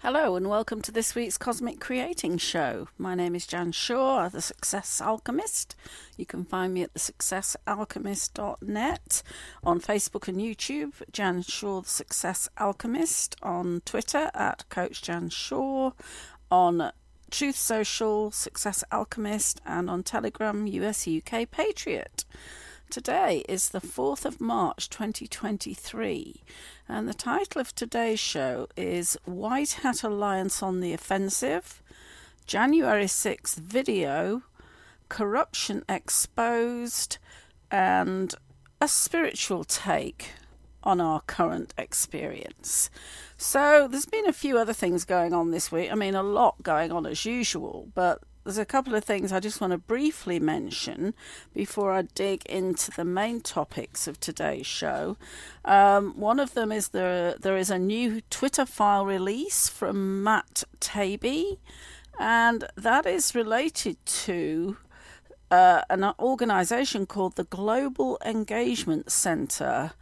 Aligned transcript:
Hello 0.00 0.36
and 0.36 0.48
welcome 0.48 0.80
to 0.82 0.92
this 0.92 1.16
week's 1.16 1.36
Cosmic 1.36 1.80
Creating 1.80 2.38
Show. 2.38 2.86
My 2.98 3.16
name 3.16 3.34
is 3.34 3.48
Jan 3.48 3.72
Shaw, 3.72 4.28
the 4.28 4.40
Success 4.40 5.00
Alchemist. 5.00 5.74
You 6.16 6.24
can 6.24 6.44
find 6.44 6.72
me 6.72 6.84
at 6.84 6.94
thesuccessalchemist.net 6.94 9.22
on 9.64 9.80
Facebook 9.80 10.28
and 10.28 10.38
YouTube, 10.38 10.92
Jan 11.10 11.42
Shaw, 11.42 11.80
the 11.80 11.88
Success 11.88 12.48
Alchemist, 12.58 13.34
on 13.42 13.82
Twitter 13.84 14.30
at 14.34 14.68
Coach 14.68 15.02
Jan 15.02 15.30
Shaw, 15.30 15.90
on 16.48 16.92
Truth 17.32 17.56
Social, 17.56 18.30
Success 18.30 18.84
Alchemist, 18.92 19.60
and 19.66 19.90
on 19.90 20.04
Telegram, 20.04 20.68
US 20.68 21.08
UK 21.08 21.50
Patriot. 21.50 22.24
Today 22.90 23.44
is 23.50 23.68
the 23.68 23.82
4th 23.82 24.24
of 24.24 24.40
March 24.40 24.88
2023, 24.88 26.42
and 26.88 27.06
the 27.06 27.12
title 27.12 27.60
of 27.60 27.74
today's 27.74 28.18
show 28.18 28.66
is 28.78 29.18
White 29.26 29.72
Hat 29.82 30.02
Alliance 30.02 30.62
on 30.62 30.80
the 30.80 30.94
Offensive, 30.94 31.82
January 32.46 33.04
6th 33.04 33.56
video, 33.56 34.40
Corruption 35.10 35.84
Exposed, 35.86 37.18
and 37.70 38.34
a 38.80 38.88
spiritual 38.88 39.64
take 39.64 40.30
on 40.82 40.98
our 40.98 41.20
current 41.20 41.74
experience. 41.76 42.88
So, 43.36 43.86
there's 43.86 44.06
been 44.06 44.26
a 44.26 44.32
few 44.32 44.56
other 44.56 44.72
things 44.72 45.04
going 45.04 45.34
on 45.34 45.50
this 45.50 45.70
week. 45.70 45.92
I 45.92 45.94
mean, 45.94 46.14
a 46.14 46.22
lot 46.22 46.62
going 46.62 46.90
on 46.90 47.04
as 47.04 47.26
usual, 47.26 47.90
but 47.94 48.22
there's 48.48 48.56
a 48.56 48.64
couple 48.64 48.94
of 48.94 49.04
things 49.04 49.30
I 49.30 49.40
just 49.40 49.60
want 49.60 49.72
to 49.72 49.78
briefly 49.78 50.40
mention 50.40 51.12
before 51.52 51.92
I 51.92 52.00
dig 52.00 52.46
into 52.46 52.90
the 52.90 53.04
main 53.04 53.42
topics 53.42 54.08
of 54.08 54.18
today's 54.18 54.66
show. 54.66 55.18
Um, 55.66 56.18
one 56.18 56.40
of 56.40 56.54
them 56.54 56.72
is 56.72 56.88
there 56.88 57.34
there 57.38 57.58
is 57.58 57.68
a 57.68 57.78
new 57.78 58.22
Twitter 58.30 58.64
file 58.64 59.04
release 59.04 59.68
from 59.68 60.22
Matt 60.22 60.64
Taibbi, 60.80 61.58
and 62.18 62.64
that 62.74 63.04
is 63.04 63.34
related 63.34 63.98
to 64.06 64.78
uh, 65.50 65.82
an 65.90 66.10
organization 66.18 67.04
called 67.04 67.36
the 67.36 67.44
Global 67.44 68.18
Engagement 68.24 69.12
Center 69.12 69.92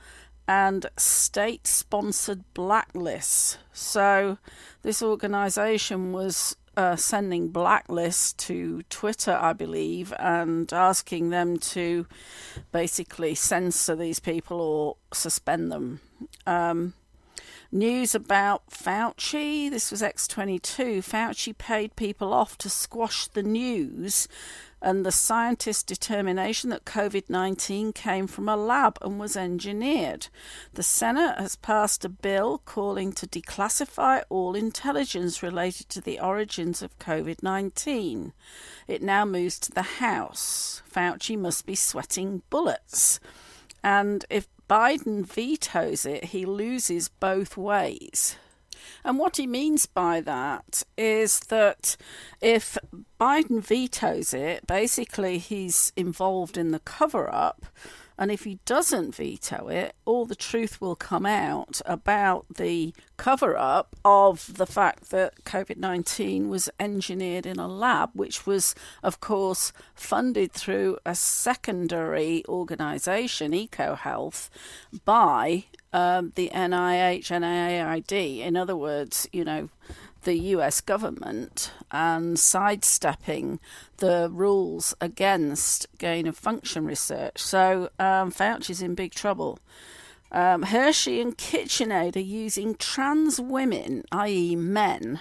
and 0.46 0.86
state 0.96 1.66
sponsored 1.66 2.44
blacklists. 2.54 3.56
So, 3.72 4.38
this 4.82 5.02
organization 5.02 6.12
was 6.12 6.54
uh, 6.76 6.96
sending 6.96 7.50
blacklists 7.50 8.36
to 8.36 8.82
Twitter, 8.90 9.32
I 9.32 9.52
believe, 9.52 10.12
and 10.18 10.70
asking 10.72 11.30
them 11.30 11.56
to 11.58 12.06
basically 12.72 13.34
censor 13.34 13.96
these 13.96 14.20
people 14.20 14.60
or 14.60 14.96
suspend 15.12 15.72
them. 15.72 16.00
Um, 16.46 16.94
news 17.72 18.14
about 18.14 18.70
Fauci. 18.70 19.70
This 19.70 19.90
was 19.90 20.02
X22. 20.02 20.98
Fauci 20.98 21.56
paid 21.56 21.96
people 21.96 22.32
off 22.32 22.58
to 22.58 22.68
squash 22.68 23.26
the 23.28 23.42
news 23.42 24.28
and 24.82 25.04
the 25.04 25.12
scientists' 25.12 25.82
determination 25.82 26.70
that 26.70 26.84
COVID 26.84 27.28
19 27.28 27.92
came 27.92 28.26
from 28.26 28.48
a 28.48 28.56
lab 28.56 28.98
and 29.00 29.18
was 29.18 29.36
engineered. 29.36 30.28
The 30.74 30.82
Senate 30.82 31.38
has 31.38 31.56
passed 31.56 32.04
a 32.04 32.08
bill 32.08 32.58
calling 32.64 33.12
to 33.14 33.26
declassify 33.26 34.22
all 34.28 34.54
intelligence 34.54 35.42
related 35.42 35.88
to 35.90 36.00
the 36.00 36.20
origins 36.20 36.82
of 36.82 36.98
COVID 36.98 37.42
19. 37.42 38.32
It 38.86 39.02
now 39.02 39.24
moves 39.24 39.58
to 39.60 39.72
the 39.72 39.82
House. 39.82 40.82
Fauci 40.90 41.38
must 41.38 41.66
be 41.66 41.74
sweating 41.74 42.42
bullets. 42.50 43.18
And 43.82 44.24
if 44.30 44.48
Biden 44.68 45.24
vetoes 45.24 46.04
it, 46.04 46.26
he 46.26 46.44
loses 46.44 47.08
both 47.08 47.56
ways. 47.56 48.36
And 49.04 49.18
what 49.18 49.36
he 49.36 49.46
means 49.46 49.86
by 49.86 50.20
that 50.22 50.82
is 50.96 51.40
that 51.40 51.96
if 52.40 52.76
Biden 53.20 53.62
vetoes 53.62 54.34
it, 54.34 54.66
basically 54.66 55.38
he's 55.38 55.92
involved 55.96 56.56
in 56.56 56.70
the 56.70 56.80
cover 56.80 57.32
up. 57.32 57.66
And 58.18 58.30
if 58.30 58.44
he 58.44 58.60
doesn't 58.64 59.14
veto 59.14 59.68
it, 59.68 59.94
all 60.06 60.24
the 60.24 60.34
truth 60.34 60.80
will 60.80 60.96
come 60.96 61.26
out 61.26 61.82
about 61.84 62.46
the 62.56 62.94
cover 63.16 63.56
up 63.56 63.94
of 64.04 64.56
the 64.56 64.66
fact 64.66 65.10
that 65.10 65.44
COVID 65.44 65.76
19 65.76 66.48
was 66.48 66.70
engineered 66.80 67.44
in 67.44 67.58
a 67.58 67.68
lab, 67.68 68.10
which 68.14 68.46
was, 68.46 68.74
of 69.02 69.20
course, 69.20 69.72
funded 69.94 70.52
through 70.52 70.98
a 71.04 71.14
secondary 71.14 72.42
organization, 72.48 73.52
EcoHealth, 73.52 74.48
by 75.04 75.64
um, 75.92 76.32
the 76.34 76.50
NIH 76.52 77.30
NIAID. 77.30 78.40
In 78.40 78.56
other 78.56 78.76
words, 78.76 79.28
you 79.32 79.44
know, 79.44 79.68
the 80.26 80.34
US 80.34 80.80
government 80.80 81.72
and 81.90 82.38
sidestepping 82.38 83.60
the 83.98 84.28
rules 84.30 84.94
against 85.00 85.86
gain 85.98 86.26
of 86.26 86.36
function 86.36 86.84
research. 86.84 87.38
So 87.38 87.90
um, 87.98 88.30
Fauci's 88.30 88.82
in 88.82 88.94
big 88.94 89.14
trouble. 89.14 89.58
Um, 90.32 90.64
Hershey 90.64 91.20
and 91.20 91.38
KitchenAid 91.38 92.16
are 92.16 92.20
using 92.20 92.74
trans 92.74 93.40
women, 93.40 94.04
i.e., 94.10 94.56
men, 94.56 95.20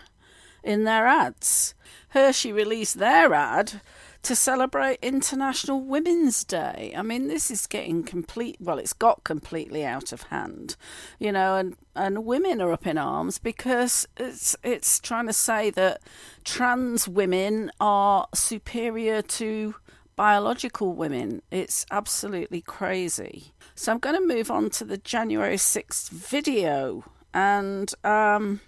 in 0.63 0.83
their 0.83 1.05
ads. 1.05 1.75
Hershey 2.09 2.51
released 2.51 2.97
their 2.97 3.33
ad 3.33 3.81
to 4.25 4.35
celebrate 4.35 4.97
International 5.01 5.79
Women's 5.79 6.43
Day. 6.43 6.93
I 6.97 7.03
mean, 7.03 7.27
this 7.27 7.51
is 7.51 7.67
getting 7.67 8.03
complete. 8.03 8.57
Well, 8.59 8.79
it's 8.79 8.93
got 8.93 9.23
completely 9.23 9.85
out 9.85 10.11
of 10.11 10.23
hand, 10.23 10.75
you 11.19 11.31
know, 11.31 11.55
and 11.55 11.75
and 11.95 12.25
women 12.25 12.59
are 12.59 12.71
up 12.71 12.87
in 12.87 12.97
arms 12.97 13.37
because 13.37 14.07
it's 14.17 14.55
it's 14.63 14.99
trying 14.99 15.27
to 15.27 15.33
say 15.33 15.69
that 15.71 16.01
trans 16.43 17.07
women 17.07 17.71
are 17.79 18.27
superior 18.33 19.21
to 19.21 19.75
biological 20.15 20.93
women. 20.93 21.41
It's 21.51 21.85
absolutely 21.91 22.61
crazy. 22.61 23.53
So 23.75 23.91
I'm 23.91 23.99
going 23.99 24.15
to 24.15 24.35
move 24.35 24.49
on 24.49 24.69
to 24.71 24.85
the 24.85 24.97
January 24.97 25.57
6th 25.57 26.09
video 26.09 27.03
and 27.33 27.93
um, 28.03 28.61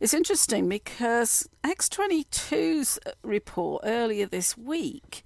it's 0.00 0.14
interesting 0.14 0.68
because 0.68 1.48
X22's 1.64 2.98
uh, 3.06 3.10
report 3.22 3.82
earlier 3.84 4.26
this 4.26 4.56
week, 4.56 5.24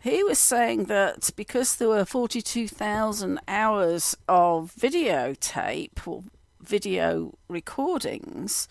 he 0.00 0.22
was 0.22 0.38
saying 0.38 0.84
that 0.84 1.30
because 1.36 1.76
there 1.76 1.88
were 1.88 2.04
42,000 2.04 3.40
hours 3.48 4.16
of 4.28 4.72
videotape 4.78 6.06
or 6.06 6.22
video 6.60 7.36
recordings, 7.48 8.68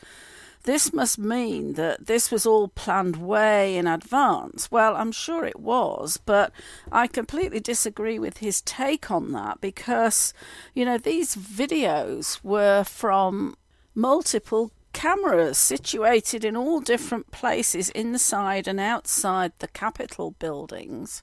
this 0.64 0.92
must 0.92 1.18
mean 1.18 1.74
that 1.74 2.08
this 2.08 2.30
was 2.30 2.46
all 2.46 2.68
planned 2.68 3.16
way 3.16 3.78
in 3.78 3.88
advance. 3.88 4.70
Well, 4.70 4.98
I'm 4.98 5.14
sure 5.14 5.46
it 5.46 5.60
was, 5.60 6.18
but 6.18 6.52
I 6.92 7.08
completely 7.08 7.62
disagree 7.62 8.20
with 8.20 8.40
his 8.40 8.62
take 8.62 9.10
on 9.10 9.32
that 9.32 9.62
because, 9.62 10.34
you 10.74 10.84
know, 10.84 10.98
these 10.98 11.36
videos 11.38 12.44
were 12.44 12.84
from 12.84 13.56
multiple 13.96 14.72
cameras 14.98 15.60
situated 15.60 16.44
in 16.44 16.58
all 16.58 16.80
different 16.80 17.30
places 17.30 17.90
inside 17.92 18.68
and 18.68 18.80
outside 18.80 19.52
the 19.60 19.68
Capitol 19.68 20.32
buildings. 20.40 21.22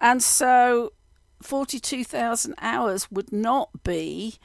And 0.00 0.20
so 0.20 0.92
42,000 1.40 2.56
hours 2.60 3.08
would 3.12 3.32
not 3.32 3.84
be 3.84 4.38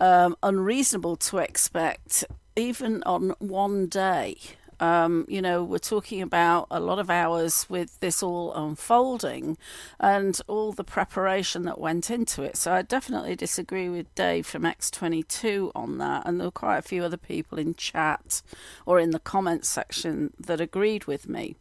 um, 0.00 0.36
unreasonable 0.42 1.16
to 1.16 1.36
expect, 1.36 2.24
even 2.56 3.02
on 3.02 3.34
one 3.40 3.88
day. 3.88 4.38
Um, 4.80 5.24
you 5.28 5.42
know, 5.42 5.64
we're 5.64 5.78
talking 5.78 6.22
about 6.22 6.66
a 6.70 6.80
lot 6.80 6.98
of 6.98 7.10
hours 7.10 7.66
with 7.68 7.98
this 8.00 8.22
all 8.22 8.54
unfolding 8.54 9.58
and 9.98 10.40
all 10.46 10.72
the 10.72 10.84
preparation 10.84 11.64
that 11.64 11.80
went 11.80 12.10
into 12.10 12.42
it. 12.42 12.56
So 12.56 12.72
I 12.72 12.82
definitely 12.82 13.34
disagree 13.34 13.88
with 13.88 14.14
Dave 14.14 14.46
from 14.46 14.62
X22 14.62 15.72
on 15.74 15.98
that. 15.98 16.26
And 16.26 16.38
there 16.38 16.46
were 16.46 16.52
quite 16.52 16.78
a 16.78 16.82
few 16.82 17.04
other 17.04 17.16
people 17.16 17.58
in 17.58 17.74
chat 17.74 18.42
or 18.86 19.00
in 19.00 19.10
the 19.10 19.18
comments 19.18 19.68
section 19.68 20.32
that 20.38 20.60
agreed 20.60 21.06
with 21.06 21.28
me. 21.28 21.56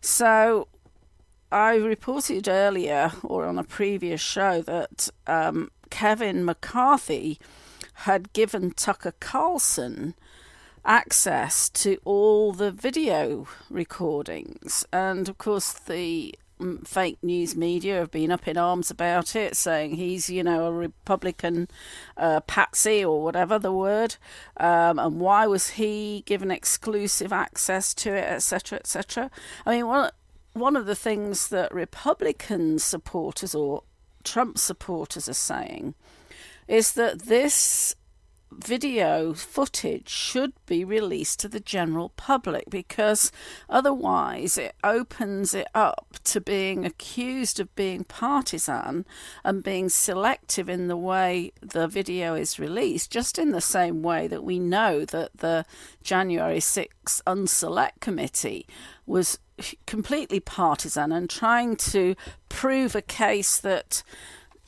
So 0.00 0.68
I 1.52 1.76
reported 1.76 2.48
earlier 2.48 3.12
or 3.22 3.46
on 3.46 3.58
a 3.58 3.64
previous 3.64 4.20
show 4.20 4.62
that 4.62 5.08
um, 5.26 5.70
Kevin 5.90 6.44
McCarthy 6.44 7.38
had 7.94 8.32
given 8.32 8.70
Tucker 8.70 9.12
Carlson 9.20 10.14
access 10.84 11.68
to 11.70 11.98
all 12.04 12.52
the 12.52 12.70
video 12.70 13.46
recordings. 13.68 14.84
And 14.92 15.28
of 15.28 15.38
course, 15.38 15.72
the 15.72 16.34
mm, 16.58 16.86
fake 16.86 17.18
news 17.22 17.56
media 17.56 17.96
have 17.96 18.10
been 18.10 18.30
up 18.30 18.48
in 18.48 18.56
arms 18.56 18.90
about 18.90 19.36
it, 19.36 19.56
saying 19.56 19.96
he's, 19.96 20.30
you 20.30 20.42
know, 20.42 20.66
a 20.66 20.72
Republican 20.72 21.68
uh, 22.16 22.40
patsy 22.40 23.04
or 23.04 23.22
whatever 23.22 23.58
the 23.58 23.72
word. 23.72 24.16
Um, 24.56 24.98
and 24.98 25.20
why 25.20 25.46
was 25.46 25.70
he 25.70 26.22
given 26.26 26.50
exclusive 26.50 27.32
access 27.32 27.94
to 27.94 28.14
it, 28.14 28.24
etc., 28.24 28.78
etc.? 28.78 29.30
I 29.66 29.76
mean, 29.76 29.86
one, 29.86 30.10
one 30.52 30.76
of 30.76 30.86
the 30.86 30.96
things 30.96 31.48
that 31.48 31.72
Republican 31.72 32.78
supporters 32.78 33.54
or 33.54 33.84
Trump 34.24 34.58
supporters 34.58 35.28
are 35.28 35.34
saying 35.34 35.94
is 36.68 36.92
that 36.92 37.22
this 37.22 37.94
video 38.52 39.32
footage 39.32 40.08
should 40.08 40.52
be 40.66 40.84
released 40.84 41.40
to 41.40 41.48
the 41.48 41.60
general 41.60 42.10
public 42.10 42.64
because 42.68 43.30
otherwise 43.68 44.58
it 44.58 44.74
opens 44.82 45.54
it 45.54 45.68
up 45.74 46.16
to 46.24 46.40
being 46.40 46.84
accused 46.84 47.60
of 47.60 47.74
being 47.74 48.04
partisan 48.04 49.06
and 49.44 49.62
being 49.62 49.88
selective 49.88 50.68
in 50.68 50.88
the 50.88 50.96
way 50.96 51.52
the 51.60 51.86
video 51.86 52.34
is 52.34 52.58
released, 52.58 53.10
just 53.10 53.38
in 53.38 53.52
the 53.52 53.60
same 53.60 54.02
way 54.02 54.26
that 54.26 54.44
we 54.44 54.58
know 54.58 55.04
that 55.04 55.30
the 55.36 55.64
January 56.02 56.58
6th 56.58 57.22
Unselect 57.26 58.00
Committee 58.00 58.66
was 59.06 59.38
completely 59.86 60.40
partisan 60.40 61.12
and 61.12 61.30
trying 61.30 61.76
to 61.76 62.14
prove 62.48 62.94
a 62.94 63.02
case 63.02 63.58
that. 63.58 64.02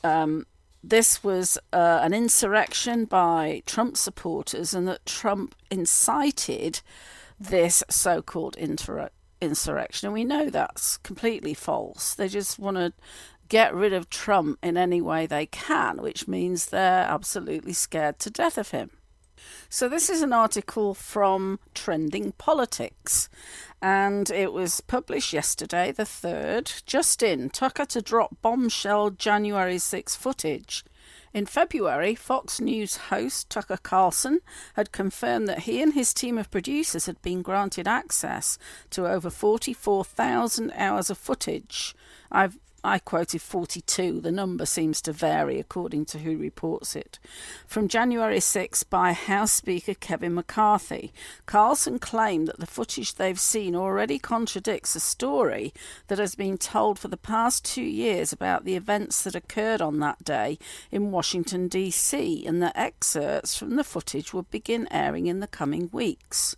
Um, 0.05 0.45
this 0.83 1.23
was 1.23 1.57
uh, 1.71 1.99
an 2.03 2.13
insurrection 2.13 3.05
by 3.05 3.63
Trump 3.65 3.95
supporters 3.95 4.73
and 4.73 4.87
that 4.87 5.05
Trump 5.05 5.55
incited 5.71 6.81
this 7.39 7.83
so 7.89 8.21
called 8.21 8.57
inter- 8.57 9.09
insurrection. 9.39 10.07
And 10.07 10.13
we 10.13 10.25
know 10.25 10.49
that's 10.49 10.97
completely 10.97 11.53
false. 11.53 12.13
They 12.13 12.27
just 12.27 12.59
want 12.59 12.77
to 12.77 12.93
get 13.47 13.73
rid 13.73 13.93
of 13.93 14.09
Trump 14.09 14.59
in 14.61 14.77
any 14.77 15.01
way 15.01 15.25
they 15.25 15.45
can, 15.45 16.01
which 16.01 16.27
means 16.27 16.65
they're 16.65 17.05
absolutely 17.05 17.73
scared 17.73 18.19
to 18.19 18.29
death 18.29 18.57
of 18.57 18.71
him. 18.71 18.91
So, 19.69 19.89
this 19.89 20.09
is 20.09 20.21
an 20.21 20.33
article 20.33 20.93
from 20.93 21.59
Trending 21.73 22.33
Politics, 22.33 23.29
and 23.81 24.29
it 24.29 24.53
was 24.53 24.81
published 24.81 25.33
yesterday, 25.33 25.91
the 25.91 26.03
3rd. 26.03 26.85
Just 26.85 27.23
in, 27.23 27.49
Tucker 27.49 27.85
to 27.85 28.01
drop 28.01 28.37
bombshell 28.41 29.11
January 29.11 29.77
6 29.77 30.15
footage. 30.15 30.85
In 31.33 31.47
February, 31.47 32.13
Fox 32.13 32.61
News 32.61 32.97
host 33.09 33.49
Tucker 33.49 33.79
Carlson 33.81 34.39
had 34.75 34.91
confirmed 34.91 35.49
that 35.49 35.61
he 35.61 35.81
and 35.81 35.93
his 35.93 36.13
team 36.13 36.37
of 36.37 36.51
producers 36.51 37.07
had 37.07 37.19
been 37.23 37.41
granted 37.41 37.87
access 37.87 38.59
to 38.91 39.07
over 39.07 39.31
44,000 39.31 40.71
hours 40.75 41.09
of 41.09 41.17
footage. 41.17 41.95
I've 42.31 42.59
I 42.85 42.99
quoted 42.99 43.41
42. 43.41 44.19
The 44.19 44.31
number 44.31 44.65
seems 44.65 45.01
to 45.03 45.13
vary 45.13 45.57
according 45.57 46.03
to 46.05 46.19
who 46.19 46.37
reports 46.37 46.97
it. 46.97 47.17
From 47.65 47.87
January 47.87 48.41
6 48.41 48.83
by 48.83 49.13
House 49.13 49.53
Speaker 49.53 49.93
Kevin 49.93 50.33
McCarthy. 50.33 51.13
Carlson 51.45 51.97
claimed 51.97 52.49
that 52.49 52.59
the 52.59 52.65
footage 52.65 53.15
they've 53.15 53.39
seen 53.39 53.73
already 53.73 54.19
contradicts 54.19 54.97
a 54.97 54.99
story 54.99 55.73
that 56.07 56.19
has 56.19 56.35
been 56.35 56.57
told 56.57 56.99
for 56.99 57.07
the 57.07 57.15
past 57.15 57.63
two 57.63 57.81
years 57.81 58.33
about 58.33 58.65
the 58.65 58.75
events 58.75 59.23
that 59.23 59.35
occurred 59.35 59.81
on 59.81 59.99
that 59.99 60.23
day 60.25 60.57
in 60.91 61.11
Washington, 61.11 61.69
D.C., 61.69 62.45
and 62.45 62.61
that 62.61 62.75
excerpts 62.75 63.55
from 63.57 63.77
the 63.77 63.83
footage 63.85 64.33
would 64.33 64.51
begin 64.51 64.89
airing 64.91 65.27
in 65.27 65.39
the 65.39 65.47
coming 65.47 65.89
weeks. 65.93 66.57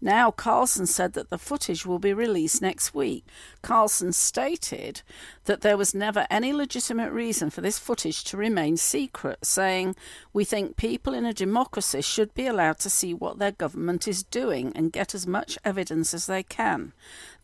Now, 0.00 0.30
Carlson 0.30 0.86
said 0.86 1.14
that 1.14 1.28
the 1.28 1.38
footage 1.38 1.84
will 1.84 1.98
be 1.98 2.12
released 2.12 2.62
next 2.62 2.94
week. 2.94 3.24
Carlson 3.62 4.12
stated 4.12 5.02
that 5.46 5.62
there 5.62 5.76
was 5.76 5.92
never 5.92 6.26
any 6.30 6.52
legitimate 6.52 7.10
reason 7.10 7.50
for 7.50 7.62
this 7.62 7.80
footage 7.80 8.22
to 8.24 8.36
remain 8.36 8.76
secret, 8.76 9.44
saying, 9.44 9.96
We 10.32 10.44
think 10.44 10.76
people 10.76 11.14
in 11.14 11.24
a 11.24 11.34
democracy 11.34 12.00
should 12.02 12.32
be 12.34 12.46
allowed 12.46 12.78
to 12.80 12.90
see 12.90 13.12
what 13.12 13.40
their 13.40 13.50
government 13.50 14.06
is 14.06 14.22
doing 14.22 14.72
and 14.76 14.92
get 14.92 15.16
as 15.16 15.26
much 15.26 15.58
evidence 15.64 16.14
as 16.14 16.26
they 16.26 16.44
can. 16.44 16.92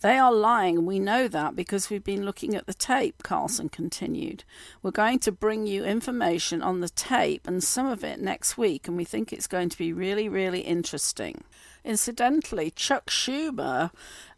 They 0.01 0.17
are 0.19 0.33
lying, 0.33 0.79
and 0.79 0.87
we 0.87 0.99
know 1.01 1.27
that 1.29 1.57
because 1.57 1.91
we've 1.91 2.05
been 2.05 2.25
looking 2.25 2.55
at 2.55 2.67
the 2.67 2.75
tape, 2.75 3.23
Carlson 3.25 3.69
continued. 3.69 4.45
We're 4.81 4.91
going 4.93 5.19
to 5.21 5.33
bring 5.33 5.67
you 5.67 5.85
information 5.85 6.63
on 6.63 6.81
the 6.81 6.89
tape 6.89 7.49
and 7.49 7.65
some 7.65 7.87
of 7.87 8.05
it 8.05 8.21
next 8.21 8.57
week, 8.57 8.87
and 8.87 8.97
we 8.97 9.05
think 9.05 9.33
it's 9.33 9.47
going 9.49 9.71
to 9.71 9.79
be 9.79 9.93
really, 9.93 10.29
really 10.29 10.61
interesting. 10.61 11.43
Incidentally, 11.85 12.71
Chuck 12.71 13.07
Schumer 13.07 13.91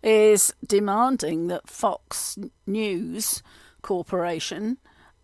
is 0.03 0.53
demanding 0.67 1.47
that 1.47 1.69
Fox 1.69 2.37
News 2.67 3.43
Corporation 3.83 4.79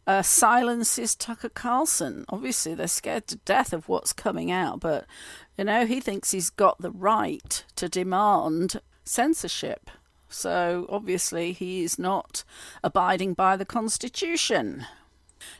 uh, 0.07 0.23
silences 0.23 1.15
Tucker 1.15 1.49
Carlson. 1.49 2.25
Obviously, 2.29 2.75
they're 2.75 2.87
scared 2.87 3.27
to 3.29 3.37
death 3.37 3.73
of 3.73 3.89
what's 3.89 4.13
coming 4.13 4.51
out, 4.51 4.81
but 4.81 5.07
you 5.57 5.65
know, 5.65 5.87
he 5.87 6.01
thinks 6.01 6.31
he's 6.31 6.51
got 6.51 6.81
the 6.81 6.91
right 6.91 7.65
to 7.77 7.89
demand 7.89 8.81
censorship. 9.05 9.91
So 10.29 10.87
obviously, 10.89 11.53
he 11.53 11.83
is 11.83 11.99
not 11.99 12.45
abiding 12.83 13.35
by 13.35 13.57
the 13.57 13.67
Constitution. 13.67 14.87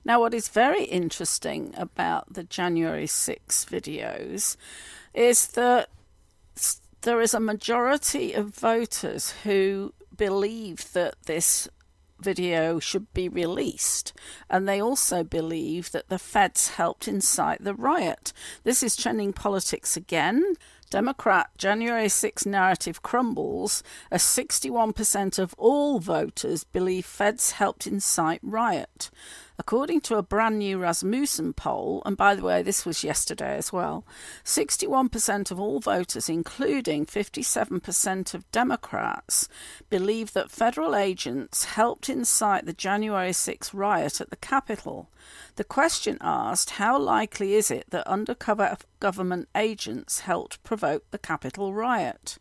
Now, 0.05 0.21
what 0.21 0.35
is 0.35 0.49
very 0.49 0.85
interesting 0.85 1.75
about 1.77 2.33
the 2.33 2.45
January 2.45 3.07
6 3.07 3.65
videos 3.65 4.57
is 5.13 5.49
that 5.49 5.89
there 7.03 7.21
is 7.21 7.35
a 7.35 7.41
majority 7.41 8.33
of 8.33 8.55
voters 8.55 9.33
who 9.43 9.93
believe 10.17 10.93
that 10.93 11.15
this 11.27 11.69
video 12.21 12.79
should 12.79 13.13
be 13.13 13.29
released. 13.29 14.13
And 14.49 14.69
they 14.69 14.81
also 14.81 15.25
believe 15.25 15.91
that 15.93 16.09
the 16.09 16.19
feds 16.19 16.69
helped 16.69 17.09
incite 17.09 17.65
the 17.65 17.75
riot. 17.75 18.33
This 18.65 18.83
is 18.83 18.97
trending 18.97 19.33
politics 19.33 19.97
again. 19.97 20.55
Democrat 20.91 21.49
January 21.57 22.09
6 22.09 22.45
narrative 22.45 23.03
crumbles 23.03 23.83
as 24.11 24.23
61% 24.23 25.39
of 25.39 25.55
all 25.57 25.99
voters 25.99 26.65
believe 26.65 27.07
feds 27.07 27.53
helped 27.53 27.87
incite 27.87 28.41
riot. 28.43 29.11
According 29.63 30.01
to 30.03 30.17
a 30.17 30.25
brand 30.25 30.59
new 30.59 30.77
Rasmussen 30.79 31.53
poll, 31.53 32.03
and 32.05 32.17
by 32.17 32.35
the 32.35 32.43
way, 32.43 32.65
this 32.65 32.85
was 32.85 33.05
yesterday 33.05 33.57
as 33.57 33.73
well, 33.73 34.05
61% 34.45 35.53
of 35.53 35.61
all 35.61 35.79
voters, 35.79 36.29
including 36.29 37.07
57% 37.07 38.35
of 38.35 38.51
Democrats, 38.51 39.49
believe 39.89 40.33
that 40.33 40.51
federal 40.51 40.97
agents 40.97 41.65
helped 41.65 42.09
incite 42.09 42.67
the 42.67 42.73
January 42.73 43.33
6 43.33 43.73
riot 43.73 44.21
at 44.21 44.31
the 44.31 44.37
Capitol. 44.37 45.09
The 45.55 45.63
question 45.63 46.19
asked 46.21 46.71
how 46.71 46.99
likely 46.99 47.55
is 47.55 47.71
it 47.71 47.87
that 47.91 48.05
undercover 48.09 48.77
government 48.99 49.49
agents 49.55 50.21
helped 50.21 50.61
provoke 50.65 51.09
the 51.13 51.19
Capitol 51.19 51.73
riot? 51.73 52.41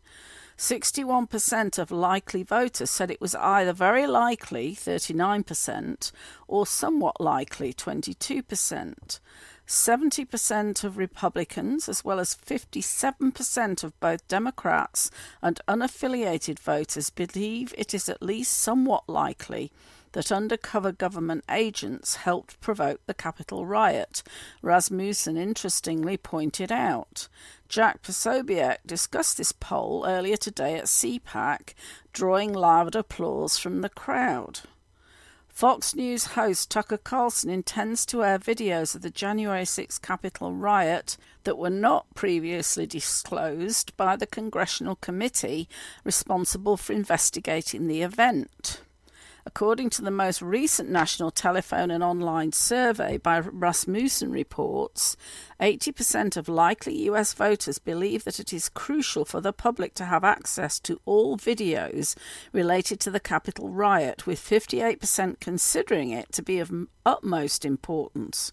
61% 0.56 1.78
of 1.78 1.90
likely 1.90 2.42
voters 2.42 2.90
said 2.90 3.10
it 3.10 3.20
was 3.20 3.34
either 3.34 3.72
very 3.72 4.06
likely, 4.06 4.74
39%, 4.74 6.12
or 6.46 6.66
somewhat 6.66 7.20
likely, 7.20 7.72
22%. 7.72 9.20
70% 9.66 10.84
of 10.84 10.98
Republicans, 10.98 11.88
as 11.88 12.04
well 12.04 12.20
as 12.20 12.34
57% 12.34 13.84
of 13.84 14.00
both 14.00 14.28
Democrats 14.28 15.10
and 15.40 15.60
unaffiliated 15.66 16.58
voters, 16.58 17.10
believe 17.10 17.74
it 17.78 17.94
is 17.94 18.08
at 18.08 18.22
least 18.22 18.52
somewhat 18.58 19.08
likely 19.08 19.72
that 20.12 20.32
undercover 20.32 20.92
government 20.92 21.44
agents 21.50 22.16
helped 22.16 22.60
provoke 22.60 23.00
the 23.06 23.14
Capitol 23.14 23.66
riot, 23.66 24.22
Rasmussen 24.62 25.36
interestingly 25.36 26.16
pointed 26.16 26.70
out. 26.70 27.28
Jack 27.68 28.02
Posobiec 28.02 28.78
discussed 28.86 29.38
this 29.38 29.52
poll 29.52 30.04
earlier 30.06 30.36
today 30.36 30.76
at 30.76 30.84
CPAC, 30.84 31.74
drawing 32.12 32.52
loud 32.52 32.94
applause 32.94 33.58
from 33.58 33.80
the 33.80 33.88
crowd. 33.88 34.60
Fox 35.48 35.94
News 35.94 36.28
host 36.28 36.70
Tucker 36.70 36.96
Carlson 36.96 37.50
intends 37.50 38.06
to 38.06 38.24
air 38.24 38.38
videos 38.38 38.94
of 38.94 39.02
the 39.02 39.10
January 39.10 39.66
6 39.66 39.98
Capitol 39.98 40.54
riot 40.54 41.18
that 41.44 41.58
were 41.58 41.70
not 41.70 42.06
previously 42.14 42.86
disclosed 42.86 43.94
by 43.98 44.16
the 44.16 44.26
congressional 44.26 44.96
committee 44.96 45.68
responsible 46.04 46.78
for 46.78 46.94
investigating 46.94 47.86
the 47.86 48.00
event. 48.00 48.80
According 49.44 49.90
to 49.90 50.02
the 50.02 50.12
most 50.12 50.40
recent 50.40 50.88
National 50.88 51.32
Telephone 51.32 51.90
and 51.90 52.02
Online 52.02 52.52
Survey 52.52 53.16
by 53.16 53.40
Rasmussen 53.40 54.30
Reports, 54.30 55.16
80% 55.60 56.36
of 56.36 56.48
likely 56.48 57.02
US 57.08 57.34
voters 57.34 57.80
believe 57.80 58.22
that 58.22 58.38
it 58.38 58.52
is 58.52 58.68
crucial 58.68 59.24
for 59.24 59.40
the 59.40 59.52
public 59.52 59.94
to 59.94 60.04
have 60.04 60.22
access 60.22 60.78
to 60.80 61.00
all 61.04 61.36
videos 61.36 62.14
related 62.52 63.00
to 63.00 63.10
the 63.10 63.18
Capitol 63.18 63.68
riot, 63.68 64.28
with 64.28 64.38
58% 64.38 65.40
considering 65.40 66.10
it 66.10 66.30
to 66.32 66.42
be 66.42 66.60
of 66.60 66.72
utmost 67.04 67.64
importance. 67.64 68.52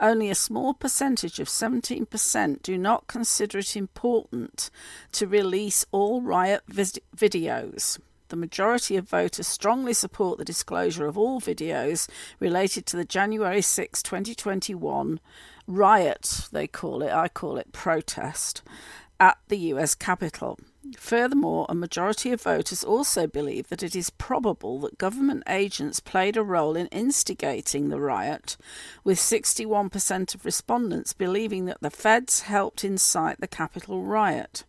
Only 0.00 0.30
a 0.30 0.34
small 0.34 0.74
percentage 0.74 1.38
of 1.38 1.46
17% 1.46 2.62
do 2.62 2.76
not 2.76 3.06
consider 3.06 3.58
it 3.58 3.76
important 3.76 4.70
to 5.12 5.28
release 5.28 5.86
all 5.92 6.22
riot 6.22 6.64
videos 6.68 8.00
the 8.28 8.36
majority 8.36 8.96
of 8.96 9.08
voters 9.08 9.46
strongly 9.46 9.92
support 9.92 10.38
the 10.38 10.44
disclosure 10.44 11.06
of 11.06 11.18
all 11.18 11.40
videos 11.40 12.08
related 12.40 12.86
to 12.86 12.96
the 12.96 13.04
January 13.04 13.62
6, 13.62 14.02
2021 14.02 15.20
riot, 15.66 16.48
they 16.52 16.66
call 16.66 17.02
it, 17.02 17.12
I 17.12 17.28
call 17.28 17.56
it 17.58 17.72
protest, 17.72 18.62
at 19.20 19.38
the 19.48 19.58
US 19.58 19.94
Capitol. 19.94 20.58
Furthermore, 20.98 21.66
a 21.68 21.74
majority 21.74 22.30
of 22.32 22.42
voters 22.42 22.84
also 22.84 23.26
believe 23.26 23.68
that 23.68 23.82
it 23.82 23.96
is 23.96 24.10
probable 24.10 24.80
that 24.80 24.98
government 24.98 25.42
agents 25.48 25.98
played 25.98 26.36
a 26.36 26.42
role 26.42 26.76
in 26.76 26.88
instigating 26.88 27.88
the 27.88 28.00
riot, 28.00 28.56
with 29.02 29.18
61% 29.18 30.34
of 30.34 30.44
respondents 30.44 31.12
believing 31.12 31.64
that 31.66 31.80
the 31.80 31.90
feds 31.90 32.42
helped 32.42 32.84
incite 32.84 33.40
the 33.40 33.48
Capitol 33.48 34.02
riot 34.02 34.64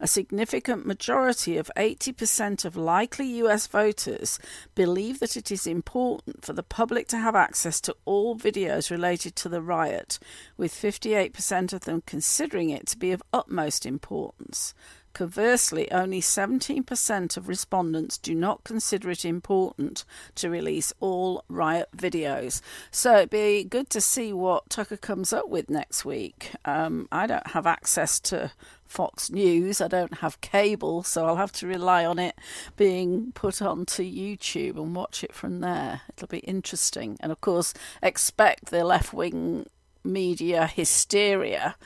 a 0.00 0.06
significant 0.06 0.86
majority 0.86 1.56
of 1.56 1.70
80% 1.76 2.64
of 2.64 2.76
likely 2.76 3.26
US 3.42 3.66
voters 3.66 4.38
believe 4.74 5.20
that 5.20 5.36
it 5.36 5.50
is 5.50 5.66
important 5.66 6.44
for 6.44 6.52
the 6.52 6.62
public 6.62 7.08
to 7.08 7.18
have 7.18 7.34
access 7.34 7.80
to 7.82 7.96
all 8.04 8.36
videos 8.36 8.90
related 8.90 9.36
to 9.36 9.48
the 9.48 9.62
riot, 9.62 10.18
with 10.56 10.72
58% 10.72 11.72
of 11.72 11.80
them 11.82 12.02
considering 12.06 12.70
it 12.70 12.86
to 12.88 12.98
be 12.98 13.12
of 13.12 13.22
utmost 13.32 13.86
importance. 13.86 14.74
Conversely, 15.18 15.90
only 15.90 16.20
17% 16.20 17.36
of 17.36 17.48
respondents 17.48 18.18
do 18.18 18.36
not 18.36 18.62
consider 18.62 19.10
it 19.10 19.24
important 19.24 20.04
to 20.36 20.48
release 20.48 20.92
all 21.00 21.44
riot 21.48 21.88
videos. 21.96 22.60
So 22.92 23.16
it'd 23.16 23.30
be 23.30 23.64
good 23.64 23.90
to 23.90 24.00
see 24.00 24.32
what 24.32 24.70
Tucker 24.70 24.96
comes 24.96 25.32
up 25.32 25.48
with 25.48 25.70
next 25.70 26.04
week. 26.04 26.52
Um, 26.64 27.08
I 27.10 27.26
don't 27.26 27.48
have 27.48 27.66
access 27.66 28.20
to 28.20 28.52
Fox 28.88 29.30
News. 29.30 29.80
I 29.80 29.88
don't 29.88 30.18
have 30.18 30.40
cable, 30.40 31.02
so 31.02 31.26
I'll 31.26 31.36
have 31.36 31.52
to 31.52 31.66
rely 31.66 32.04
on 32.04 32.18
it 32.18 32.34
being 32.76 33.32
put 33.32 33.62
onto 33.62 34.02
YouTube 34.02 34.76
and 34.76 34.96
watch 34.96 35.22
it 35.22 35.34
from 35.34 35.60
there. 35.60 36.00
It'll 36.16 36.28
be 36.28 36.38
interesting. 36.38 37.16
And 37.20 37.30
of 37.30 37.40
course, 37.40 37.74
expect 38.02 38.66
the 38.66 38.84
left 38.84 39.12
wing 39.12 39.66
media 40.02 40.66
hysteria 40.66 41.76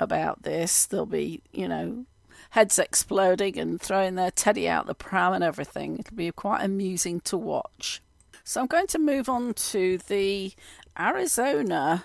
about 0.00 0.42
this. 0.42 0.86
There'll 0.86 1.06
be, 1.06 1.42
you 1.52 1.68
know, 1.68 2.06
heads 2.50 2.78
exploding 2.78 3.58
and 3.58 3.80
throwing 3.80 4.14
their 4.14 4.30
teddy 4.30 4.68
out 4.68 4.86
the 4.86 4.94
pram 4.94 5.34
and 5.34 5.44
everything. 5.44 5.98
It'll 5.98 6.16
be 6.16 6.30
quite 6.32 6.64
amusing 6.64 7.20
to 7.20 7.36
watch. 7.36 8.02
So 8.44 8.60
I'm 8.60 8.66
going 8.66 8.86
to 8.88 8.98
move 8.98 9.28
on 9.28 9.54
to 9.54 9.98
the 9.98 10.52
Arizona 10.98 12.04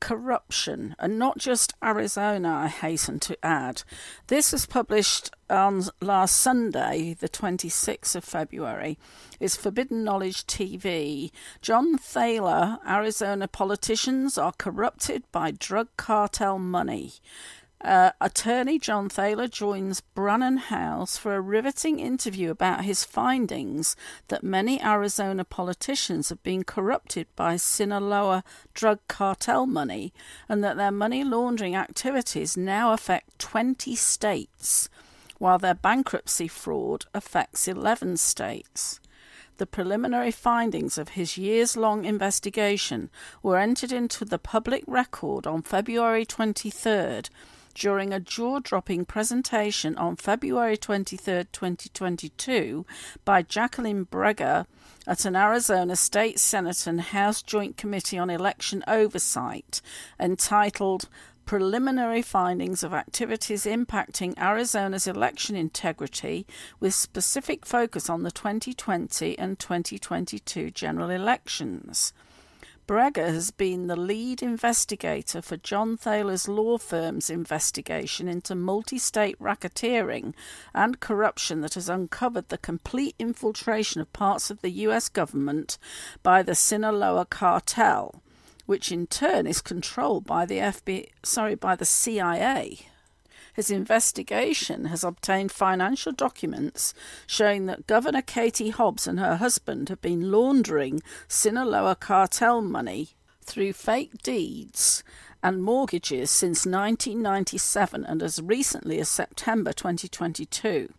corruption, 0.00 0.94
and 0.98 1.18
not 1.18 1.38
just 1.38 1.74
Arizona, 1.82 2.48
I 2.48 2.68
hasten 2.68 3.20
to 3.20 3.36
add. 3.44 3.82
This 4.28 4.52
was 4.52 4.66
published 4.66 5.30
on 5.50 5.84
last 6.00 6.36
Sunday, 6.36 7.16
the 7.18 7.28
26th 7.28 8.14
of 8.14 8.24
February, 8.24 8.98
is 9.40 9.56
Forbidden 9.56 10.04
Knowledge 10.04 10.46
TV. 10.46 11.30
John 11.62 11.96
Thaler, 11.96 12.78
Arizona 12.86 13.48
politicians 13.48 14.36
are 14.36 14.52
corrupted 14.58 15.24
by 15.32 15.50
drug 15.50 15.88
cartel 15.96 16.58
money. 16.58 17.12
Uh, 17.80 18.10
attorney 18.20 18.76
John 18.76 19.08
Thaler 19.08 19.46
joins 19.46 20.00
Brannon 20.00 20.56
Howse 20.56 21.16
for 21.16 21.36
a 21.36 21.40
riveting 21.40 22.00
interview 22.00 22.50
about 22.50 22.84
his 22.84 23.04
findings 23.04 23.94
that 24.26 24.42
many 24.42 24.82
Arizona 24.82 25.44
politicians 25.44 26.28
have 26.28 26.42
been 26.42 26.64
corrupted 26.64 27.28
by 27.36 27.54
Sinaloa 27.56 28.42
drug 28.74 28.98
cartel 29.06 29.64
money 29.64 30.12
and 30.48 30.64
that 30.64 30.76
their 30.76 30.90
money 30.90 31.22
laundering 31.22 31.76
activities 31.76 32.56
now 32.56 32.92
affect 32.92 33.38
20 33.38 33.94
states, 33.94 34.88
while 35.38 35.58
their 35.58 35.74
bankruptcy 35.74 36.48
fraud 36.48 37.04
affects 37.14 37.68
11 37.68 38.16
states. 38.16 38.98
The 39.58 39.66
preliminary 39.66 40.32
findings 40.32 40.98
of 40.98 41.10
his 41.10 41.38
years 41.38 41.76
long 41.76 42.04
investigation 42.04 43.08
were 43.40 43.58
entered 43.58 43.92
into 43.92 44.24
the 44.24 44.38
public 44.38 44.82
record 44.88 45.46
on 45.46 45.62
February 45.62 46.26
23rd 46.26 47.28
during 47.78 48.12
a 48.12 48.18
jaw 48.18 48.58
dropping 48.58 49.04
presentation 49.04 49.96
on 49.96 50.16
February 50.16 50.76
23, 50.76 51.44
2022, 51.52 52.84
by 53.24 53.40
Jacqueline 53.40 54.04
Breger 54.04 54.66
at 55.06 55.24
an 55.24 55.36
Arizona 55.36 55.94
State 55.94 56.40
Senate 56.40 56.86
and 56.88 57.00
House 57.00 57.40
Joint 57.40 57.76
Committee 57.76 58.18
on 58.18 58.30
Election 58.30 58.82
Oversight 58.88 59.80
entitled 60.18 61.08
preliminary 61.46 62.20
findings 62.20 62.82
of 62.82 62.92
activities 62.92 63.64
impacting 63.64 64.36
Arizona's 64.38 65.06
election 65.06 65.54
integrity 65.56 66.46
with 66.80 66.92
specific 66.92 67.64
focus 67.64 68.10
on 68.10 68.24
the 68.24 68.30
2020 68.32 69.38
and 69.38 69.58
2022 69.58 70.72
general 70.72 71.10
elections. 71.10 72.12
Breger 72.88 73.26
has 73.26 73.50
been 73.50 73.86
the 73.86 73.96
lead 73.96 74.42
investigator 74.42 75.42
for 75.42 75.58
John 75.58 75.98
Thaler's 75.98 76.48
law 76.48 76.78
firm's 76.78 77.28
investigation 77.28 78.28
into 78.28 78.54
multi 78.54 78.96
state 78.96 79.38
racketeering 79.38 80.32
and 80.74 80.98
corruption 80.98 81.60
that 81.60 81.74
has 81.74 81.90
uncovered 81.90 82.48
the 82.48 82.56
complete 82.56 83.14
infiltration 83.18 84.00
of 84.00 84.10
parts 84.14 84.50
of 84.50 84.62
the 84.62 84.70
US 84.70 85.10
government 85.10 85.76
by 86.22 86.42
the 86.42 86.54
Sinaloa 86.54 87.26
cartel, 87.26 88.22
which 88.64 88.90
in 88.90 89.06
turn 89.06 89.46
is 89.46 89.60
controlled 89.60 90.24
by 90.24 90.46
the 90.46 90.56
FBI, 90.56 91.10
sorry, 91.22 91.56
by 91.56 91.76
the 91.76 91.84
CIA. 91.84 92.87
His 93.58 93.72
investigation 93.72 94.84
has 94.84 95.02
obtained 95.02 95.50
financial 95.50 96.12
documents 96.12 96.94
showing 97.26 97.66
that 97.66 97.88
Governor 97.88 98.22
Katie 98.22 98.70
Hobbs 98.70 99.08
and 99.08 99.18
her 99.18 99.34
husband 99.34 99.88
have 99.88 100.00
been 100.00 100.30
laundering 100.30 101.02
Sinaloa 101.26 101.96
cartel 101.96 102.62
money 102.62 103.08
through 103.42 103.72
fake 103.72 104.22
deeds 104.22 105.02
and 105.42 105.60
mortgages 105.60 106.30
since 106.30 106.66
1997 106.66 108.04
and 108.04 108.22
as 108.22 108.40
recently 108.40 109.00
as 109.00 109.08
September 109.08 109.72
2022. 109.72 110.92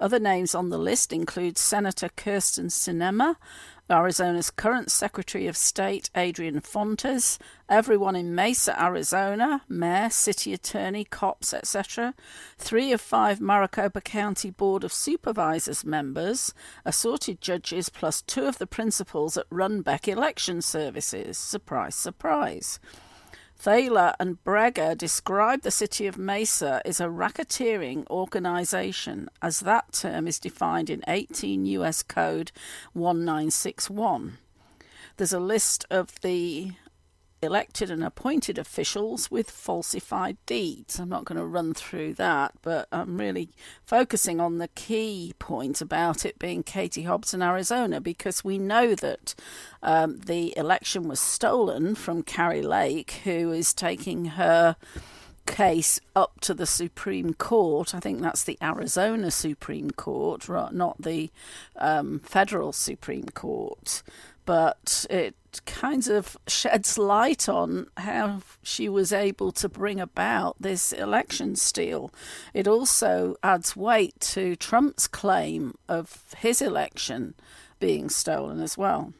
Other 0.00 0.18
names 0.18 0.56
on 0.56 0.70
the 0.70 0.78
list 0.78 1.12
include 1.12 1.56
Senator 1.56 2.08
Kyrsten 2.08 2.66
Sinema, 2.66 3.36
Arizona's 3.90 4.50
current 4.50 4.90
Secretary 4.90 5.46
of 5.46 5.56
State, 5.56 6.08
Adrian 6.14 6.60
Fontes, 6.60 7.38
everyone 7.68 8.16
in 8.16 8.34
Mesa, 8.34 8.80
Arizona, 8.82 9.62
mayor, 9.68 10.08
city 10.08 10.52
attorney, 10.52 11.04
cops, 11.04 11.52
etc., 11.52 12.14
three 12.58 12.92
of 12.92 13.00
five 13.00 13.40
Maricopa 13.40 14.00
County 14.00 14.50
Board 14.50 14.84
of 14.84 14.92
Supervisors 14.92 15.84
members, 15.84 16.54
assorted 16.84 17.40
judges, 17.40 17.88
plus 17.88 18.22
two 18.22 18.46
of 18.46 18.58
the 18.58 18.66
principals 18.66 19.36
at 19.36 19.50
Runbeck 19.50 20.08
Election 20.08 20.62
Services. 20.62 21.36
Surprise, 21.36 21.94
surprise. 21.94 22.78
Thaler 23.62 24.12
and 24.18 24.42
Breger 24.42 24.98
describe 24.98 25.62
the 25.62 25.70
city 25.70 26.08
of 26.08 26.18
Mesa 26.18 26.82
as 26.84 26.98
a 26.98 27.04
racketeering 27.04 28.04
organization, 28.10 29.28
as 29.40 29.60
that 29.60 29.92
term 29.92 30.26
is 30.26 30.40
defined 30.40 30.90
in 30.90 31.04
18 31.06 31.64
U.S. 31.66 32.02
Code 32.02 32.50
1961. 32.92 34.38
There's 35.16 35.32
a 35.32 35.38
list 35.38 35.86
of 35.92 36.20
the 36.22 36.72
elected 37.42 37.90
and 37.90 38.04
appointed 38.04 38.56
officials 38.56 39.30
with 39.30 39.50
falsified 39.50 40.36
deeds. 40.46 40.98
I'm 40.98 41.08
not 41.08 41.24
going 41.24 41.38
to 41.38 41.44
run 41.44 41.74
through 41.74 42.14
that, 42.14 42.52
but 42.62 42.86
I'm 42.92 43.18
really 43.18 43.50
focusing 43.84 44.40
on 44.40 44.58
the 44.58 44.68
key 44.68 45.34
point 45.38 45.80
about 45.80 46.24
it 46.24 46.38
being 46.38 46.62
Katie 46.62 47.02
Hobbs 47.02 47.34
in 47.34 47.42
Arizona 47.42 48.00
because 48.00 48.44
we 48.44 48.58
know 48.58 48.94
that 48.94 49.34
um, 49.82 50.20
the 50.20 50.56
election 50.56 51.08
was 51.08 51.18
stolen 51.18 51.96
from 51.96 52.22
Kari 52.22 52.62
Lake, 52.62 53.22
who 53.24 53.50
is 53.50 53.74
taking 53.74 54.24
her 54.26 54.76
case 55.44 56.00
up 56.14 56.38
to 56.40 56.54
the 56.54 56.66
Supreme 56.66 57.34
Court. 57.34 57.94
I 57.94 58.00
think 58.00 58.20
that's 58.20 58.44
the 58.44 58.56
Arizona 58.62 59.32
Supreme 59.32 59.90
Court, 59.90 60.48
not 60.48 61.02
the 61.02 61.30
um, 61.76 62.20
federal 62.20 62.72
Supreme 62.72 63.26
Court. 63.26 64.02
but 64.44 65.06
it 65.10 65.34
kind 65.66 66.08
of 66.08 66.36
sheds 66.46 66.96
light 66.98 67.48
on 67.48 67.86
how 67.96 68.42
she 68.62 68.88
was 68.88 69.12
able 69.12 69.52
to 69.52 69.68
bring 69.68 70.00
about 70.00 70.56
this 70.60 70.92
election 70.92 71.56
steal. 71.56 72.12
It 72.54 72.66
also 72.66 73.36
adds 73.42 73.76
weight 73.76 74.18
to 74.20 74.56
Trump's 74.56 75.06
claim 75.06 75.74
of 75.88 76.24
his 76.38 76.62
election 76.62 77.34
being 77.80 78.08
stolen 78.08 78.60
as 78.60 78.78
well. 78.78 79.12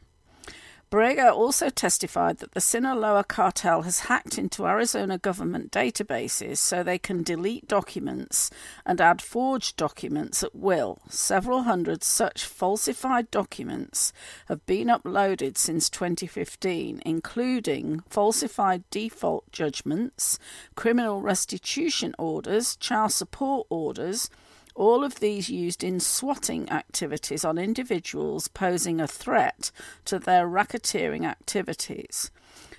Borrego 0.93 1.33
also 1.33 1.71
testified 1.71 2.37
that 2.41 2.53
the 2.53 2.61
Sinaloa 2.61 3.25
cartel 3.25 3.81
has 3.81 4.01
hacked 4.01 4.37
into 4.37 4.67
Arizona 4.67 5.17
government 5.17 5.73
databases 5.73 6.59
so 6.59 6.83
they 6.83 6.99
can 6.99 7.23
delete 7.23 7.67
documents 7.67 8.51
and 8.85 9.01
add 9.01 9.23
forged 9.23 9.79
documents 9.79 10.43
at 10.43 10.55
will. 10.55 10.99
Several 11.09 11.63
hundred 11.63 12.05
such 12.05 12.45
falsified 12.45 13.31
documents 13.31 14.13
have 14.49 14.67
been 14.67 14.89
uploaded 14.89 15.57
since 15.57 15.89
2015, 15.89 17.01
including 17.07 18.03
falsified 18.11 18.85
default 18.91 19.51
judgments, 19.51 20.39
criminal 20.75 21.23
restitution 21.23 22.15
orders, 22.19 22.77
child 22.77 23.13
support 23.13 23.67
orders 23.71 24.29
all 24.75 25.05
of 25.05 25.21
these 25.21 25.49
used 25.49 25.85
in 25.85 26.01
swatting 26.01 26.71
activities 26.71 27.45
on 27.45 27.59
individuals 27.59 28.49
posing 28.49 29.01
a 29.01 29.07
threat 29.07 29.71
to 30.05 30.19
their 30.19 30.47
racketeering 30.47 31.25
activities. 31.25 32.31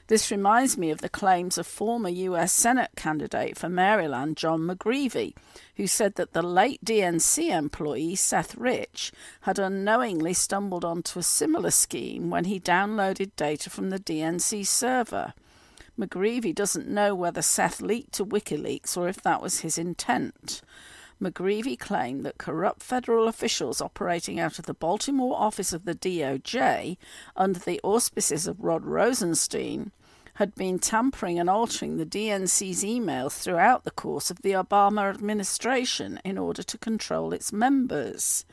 This 0.08 0.32
reminds 0.32 0.78
me 0.78 0.92
of 0.92 1.00
the 1.00 1.10
claims 1.10 1.58
of 1.58 1.66
former 1.66 2.10
US 2.10 2.52
Senate 2.52 2.92
candidate 2.96 3.58
for 3.58 3.70
Maryland, 3.70 4.36
John 4.36 4.62
McGreevey, 4.62 5.34
who 5.78 5.88
said 5.88 6.16
that 6.16 6.34
the 6.34 6.42
late 6.42 6.84
DNC 6.84 7.50
employee 7.50 8.16
Seth 8.16 8.56
Rich 8.56 9.14
had 9.42 9.60
unknowingly 9.60 10.34
stumbled 10.34 10.84
onto 10.84 11.20
a 11.20 11.24
similar 11.24 11.72
scheme 11.72 12.30
when 12.30 12.46
he 12.46 12.60
downloaded 12.60 13.32
data 13.38 13.70
from 13.70 13.92
the 13.92 14.00
DNC 14.00 14.68
server. 14.68 15.34
McGreevey 15.98 16.54
doesn't 16.54 16.88
know 16.88 17.16
whether 17.16 17.42
Seth 17.42 17.82
leaked 17.82 18.14
to 18.14 18.26
WikiLeaks 18.26 18.98
or 18.98 19.08
if 19.08 19.22
that 19.22 19.42
was 19.42 19.62
his 19.62 19.78
intent. 19.78 20.62
McGreevey 21.24 21.80
claimed 21.80 22.26
that 22.26 22.38
corrupt 22.38 22.84
federal 22.84 23.28
officials 23.28 23.82
operating 23.82 24.40
out 24.40 24.60
of 24.60 24.66
the 24.66 24.74
Baltimore 24.74 25.36
office 25.40 25.72
of 25.72 25.86
the 25.86 25.96
DOJ 25.96 26.98
under 27.38 27.60
the 27.60 27.80
auspices 27.84 28.46
of 28.46 28.60
Rod 28.60 28.86
Rosenstein 28.86 29.92
had 30.36 30.54
been 30.56 30.80
tampering 30.80 31.40
and 31.40 31.50
altering 31.50 31.98
the 31.98 32.06
DNC's 32.06 32.84
emails 32.84 33.42
throughout 33.42 33.84
the 33.84 33.92
course 33.92 34.32
of 34.32 34.42
the 34.42 34.52
Obama 34.52 35.10
administration 35.10 36.20
in 36.24 36.38
order 36.38 36.64
to 36.64 36.78
control 36.78 37.34
its 37.34 37.54
members. 37.54 38.44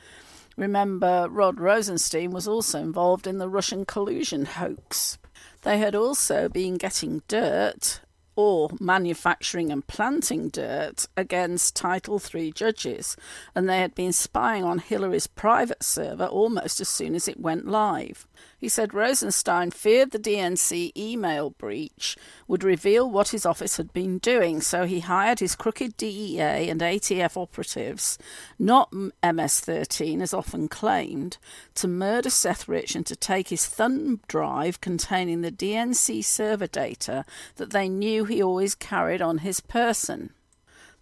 Remember, 0.57 1.27
Rod 1.31 1.59
Rosenstein 1.59 2.31
was 2.31 2.47
also 2.47 2.79
involved 2.81 3.27
in 3.27 3.39
the 3.39 3.49
Russian 3.49 3.85
collusion 3.85 4.45
hoax. 4.45 5.19
They 5.63 5.79
had 5.79 5.95
also 5.95 6.49
been 6.49 6.77
getting 6.77 7.23
dirt 7.29 8.01
or 8.41 8.71
manufacturing 8.81 9.71
and 9.71 9.87
planting 9.87 10.49
dirt 10.49 11.07
against 11.15 11.77
Title 11.77 12.19
III 12.35 12.53
judges, 12.53 13.15
and 13.55 13.69
they 13.69 13.81
had 13.81 13.95
been 13.95 14.15
spying 14.15 14.65
on 14.65 14.79
Hillary's 14.79 15.27
private 15.27 15.83
server 15.83 16.25
almost 16.25 16.81
as 16.81 16.89
soon 16.89 17.15
as 17.15 17.29
it 17.29 17.39
went 17.39 17.67
live. 17.67 18.27
He 18.59 18.69
said 18.69 18.93
Rosenstein 18.93 19.71
feared 19.71 20.11
the 20.11 20.19
DNC 20.19 20.97
email 20.97 21.51
breach 21.51 22.17
would 22.47 22.63
reveal 22.63 23.11
what 23.11 23.29
his 23.29 23.47
office 23.47 23.79
had 23.79 23.93
been 23.93 24.19
doing, 24.19 24.61
so 24.61 24.85
he 24.85 25.01
hired 25.01 25.41
his 25.41 25.57
crooked 25.57 25.97
DEA 25.97 26.69
and 26.69 26.81
ATF 26.81 27.37
operatives, 27.37 28.19
not 28.59 28.93
MS 28.93 29.61
13 29.61 30.21
as 30.21 30.35
often 30.35 30.69
claimed, 30.69 31.39
to 31.75 31.89
murder 31.89 32.31
Seth 32.31 32.69
Rich 32.69 32.95
and 32.95 33.07
to 33.07 33.17
take 33.17 33.49
his 33.49 33.67
thumb 33.67 34.21
drive 34.29 34.81
containing 34.81 35.41
the 35.41 35.53
DNC 35.53 36.25
server 36.25 36.67
data 36.67 37.25
that 37.57 37.71
they 37.71 37.89
knew 37.89 38.25
he 38.25 38.43
always 38.43 38.75
carried 38.75 39.23
on 39.23 39.39
his 39.39 39.61
person. 39.61 40.35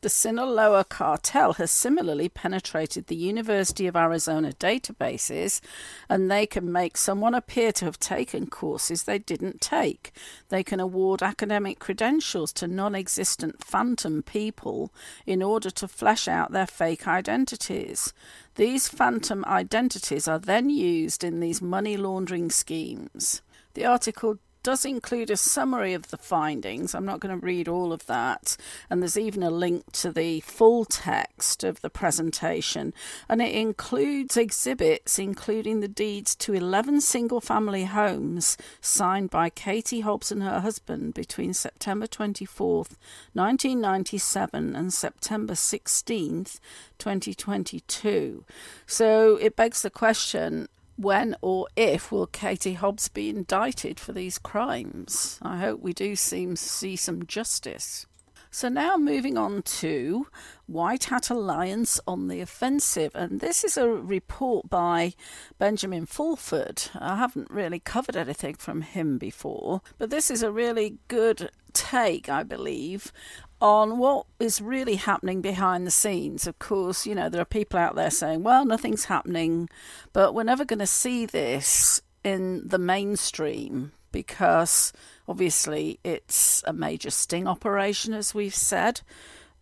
The 0.00 0.08
Sinaloa 0.08 0.84
cartel 0.84 1.54
has 1.54 1.72
similarly 1.72 2.28
penetrated 2.28 3.08
the 3.08 3.16
University 3.16 3.88
of 3.88 3.96
Arizona 3.96 4.52
databases, 4.52 5.60
and 6.08 6.30
they 6.30 6.46
can 6.46 6.70
make 6.70 6.96
someone 6.96 7.34
appear 7.34 7.72
to 7.72 7.84
have 7.86 7.98
taken 7.98 8.46
courses 8.46 9.02
they 9.02 9.18
didn't 9.18 9.60
take. 9.60 10.12
They 10.50 10.62
can 10.62 10.78
award 10.78 11.20
academic 11.20 11.80
credentials 11.80 12.52
to 12.54 12.68
non 12.68 12.94
existent 12.94 13.64
phantom 13.64 14.22
people 14.22 14.92
in 15.26 15.42
order 15.42 15.70
to 15.70 15.88
flesh 15.88 16.28
out 16.28 16.52
their 16.52 16.68
fake 16.68 17.08
identities. 17.08 18.12
These 18.54 18.86
phantom 18.86 19.44
identities 19.46 20.28
are 20.28 20.38
then 20.38 20.70
used 20.70 21.24
in 21.24 21.40
these 21.40 21.60
money 21.60 21.96
laundering 21.96 22.50
schemes. 22.50 23.42
The 23.74 23.84
article 23.86 24.38
does 24.68 24.84
include 24.84 25.30
a 25.30 25.36
summary 25.38 25.94
of 25.94 26.10
the 26.10 26.18
findings. 26.18 26.94
I'm 26.94 27.06
not 27.06 27.20
going 27.20 27.34
to 27.34 27.46
read 27.46 27.68
all 27.68 27.90
of 27.90 28.04
that. 28.04 28.54
And 28.90 29.00
there's 29.00 29.16
even 29.16 29.42
a 29.42 29.48
link 29.48 29.90
to 29.92 30.12
the 30.12 30.40
full 30.40 30.84
text 30.84 31.64
of 31.64 31.80
the 31.80 31.88
presentation. 31.88 32.92
And 33.30 33.40
it 33.40 33.54
includes 33.54 34.36
exhibits, 34.36 35.18
including 35.18 35.80
the 35.80 35.88
deeds 35.88 36.34
to 36.34 36.52
11 36.52 37.00
single 37.00 37.40
family 37.40 37.84
homes 37.84 38.58
signed 38.82 39.30
by 39.30 39.48
Katie 39.48 40.00
Hobbs 40.00 40.30
and 40.30 40.42
her 40.42 40.60
husband 40.60 41.14
between 41.14 41.54
September 41.54 42.06
24th, 42.06 42.98
1997 43.32 44.76
and 44.76 44.92
September 44.92 45.54
16th, 45.54 46.60
2022. 46.98 48.44
So 48.86 49.36
it 49.36 49.56
begs 49.56 49.80
the 49.80 49.88
question 49.88 50.68
when 50.98 51.36
or 51.40 51.68
if 51.76 52.10
will 52.10 52.26
Katie 52.26 52.74
Hobbs 52.74 53.08
be 53.08 53.30
indicted 53.30 54.00
for 54.00 54.12
these 54.12 54.38
crimes? 54.38 55.38
I 55.40 55.58
hope 55.58 55.80
we 55.80 55.92
do 55.92 56.16
seem 56.16 56.56
see 56.56 56.96
some 56.96 57.24
justice. 57.24 58.06
So 58.50 58.68
now 58.68 58.96
moving 58.96 59.36
on 59.36 59.62
to 59.62 60.26
White 60.66 61.04
Hat 61.04 61.30
Alliance 61.30 62.00
on 62.06 62.28
the 62.28 62.40
Offensive, 62.40 63.14
and 63.14 63.40
this 63.40 63.62
is 63.62 63.76
a 63.76 63.88
report 63.88 64.70
by 64.70 65.12
Benjamin 65.58 66.06
Fulford. 66.06 66.84
I 66.98 67.16
haven't 67.16 67.50
really 67.50 67.78
covered 67.78 68.16
anything 68.16 68.54
from 68.54 68.80
him 68.80 69.18
before, 69.18 69.82
but 69.98 70.10
this 70.10 70.30
is 70.30 70.42
a 70.42 70.50
really 70.50 70.96
good 71.08 71.50
take, 71.74 72.28
I 72.28 72.42
believe, 72.42 73.12
on 73.60 73.98
what 73.98 74.26
is 74.38 74.60
really 74.60 74.96
happening 74.96 75.40
behind 75.40 75.86
the 75.86 75.90
scenes. 75.90 76.46
Of 76.46 76.58
course, 76.58 77.06
you 77.06 77.14
know, 77.14 77.28
there 77.28 77.40
are 77.40 77.46
people 77.46 77.78
out 77.78 77.96
there 77.96 78.10
saying, 78.10 78.42
well, 78.42 78.64
nothing's 78.64 79.06
happening, 79.06 79.68
but 80.12 80.34
we're 80.34 80.44
never 80.44 80.64
going 80.64 80.78
to 80.78 80.86
see 80.86 81.26
this 81.26 82.00
in 82.22 82.66
the 82.66 82.78
mainstream 82.78 83.92
because 84.12 84.92
obviously 85.26 85.98
it's 86.04 86.62
a 86.66 86.72
major 86.72 87.10
sting 87.10 87.46
operation, 87.46 88.14
as 88.14 88.34
we've 88.34 88.54
said. 88.54 89.00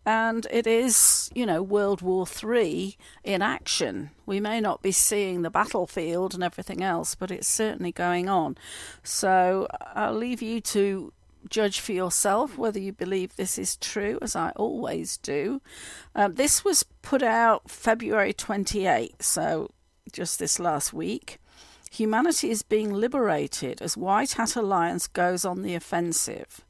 And 0.05 0.47
it 0.49 0.65
is, 0.65 1.29
you 1.35 1.45
know, 1.45 1.61
World 1.61 2.01
War 2.01 2.25
III 2.25 2.97
in 3.25 3.41
action. 3.41 4.11
We 4.25 4.39
may 4.39 4.61
not 4.61 4.81
be 4.81 4.93
seeing 4.93 5.41
the 5.41 5.49
battlefield 5.49 6.33
and 6.33 6.41
everything 6.41 6.81
else, 6.81 7.13
but 7.13 7.29
it's 7.29 7.47
certainly 7.47 7.91
going 7.91 8.29
on. 8.29 8.57
So 9.03 9.67
I'll 9.93 10.13
leave 10.13 10.41
you 10.41 10.61
to 10.61 11.11
judge 11.49 11.79
for 11.79 11.93
yourself 11.93 12.57
whether 12.57 12.79
you 12.79 12.91
believe 12.91 13.35
this 13.35 13.57
is 13.57 13.77
true, 13.77 14.19
as 14.21 14.35
I 14.35 14.51
always 14.55 15.17
do. 15.17 15.61
Um, 16.15 16.35
this 16.35 16.63
was 16.63 16.83
put 17.01 17.23
out 17.23 17.69
February 17.69 18.33
28, 18.33 19.21
so 19.21 19.71
just 20.11 20.39
this 20.39 20.59
last 20.59 20.93
week. 20.93 21.39
Humanity 21.91 22.51
is 22.51 22.63
being 22.63 22.93
liberated 22.93 23.81
as 23.81 23.97
White 23.97 24.33
Hat 24.33 24.55
Alliance 24.55 25.07
goes 25.07 25.45
on 25.45 25.61
the 25.61 25.75
offensive. 25.75 26.63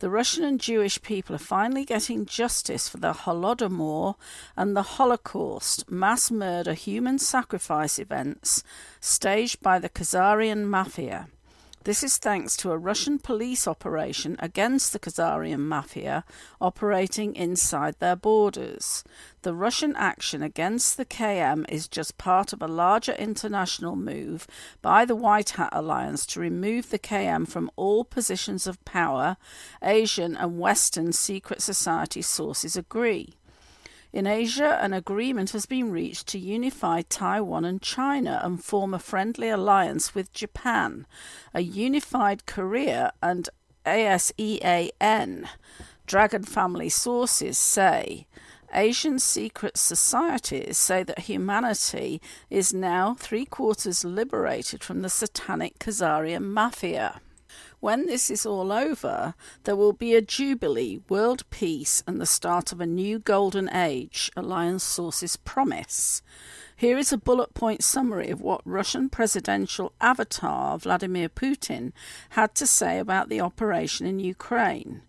The 0.00 0.10
Russian 0.10 0.44
and 0.44 0.60
Jewish 0.60 1.00
people 1.02 1.36
are 1.36 1.38
finally 1.38 1.84
getting 1.84 2.26
justice 2.26 2.88
for 2.88 2.98
the 2.98 3.12
Holodomor 3.12 4.16
and 4.56 4.76
the 4.76 4.82
Holocaust 4.82 5.90
mass 5.90 6.30
murder 6.30 6.74
human 6.74 7.18
sacrifice 7.18 7.98
events 7.98 8.64
staged 9.00 9.62
by 9.62 9.78
the 9.78 9.88
Khazarian 9.88 10.64
mafia. 10.64 11.28
This 11.84 12.02
is 12.02 12.16
thanks 12.16 12.56
to 12.56 12.70
a 12.70 12.78
Russian 12.78 13.18
police 13.18 13.68
operation 13.68 14.36
against 14.38 14.94
the 14.94 14.98
Khazarian 14.98 15.60
mafia 15.60 16.24
operating 16.58 17.36
inside 17.36 17.96
their 17.98 18.16
borders. 18.16 19.04
The 19.42 19.52
Russian 19.52 19.94
action 19.94 20.42
against 20.42 20.96
the 20.96 21.04
KM 21.04 21.66
is 21.68 21.86
just 21.86 22.16
part 22.16 22.54
of 22.54 22.62
a 22.62 22.66
larger 22.66 23.12
international 23.12 23.96
move 23.96 24.46
by 24.80 25.04
the 25.04 25.14
White 25.14 25.50
Hat 25.50 25.68
Alliance 25.72 26.24
to 26.28 26.40
remove 26.40 26.88
the 26.88 26.98
KM 26.98 27.46
from 27.46 27.70
all 27.76 28.02
positions 28.02 28.66
of 28.66 28.82
power, 28.86 29.36
Asian 29.82 30.38
and 30.38 30.58
Western 30.58 31.12
secret 31.12 31.60
society 31.60 32.22
sources 32.22 32.76
agree. 32.76 33.34
In 34.14 34.28
Asia, 34.28 34.78
an 34.80 34.92
agreement 34.92 35.50
has 35.50 35.66
been 35.66 35.90
reached 35.90 36.28
to 36.28 36.38
unify 36.38 37.02
Taiwan 37.02 37.64
and 37.64 37.82
China 37.82 38.40
and 38.44 38.64
form 38.64 38.94
a 38.94 39.00
friendly 39.00 39.48
alliance 39.48 40.14
with 40.14 40.32
Japan, 40.32 41.04
a 41.52 41.62
unified 41.62 42.46
Korea, 42.46 43.12
and 43.20 43.48
ASEAN. 43.84 45.48
Dragon 46.06 46.44
family 46.44 46.88
sources 46.88 47.58
say 47.58 48.28
Asian 48.72 49.18
secret 49.18 49.76
societies 49.76 50.78
say 50.78 51.02
that 51.02 51.18
humanity 51.18 52.22
is 52.48 52.72
now 52.72 53.16
three 53.18 53.44
quarters 53.44 54.04
liberated 54.04 54.84
from 54.84 55.02
the 55.02 55.10
satanic 55.10 55.80
Khazarian 55.80 56.44
mafia. 56.44 57.20
When 57.84 58.06
this 58.06 58.30
is 58.30 58.46
all 58.46 58.72
over, 58.72 59.34
there 59.64 59.76
will 59.76 59.92
be 59.92 60.14
a 60.14 60.22
jubilee, 60.22 61.00
world 61.10 61.44
peace, 61.50 62.02
and 62.06 62.18
the 62.18 62.24
start 62.24 62.72
of 62.72 62.80
a 62.80 62.86
new 62.86 63.18
golden 63.18 63.68
age, 63.68 64.32
Alliance 64.34 64.82
sources 64.82 65.36
promise. 65.36 66.22
Here 66.74 66.96
is 66.96 67.12
a 67.12 67.18
bullet 67.18 67.52
point 67.52 67.84
summary 67.84 68.30
of 68.30 68.40
what 68.40 68.62
Russian 68.64 69.10
presidential 69.10 69.92
avatar 70.00 70.78
Vladimir 70.78 71.28
Putin 71.28 71.92
had 72.30 72.54
to 72.54 72.66
say 72.66 72.98
about 72.98 73.28
the 73.28 73.42
operation 73.42 74.06
in 74.06 74.18
Ukraine. 74.18 75.02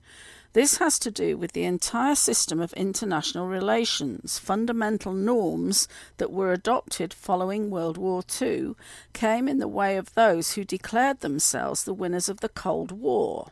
This 0.55 0.77
has 0.77 0.97
to 0.99 1.11
do 1.11 1.35
with 1.35 1.51
the 1.51 1.65
entire 1.65 2.15
system 2.15 2.61
of 2.61 2.71
international 2.75 3.45
relations. 3.45 4.39
Fundamental 4.39 5.11
norms 5.11 5.89
that 6.15 6.31
were 6.31 6.53
adopted 6.53 7.13
following 7.13 7.69
World 7.69 7.97
War 7.97 8.23
II 8.41 8.75
came 9.11 9.49
in 9.49 9.59
the 9.59 9.67
way 9.67 9.97
of 9.97 10.13
those 10.13 10.53
who 10.53 10.63
declared 10.63 11.19
themselves 11.19 11.83
the 11.83 11.93
winners 11.93 12.29
of 12.29 12.39
the 12.39 12.47
Cold 12.47 12.93
War. 12.93 13.51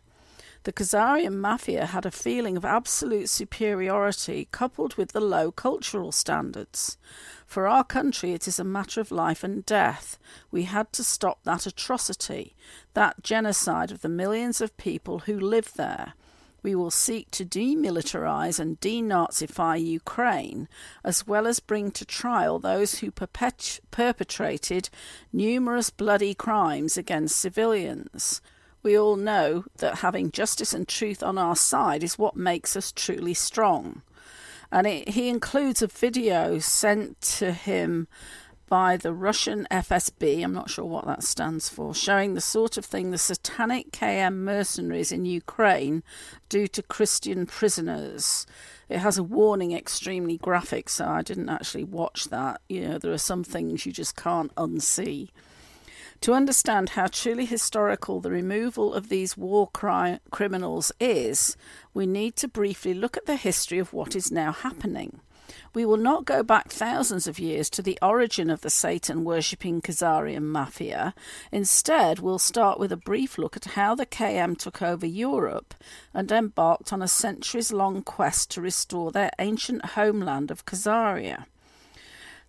The 0.63 0.71
Khazarian 0.71 1.33
mafia 1.33 1.87
had 1.87 2.05
a 2.05 2.09
feeling 2.09 2.55
of 2.55 2.63
absolute 2.63 3.27
superiority 3.27 4.47
coupled 4.53 4.95
with 4.95 5.11
the 5.11 5.19
low 5.19 5.51
cultural 5.51 6.13
standards. 6.13 6.97
For 7.45 7.67
our 7.67 7.83
country, 7.83 8.31
it 8.31 8.47
is 8.47 8.59
a 8.59 8.63
matter 8.63 9.01
of 9.01 9.11
life 9.11 9.43
and 9.43 9.65
death. 9.65 10.17
We 10.51 10.63
had 10.63 10.93
to 10.93 11.03
stop 11.03 11.43
that 11.43 11.65
atrocity, 11.65 12.55
that 12.93 13.23
genocide 13.23 13.91
of 13.91 14.03
the 14.03 14.07
millions 14.07 14.61
of 14.61 14.77
people 14.77 15.19
who 15.19 15.37
live 15.37 15.73
there. 15.73 16.13
We 16.63 16.75
will 16.75 16.91
seek 16.91 17.29
to 17.31 17.45
demilitarize 17.45 18.57
and 18.57 18.79
denazify 18.79 19.85
Ukraine, 19.85 20.69
as 21.03 21.27
well 21.27 21.45
as 21.45 21.59
bring 21.59 21.91
to 21.91 22.05
trial 22.05 22.57
those 22.57 22.99
who 22.99 23.11
perpet- 23.11 23.81
perpetrated 23.91 24.89
numerous 25.33 25.89
bloody 25.89 26.33
crimes 26.33 26.97
against 26.97 27.37
civilians. 27.37 28.41
We 28.81 28.97
all 28.97 29.17
know 29.17 29.65
that 29.77 29.99
having 29.99 30.31
justice 30.31 30.73
and 30.73 30.87
truth 30.87 31.21
on 31.21 31.37
our 31.37 31.57
side 31.57 32.03
is 32.03 32.17
what 32.17 32.37
makes 32.37 32.77
us 32.77 32.93
truly 32.93 33.33
strong. 33.33 34.01
And 34.71 34.87
it, 34.87 35.09
he 35.09 35.29
includes 35.29 35.81
a 35.81 35.87
video 35.87 36.59
sent 36.59 37.21
to 37.39 37.51
him 37.51 38.07
by 38.67 38.97
the 38.97 39.13
Russian 39.13 39.67
FSB, 39.69 40.43
I'm 40.43 40.53
not 40.53 40.69
sure 40.69 40.85
what 40.85 41.05
that 41.05 41.23
stands 41.23 41.69
for, 41.69 41.93
showing 41.93 42.33
the 42.33 42.41
sort 42.41 42.77
of 42.77 42.85
thing 42.85 43.11
the 43.11 43.17
satanic 43.17 43.91
KM 43.91 44.35
mercenaries 44.35 45.11
in 45.11 45.25
Ukraine 45.25 46.03
do 46.49 46.67
to 46.67 46.81
Christian 46.81 47.45
prisoners. 47.45 48.45
It 48.89 48.99
has 48.99 49.17
a 49.17 49.23
warning 49.23 49.73
extremely 49.73 50.37
graphic, 50.37 50.89
so 50.89 51.05
I 51.05 51.21
didn't 51.21 51.49
actually 51.49 51.83
watch 51.83 52.25
that. 52.29 52.61
You 52.69 52.87
know, 52.87 52.97
there 52.97 53.13
are 53.13 53.17
some 53.17 53.43
things 53.43 53.85
you 53.85 53.91
just 53.91 54.15
can't 54.15 54.53
unsee. 54.55 55.29
To 56.21 56.33
understand 56.33 56.89
how 56.89 57.07
truly 57.07 57.45
historical 57.45 58.21
the 58.21 58.31
removal 58.31 58.93
of 58.93 59.09
these 59.09 59.35
war 59.35 59.69
cri- 59.73 60.19
criminals 60.31 60.91
is, 60.99 61.57
we 61.93 62.05
need 62.05 62.37
to 62.37 62.47
briefly 62.47 62.93
look 62.93 63.17
at 63.17 63.25
the 63.25 63.35
history 63.35 63.77
of 63.77 63.91
what 63.91 64.15
is 64.15 64.31
now 64.31 64.53
happening. 64.53 65.19
We 65.73 65.85
will 65.85 65.97
not 65.97 66.25
go 66.25 66.43
back 66.43 66.69
thousands 66.69 67.25
of 67.25 67.39
years 67.39 67.67
to 67.71 67.81
the 67.81 67.97
origin 67.99 68.51
of 68.51 68.61
the 68.61 68.69
Satan 68.69 69.23
worshipping 69.23 69.81
Khazarian 69.81 70.43
mafia. 70.43 71.15
Instead, 71.51 72.19
we'll 72.19 72.37
start 72.37 72.79
with 72.79 72.91
a 72.91 72.97
brief 72.97 73.39
look 73.39 73.57
at 73.57 73.65
how 73.65 73.95
the 73.95 74.05
KM 74.05 74.55
took 74.55 74.83
over 74.83 75.07
Europe 75.07 75.73
and 76.13 76.31
embarked 76.31 76.93
on 76.93 77.01
a 77.01 77.07
centuries 77.07 77.73
long 77.73 78.03
quest 78.03 78.51
to 78.51 78.61
restore 78.61 79.11
their 79.11 79.31
ancient 79.39 79.83
homeland 79.85 80.51
of 80.51 80.65
Khazaria. 80.67 81.45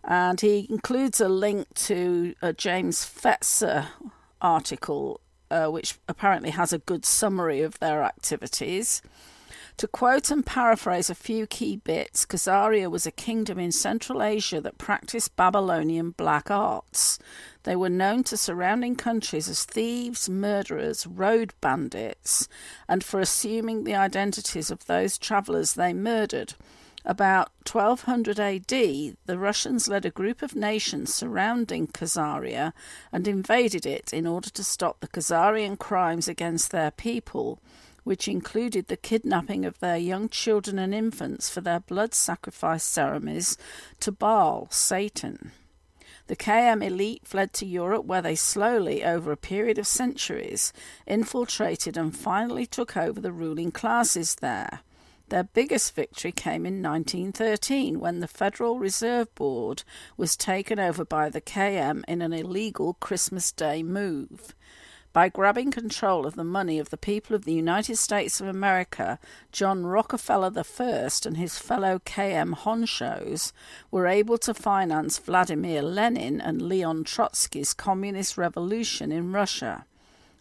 And 0.02 0.42
he 0.42 0.66
includes 0.68 1.18
a 1.18 1.28
link 1.30 1.72
to 1.74 2.34
a 2.42 2.52
James 2.52 3.06
Fetzer 3.06 3.86
article, 4.42 5.22
uh, 5.50 5.68
which 5.68 5.98
apparently 6.10 6.50
has 6.50 6.74
a 6.74 6.78
good 6.78 7.06
summary 7.06 7.62
of 7.62 7.78
their 7.78 8.02
activities. 8.02 9.00
To 9.78 9.88
quote 9.88 10.30
and 10.30 10.46
paraphrase 10.46 11.10
a 11.10 11.16
few 11.16 11.48
key 11.48 11.76
bits, 11.76 12.24
Khazaria 12.24 12.88
was 12.88 13.06
a 13.06 13.10
kingdom 13.10 13.58
in 13.58 13.72
Central 13.72 14.22
Asia 14.22 14.60
that 14.60 14.78
practiced 14.78 15.34
Babylonian 15.34 16.12
black 16.12 16.48
arts. 16.48 17.18
They 17.64 17.74
were 17.74 17.88
known 17.88 18.22
to 18.24 18.36
surrounding 18.36 18.94
countries 18.94 19.48
as 19.48 19.64
thieves, 19.64 20.28
murderers, 20.28 21.08
road 21.08 21.54
bandits, 21.60 22.46
and 22.88 23.02
for 23.02 23.18
assuming 23.18 23.82
the 23.82 23.96
identities 23.96 24.70
of 24.70 24.86
those 24.86 25.18
travellers 25.18 25.72
they 25.72 25.92
murdered. 25.92 26.54
About 27.04 27.50
1200 27.70 28.38
AD, 28.38 28.68
the 28.68 29.38
Russians 29.38 29.88
led 29.88 30.06
a 30.06 30.10
group 30.10 30.40
of 30.40 30.54
nations 30.54 31.12
surrounding 31.12 31.88
Khazaria 31.88 32.72
and 33.12 33.26
invaded 33.26 33.84
it 33.84 34.12
in 34.12 34.24
order 34.24 34.50
to 34.50 34.62
stop 34.62 35.00
the 35.00 35.08
Khazarian 35.08 35.78
crimes 35.78 36.28
against 36.28 36.70
their 36.70 36.92
people 36.92 37.58
which 38.04 38.28
included 38.28 38.86
the 38.86 38.96
kidnapping 38.96 39.64
of 39.64 39.80
their 39.80 39.96
young 39.96 40.28
children 40.28 40.78
and 40.78 40.94
infants 40.94 41.50
for 41.50 41.60
their 41.60 41.80
blood 41.80 42.14
sacrifice 42.14 42.84
ceremonies 42.84 43.58
to 44.00 44.12
Baal, 44.12 44.68
Satan. 44.70 45.52
The 46.26 46.36
KM 46.36 46.82
elite 46.82 47.26
fled 47.26 47.52
to 47.54 47.66
Europe, 47.66 48.06
where 48.06 48.22
they 48.22 48.34
slowly, 48.34 49.04
over 49.04 49.30
a 49.30 49.36
period 49.36 49.78
of 49.78 49.86
centuries, 49.86 50.72
infiltrated 51.06 51.98
and 51.98 52.16
finally 52.16 52.64
took 52.64 52.96
over 52.96 53.20
the 53.20 53.32
ruling 53.32 53.70
classes 53.70 54.36
there. 54.36 54.80
Their 55.28 55.44
biggest 55.44 55.94
victory 55.94 56.32
came 56.32 56.64
in 56.64 56.82
1913 56.82 57.98
when 57.98 58.20
the 58.20 58.28
Federal 58.28 58.78
Reserve 58.78 59.34
Board 59.34 59.82
was 60.16 60.36
taken 60.36 60.78
over 60.78 61.04
by 61.04 61.28
the 61.28 61.40
KM 61.40 62.04
in 62.06 62.22
an 62.22 62.32
illegal 62.32 62.94
Christmas 62.94 63.50
Day 63.50 63.82
move. 63.82 64.54
By 65.14 65.28
grabbing 65.28 65.70
control 65.70 66.26
of 66.26 66.34
the 66.34 66.42
money 66.42 66.80
of 66.80 66.90
the 66.90 66.96
people 66.96 67.36
of 67.36 67.44
the 67.44 67.52
United 67.52 67.98
States 67.98 68.40
of 68.40 68.48
America, 68.48 69.20
John 69.52 69.86
Rockefeller 69.86 70.50
I 70.56 71.08
and 71.24 71.36
his 71.36 71.56
fellow 71.56 72.00
KM 72.00 72.52
honchos 72.56 73.52
were 73.92 74.08
able 74.08 74.38
to 74.38 74.52
finance 74.52 75.18
Vladimir 75.18 75.82
Lenin 75.82 76.40
and 76.40 76.60
Leon 76.60 77.04
Trotsky's 77.04 77.74
communist 77.74 78.36
revolution 78.36 79.12
in 79.12 79.30
Russia. 79.30 79.86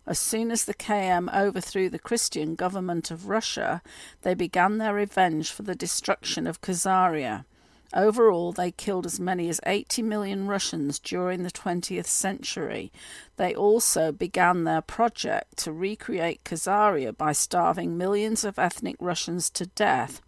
As 0.08 0.18
soon 0.18 0.50
as 0.50 0.66
the 0.66 0.74
KM 0.74 1.32
overthrew 1.32 1.88
the 1.88 2.00
Christian 2.00 2.56
government 2.56 3.12
of 3.12 3.30
Russia, 3.30 3.84
they 4.24 4.34
began 4.34 4.80
their 4.80 4.96
revenge 4.96 5.52
for 5.52 5.62
the 5.62 5.76
destruction 5.76 6.48
of 6.48 6.62
Khazaria. 6.62 7.46
Overall, 7.94 8.52
they 8.52 8.72
killed 8.72 9.06
as 9.06 9.20
many 9.20 9.50
as 9.50 9.62
80 9.66 10.02
million 10.02 10.48
Russians 10.48 10.98
during 10.98 11.44
the 11.44 11.52
20th 11.52 12.08
century. 12.08 12.92
They 13.38 13.54
also 13.54 14.12
began 14.12 14.64
their 14.64 14.82
project 14.82 15.58
to 15.58 15.72
recreate 15.72 16.44
Khazaria 16.44 17.16
by 17.16 17.34
starving 17.34 17.98
millions 17.98 18.44
of 18.44 18.58
ethnic 18.58 18.96
Russians 19.00 19.50
to 19.52 19.68
death 19.68 20.22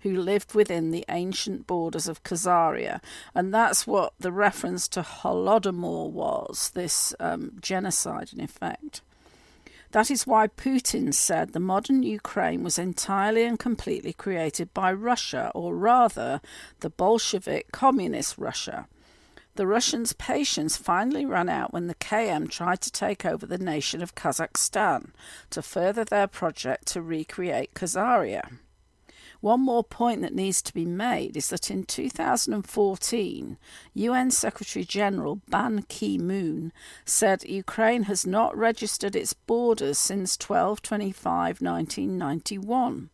who 0.00 0.16
lived 0.16 0.54
within 0.54 0.90
the 0.90 1.04
ancient 1.08 1.66
borders 1.66 2.08
of 2.08 2.22
Khazaria. 2.22 3.00
And 3.34 3.52
that's 3.52 3.86
what 3.86 4.14
the 4.18 4.32
reference 4.32 4.88
to 4.88 5.02
Holodomor 5.02 6.10
was 6.10 6.70
this 6.74 7.14
um, 7.20 7.52
genocide, 7.60 8.30
in 8.32 8.40
effect. 8.40 9.02
That 9.92 10.10
is 10.10 10.26
why 10.26 10.46
Putin 10.46 11.12
said 11.12 11.52
the 11.52 11.58
modern 11.58 12.04
Ukraine 12.04 12.62
was 12.62 12.78
entirely 12.78 13.44
and 13.44 13.58
completely 13.58 14.12
created 14.12 14.72
by 14.72 14.92
Russia, 14.92 15.50
or 15.54 15.74
rather, 15.74 16.40
the 16.78 16.90
Bolshevik 16.90 17.72
communist 17.72 18.38
Russia. 18.38 18.86
The 19.56 19.66
Russians' 19.66 20.12
patience 20.12 20.76
finally 20.76 21.26
ran 21.26 21.48
out 21.48 21.72
when 21.72 21.88
the 21.88 21.96
KM 21.96 22.48
tried 22.48 22.80
to 22.82 22.92
take 22.92 23.26
over 23.26 23.46
the 23.46 23.58
nation 23.58 24.00
of 24.00 24.14
Kazakhstan 24.14 25.10
to 25.50 25.60
further 25.60 26.04
their 26.04 26.28
project 26.28 26.86
to 26.88 27.02
recreate 27.02 27.74
Khazaria. 27.74 28.58
One 29.40 29.60
more 29.60 29.84
point 29.84 30.20
that 30.20 30.34
needs 30.34 30.60
to 30.62 30.74
be 30.74 30.84
made 30.84 31.34
is 31.34 31.48
that 31.48 31.70
in 31.70 31.84
2014, 31.84 33.56
UN 33.94 34.30
Secretary 34.30 34.84
General 34.84 35.40
Ban 35.48 35.84
Ki 35.88 36.18
moon 36.18 36.72
said 37.06 37.44
Ukraine 37.44 38.02
has 38.02 38.26
not 38.26 38.56
registered 38.56 39.16
its 39.16 39.32
borders 39.32 39.98
since 39.98 40.36
12 40.36 40.82
25 40.82 41.62
1991. 41.62 43.08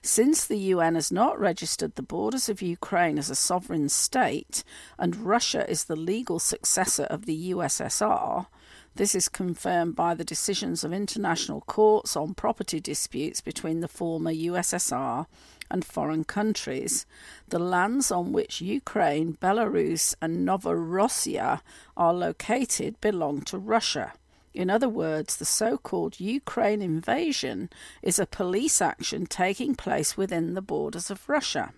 Since 0.00 0.46
the 0.46 0.58
UN 0.58 0.94
has 0.94 1.12
not 1.12 1.38
registered 1.38 1.96
the 1.96 2.02
borders 2.02 2.48
of 2.48 2.62
Ukraine 2.62 3.18
as 3.18 3.28
a 3.28 3.34
sovereign 3.34 3.90
state, 3.90 4.64
and 4.98 5.16
Russia 5.16 5.68
is 5.70 5.84
the 5.84 5.96
legal 5.96 6.38
successor 6.38 7.04
of 7.04 7.26
the 7.26 7.50
USSR, 7.50 8.46
this 8.94 9.14
is 9.14 9.28
confirmed 9.28 9.94
by 9.94 10.14
the 10.14 10.24
decisions 10.24 10.82
of 10.82 10.92
international 10.92 11.60
courts 11.62 12.16
on 12.16 12.34
property 12.34 12.80
disputes 12.80 13.40
between 13.40 13.80
the 13.80 13.88
former 13.88 14.32
USSR 14.32 15.26
and 15.70 15.84
foreign 15.84 16.24
countries. 16.24 17.06
The 17.48 17.58
lands 17.58 18.10
on 18.10 18.32
which 18.32 18.60
Ukraine, 18.60 19.36
Belarus, 19.40 20.14
and 20.20 20.46
Novorossiya 20.46 21.60
are 21.96 22.14
located 22.14 23.00
belong 23.00 23.42
to 23.42 23.58
Russia. 23.58 24.14
In 24.54 24.70
other 24.70 24.88
words, 24.88 25.36
the 25.36 25.44
so 25.44 25.78
called 25.78 26.18
Ukraine 26.18 26.82
invasion 26.82 27.70
is 28.02 28.18
a 28.18 28.26
police 28.26 28.82
action 28.82 29.26
taking 29.26 29.74
place 29.74 30.16
within 30.16 30.54
the 30.54 30.62
borders 30.62 31.10
of 31.10 31.28
Russia. 31.28 31.72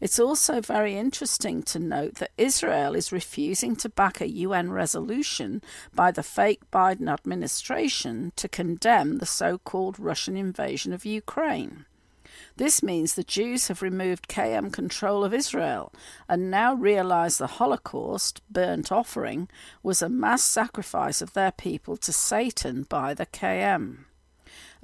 It's 0.00 0.18
also 0.18 0.60
very 0.60 0.96
interesting 0.96 1.62
to 1.64 1.78
note 1.78 2.16
that 2.16 2.32
Israel 2.36 2.94
is 2.94 3.12
refusing 3.12 3.76
to 3.76 3.88
back 3.88 4.20
a 4.20 4.28
UN 4.28 4.70
resolution 4.70 5.62
by 5.94 6.10
the 6.10 6.22
fake 6.22 6.70
Biden 6.70 7.10
administration 7.10 8.32
to 8.36 8.48
condemn 8.48 9.18
the 9.18 9.26
so 9.26 9.58
called 9.58 9.98
Russian 9.98 10.36
invasion 10.36 10.92
of 10.92 11.04
Ukraine. 11.04 11.86
This 12.56 12.82
means 12.82 13.14
the 13.14 13.24
Jews 13.24 13.68
have 13.68 13.82
removed 13.82 14.28
KM 14.28 14.72
control 14.72 15.24
of 15.24 15.34
Israel 15.34 15.92
and 16.28 16.50
now 16.50 16.74
realize 16.74 17.38
the 17.38 17.46
Holocaust, 17.46 18.42
burnt 18.50 18.92
offering, 18.92 19.48
was 19.82 20.02
a 20.02 20.08
mass 20.08 20.42
sacrifice 20.42 21.22
of 21.22 21.32
their 21.32 21.52
people 21.52 21.96
to 21.98 22.12
Satan 22.12 22.84
by 22.88 23.14
the 23.14 23.26
KM. 23.26 24.04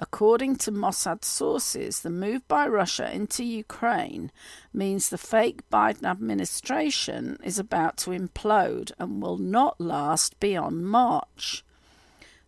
According 0.02 0.56
to 0.56 0.72
Mossad 0.72 1.24
sources, 1.24 2.00
the 2.00 2.10
move 2.10 2.48
by 2.48 2.66
Russia 2.66 3.08
into 3.14 3.44
Ukraine 3.44 4.32
means 4.74 5.08
the 5.08 5.16
fake 5.16 5.60
Biden 5.70 6.02
administration 6.02 7.38
is 7.44 7.56
about 7.56 7.98
to 7.98 8.10
implode 8.10 8.90
and 8.98 9.22
will 9.22 9.38
not 9.38 9.80
last 9.80 10.40
beyond 10.40 10.88
March. 10.88 11.64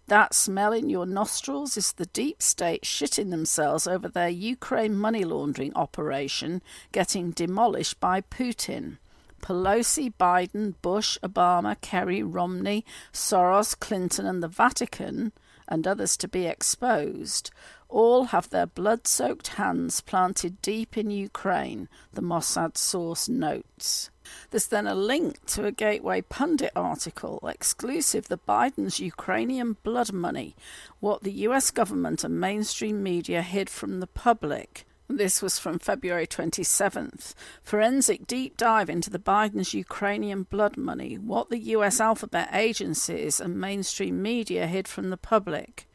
That 0.09 0.35
smell 0.35 0.73
in 0.73 0.91
your 0.91 1.07
nostrils 1.07 1.77
is 1.77 1.93
the 1.93 2.07
deep 2.07 2.43
state 2.43 2.83
shitting 2.83 3.31
themselves 3.31 3.87
over 3.87 4.09
their 4.09 4.29
Ukraine 4.29 4.97
money 4.97 5.23
laundering 5.23 5.73
operation 5.77 6.61
getting 6.91 7.31
demolished 7.31 8.01
by 8.01 8.21
Putin. 8.21 8.97
Pelosi, 9.41 10.13
Biden, 10.19 10.75
Bush, 10.83 11.19
Obama, 11.23 11.81
Kerry, 11.81 12.21
Romney, 12.21 12.85
Soros, 13.13 13.79
Clinton, 13.79 14.27
and 14.27 14.43
the 14.43 14.49
Vatican, 14.49 15.31
and 15.69 15.87
others 15.87 16.17
to 16.19 16.29
be 16.29 16.47
exposed, 16.47 17.51
all 17.89 18.25
have 18.25 18.51
their 18.51 18.67
blood 18.67 19.07
soaked 19.07 19.49
hands 19.49 20.01
planted 20.01 20.61
deep 20.63 20.97
in 20.97 21.11
Ukraine, 21.11 21.89
the 22.13 22.23
Mossad 22.23 22.77
source 22.77 23.29
notes. 23.29 24.11
There's 24.51 24.67
then 24.67 24.87
a 24.87 24.95
link 24.95 25.45
to 25.47 25.67
a 25.67 25.73
Gateway 25.73 26.23
Pundit 26.23 26.73
article 26.75 27.47
exclusive 27.47 28.29
the 28.29 28.39
Biden's 28.39 28.99
Ukrainian 28.99 29.77
blood 29.83 30.13
money, 30.13 30.57
what 31.01 31.23
the 31.23 31.33
US 31.49 31.71
government 31.71 32.25
and 32.25 32.41
mainstream 32.41 33.03
media 33.03 33.43
hid 33.43 33.69
from 33.71 34.01
the 34.01 34.07
public. 34.07 34.87
This 35.09 35.43
was 35.43 35.59
from 35.59 35.79
February 35.79 36.27
27th. 36.27 37.35
Forensic 37.63 38.27
deep 38.27 38.57
dive 38.57 38.89
into 38.89 39.11
the 39.11 39.19
Biden's 39.19 39.75
Ukrainian 39.75 40.45
blood 40.45 40.79
money, 40.79 41.19
what 41.19 41.51
the 41.51 41.59
US 41.59 42.01
alphabet 42.01 42.49
agencies 42.53 43.39
and 43.39 43.61
mainstream 43.61 44.23
media 44.23 44.67
hid 44.67 44.89
from 44.89 45.11
the 45.11 45.19
public. 45.19 45.87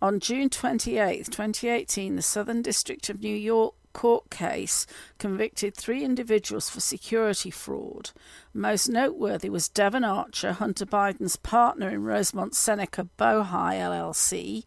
On 0.00 0.18
June 0.18 0.50
28, 0.50 1.26
2018, 1.26 2.16
the 2.16 2.22
Southern 2.22 2.62
District 2.62 3.08
of 3.08 3.20
New 3.20 3.36
York 3.36 3.74
court 3.92 4.30
case 4.30 4.86
convicted 5.18 5.76
three 5.76 6.02
individuals 6.02 6.68
for 6.68 6.80
security 6.80 7.50
fraud. 7.50 8.10
Most 8.54 8.90
noteworthy 8.90 9.48
was 9.48 9.70
Devon 9.70 10.04
Archer, 10.04 10.52
Hunter 10.52 10.84
Biden's 10.84 11.36
partner 11.36 11.88
in 11.88 12.04
Rosemont 12.04 12.54
Seneca 12.54 13.08
Bohai 13.18 13.76
LLC. 13.76 14.64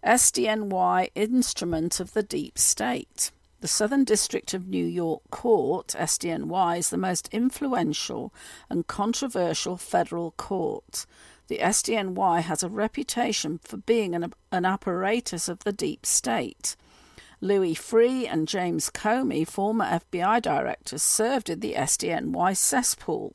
SDNY 0.06 1.10
instrument 1.16 1.98
of 1.98 2.12
the 2.12 2.22
deep 2.22 2.58
state. 2.58 3.32
The 3.60 3.66
Southern 3.66 4.04
District 4.04 4.54
of 4.54 4.68
New 4.68 4.86
York 4.86 5.22
Court, 5.30 5.88
SDNY, 5.88 6.78
is 6.78 6.90
the 6.90 6.96
most 6.96 7.28
influential 7.32 8.32
and 8.70 8.86
controversial 8.86 9.76
federal 9.76 10.30
court. 10.30 11.06
The 11.48 11.58
SDNY 11.58 12.42
has 12.42 12.62
a 12.62 12.68
reputation 12.68 13.58
for 13.64 13.78
being 13.78 14.14
an, 14.14 14.32
an 14.52 14.66
apparatus 14.66 15.48
of 15.48 15.60
the 15.60 15.72
deep 15.72 16.04
state. 16.04 16.76
Louis 17.40 17.74
Freeh 17.74 18.30
and 18.30 18.46
James 18.46 18.90
Comey, 18.90 19.46
former 19.46 19.86
FBI 19.86 20.42
directors, 20.42 21.02
served 21.02 21.48
in 21.48 21.60
the 21.60 21.72
SDNY 21.74 22.54
cesspool. 22.54 23.34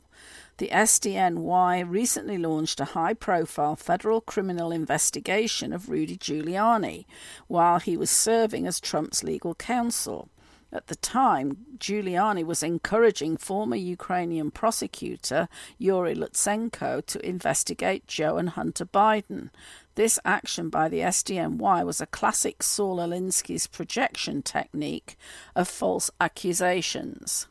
The 0.58 0.70
SDNY 0.70 1.90
recently 1.90 2.38
launched 2.38 2.80
a 2.80 2.86
high 2.86 3.16
profile 3.16 3.76
federal 3.76 4.22
criminal 4.22 4.72
investigation 4.72 5.74
of 5.74 5.90
Rudy 5.90 6.16
Giuliani 6.16 7.06
while 7.48 7.80
he 7.80 7.98
was 7.98 8.12
serving 8.12 8.68
as 8.68 8.80
Trump's 8.80 9.24
legal 9.24 9.56
counsel. 9.56 10.30
At 10.74 10.88
the 10.88 10.96
time, 10.96 11.68
Giuliani 11.78 12.44
was 12.44 12.64
encouraging 12.64 13.38
former 13.38 13.76
Ukrainian 13.76 14.50
prosecutor 14.50 15.48
Yuri 15.78 16.16
Lutsenko 16.16 17.06
to 17.06 17.24
investigate 17.24 18.08
Joe 18.08 18.38
and 18.38 18.50
Hunter 18.50 18.88
Biden. 18.88 19.52
This 19.94 20.18
action 20.26 20.70
by 20.70 20.90
the 20.90 21.02
SDNY 21.02 21.86
was 21.86 22.02
a 22.02 22.08
classic 22.08 22.64
Saul 22.64 22.98
Alinsky's 22.98 23.68
projection 23.68 24.42
technique 24.42 25.16
of 25.56 25.68
false 25.68 26.10
accusations. 26.20 27.48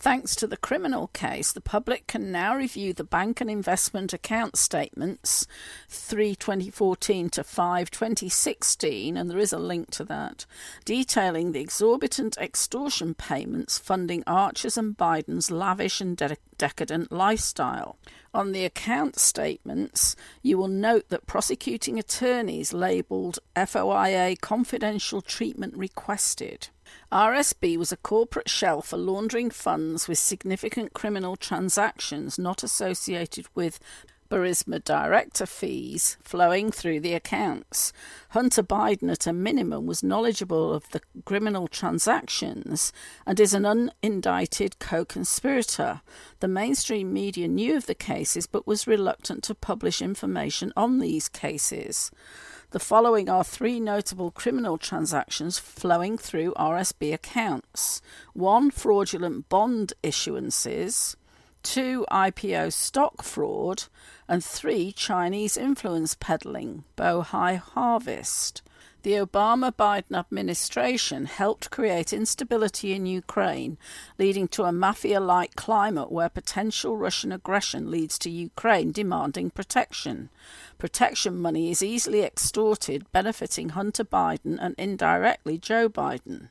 Thanks 0.00 0.34
to 0.36 0.46
the 0.46 0.56
criminal 0.56 1.08
case, 1.08 1.52
the 1.52 1.60
public 1.60 2.06
can 2.06 2.32
now 2.32 2.56
review 2.56 2.94
the 2.94 3.04
bank 3.04 3.42
and 3.42 3.50
investment 3.50 4.14
account 4.14 4.56
statements 4.56 5.46
3 5.90 6.34
2014 6.36 7.28
to 7.28 7.44
5 7.44 7.90
2016, 7.90 9.18
and 9.18 9.30
there 9.30 9.36
is 9.36 9.52
a 9.52 9.58
link 9.58 9.90
to 9.90 10.04
that, 10.04 10.46
detailing 10.86 11.52
the 11.52 11.60
exorbitant 11.60 12.38
extortion 12.38 13.12
payments 13.12 13.76
funding 13.76 14.24
Archer's 14.26 14.78
and 14.78 14.96
Biden's 14.96 15.50
lavish 15.50 16.00
and 16.00 16.16
de- 16.16 16.38
decadent 16.56 17.12
lifestyle. 17.12 17.98
On 18.32 18.52
the 18.52 18.64
account 18.64 19.18
statements, 19.18 20.16
you 20.40 20.56
will 20.56 20.68
note 20.68 21.10
that 21.10 21.26
prosecuting 21.26 21.98
attorneys 21.98 22.72
labelled 22.72 23.38
FOIA 23.54 24.40
confidential 24.40 25.20
treatment 25.20 25.76
requested. 25.76 26.68
RSB 27.12 27.76
was 27.76 27.92
a 27.92 27.96
corporate 27.96 28.48
shell 28.48 28.82
for 28.82 28.96
laundering 28.96 29.50
funds 29.50 30.06
with 30.06 30.18
significant 30.18 30.92
criminal 30.92 31.36
transactions 31.36 32.38
not 32.38 32.62
associated 32.62 33.46
with 33.54 33.80
Burisma 34.30 34.82
director 34.84 35.44
fees 35.44 36.16
flowing 36.22 36.70
through 36.70 37.00
the 37.00 37.14
accounts. 37.14 37.92
Hunter 38.30 38.62
Biden, 38.62 39.10
at 39.10 39.26
a 39.26 39.32
minimum, 39.32 39.86
was 39.86 40.04
knowledgeable 40.04 40.72
of 40.72 40.88
the 40.90 41.00
criminal 41.24 41.66
transactions 41.66 42.92
and 43.26 43.40
is 43.40 43.52
an 43.52 43.64
unindicted 43.64 44.78
co 44.78 45.04
conspirator. 45.04 46.00
The 46.38 46.46
mainstream 46.46 47.12
media 47.12 47.48
knew 47.48 47.76
of 47.76 47.86
the 47.86 47.94
cases 47.94 48.46
but 48.46 48.68
was 48.68 48.86
reluctant 48.86 49.42
to 49.44 49.54
publish 49.54 50.00
information 50.00 50.72
on 50.76 51.00
these 51.00 51.28
cases. 51.28 52.12
The 52.72 52.78
following 52.78 53.28
are 53.28 53.42
three 53.42 53.80
notable 53.80 54.30
criminal 54.30 54.78
transactions 54.78 55.58
flowing 55.58 56.16
through 56.16 56.54
RSB 56.54 57.12
accounts. 57.12 58.00
One, 58.32 58.70
fraudulent 58.70 59.48
bond 59.48 59.92
issuances, 60.04 61.16
two, 61.64 62.06
IPO 62.12 62.72
stock 62.72 63.22
fraud, 63.22 63.84
and 64.28 64.44
three, 64.44 64.92
Chinese 64.92 65.56
influence 65.56 66.14
peddling, 66.14 66.84
Bohai 66.96 67.58
Harvest. 67.58 68.62
The 69.02 69.12
Obama 69.12 69.72
Biden 69.72 70.14
administration 70.14 71.24
helped 71.24 71.70
create 71.70 72.12
instability 72.12 72.92
in 72.92 73.06
Ukraine, 73.06 73.78
leading 74.18 74.46
to 74.48 74.64
a 74.64 74.72
mafia 74.72 75.20
like 75.20 75.56
climate 75.56 76.12
where 76.12 76.28
potential 76.28 76.98
Russian 76.98 77.32
aggression 77.32 77.90
leads 77.90 78.18
to 78.18 78.28
Ukraine 78.28 78.92
demanding 78.92 79.48
protection. 79.48 80.28
Protection 80.76 81.38
money 81.38 81.70
is 81.70 81.82
easily 81.82 82.22
extorted, 82.22 83.10
benefiting 83.10 83.70
Hunter 83.70 84.04
Biden 84.04 84.58
and 84.60 84.74
indirectly 84.76 85.56
Joe 85.56 85.88
Biden. 85.88 86.48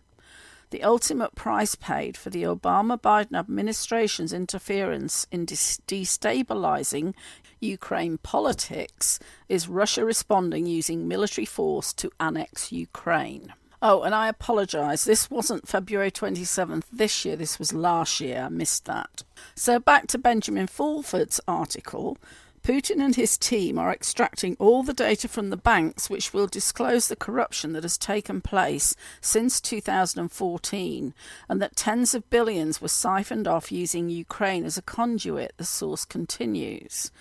The 0.71 0.83
ultimate 0.83 1.35
price 1.35 1.75
paid 1.75 2.17
for 2.17 2.31
the 2.31 2.43
Obama 2.43 2.99
Biden 2.99 3.37
administration's 3.37 4.33
interference 4.33 5.27
in 5.31 5.45
destabilizing 5.45 7.13
Ukraine 7.59 8.17
politics 8.17 9.19
is 9.47 9.67
Russia 9.67 10.05
responding 10.05 10.65
using 10.65 11.07
military 11.07 11.45
force 11.45 11.93
to 11.93 12.11
annex 12.19 12.71
Ukraine. 12.71 13.53
Oh, 13.81 14.01
and 14.01 14.13
I 14.13 14.27
apologise. 14.27 15.05
This 15.05 15.29
wasn't 15.31 15.67
February 15.67 16.11
27th 16.11 16.83
this 16.91 17.23
year, 17.23 17.37
this 17.37 17.59
was 17.59 17.71
last 17.71 18.19
year. 18.19 18.41
I 18.41 18.49
missed 18.49 18.85
that. 18.85 19.23
So 19.55 19.79
back 19.79 20.07
to 20.07 20.17
Benjamin 20.17 20.67
Fulford's 20.67 21.39
article. 21.47 22.17
Putin 22.61 23.01
and 23.03 23.15
his 23.15 23.37
team 23.37 23.79
are 23.79 23.91
extracting 23.91 24.55
all 24.59 24.83
the 24.83 24.93
data 24.93 25.27
from 25.27 25.49
the 25.49 25.57
banks 25.57 26.09
which 26.09 26.33
will 26.33 26.45
disclose 26.45 27.07
the 27.07 27.15
corruption 27.15 27.71
that 27.73 27.83
has 27.83 27.97
taken 27.97 28.41
place 28.41 28.95
since 29.21 29.61
2014 29.61 31.13
and 31.47 31.61
that 31.61 31.75
tens 31.75 32.13
of 32.13 32.29
billions 32.29 32.81
were 32.81 32.89
siphoned 32.89 33.47
off 33.47 33.71
using 33.71 34.09
Ukraine 34.09 34.65
as 34.65 34.77
a 34.77 34.81
conduit, 34.81 35.53
the 35.57 35.63
source 35.63 36.03
continues. 36.03 37.11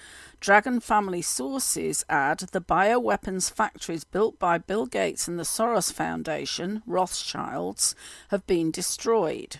Dragon 0.40 0.78
family 0.78 1.20
sources 1.20 2.04
add 2.08 2.38
the 2.38 2.60
bioweapons 2.60 3.50
factories 3.50 4.04
built 4.04 4.38
by 4.38 4.56
Bill 4.56 4.86
Gates 4.86 5.26
and 5.26 5.36
the 5.36 5.42
Soros 5.42 5.92
Foundation, 5.92 6.82
Rothschilds, 6.86 7.96
have 8.28 8.46
been 8.46 8.70
destroyed. 8.70 9.56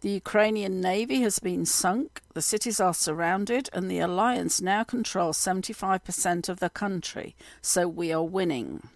The 0.00 0.10
Ukrainian 0.10 0.80
navy 0.80 1.20
has 1.22 1.40
been 1.40 1.66
sunk, 1.66 2.22
the 2.32 2.40
cities 2.40 2.80
are 2.80 2.94
surrounded, 2.94 3.68
and 3.74 3.90
the 3.90 3.98
alliance 3.98 4.62
now 4.62 4.82
controls 4.82 5.36
75% 5.36 6.48
of 6.48 6.58
the 6.58 6.70
country, 6.70 7.36
so 7.60 7.86
we 7.86 8.10
are 8.10 8.24
winning. 8.24 8.88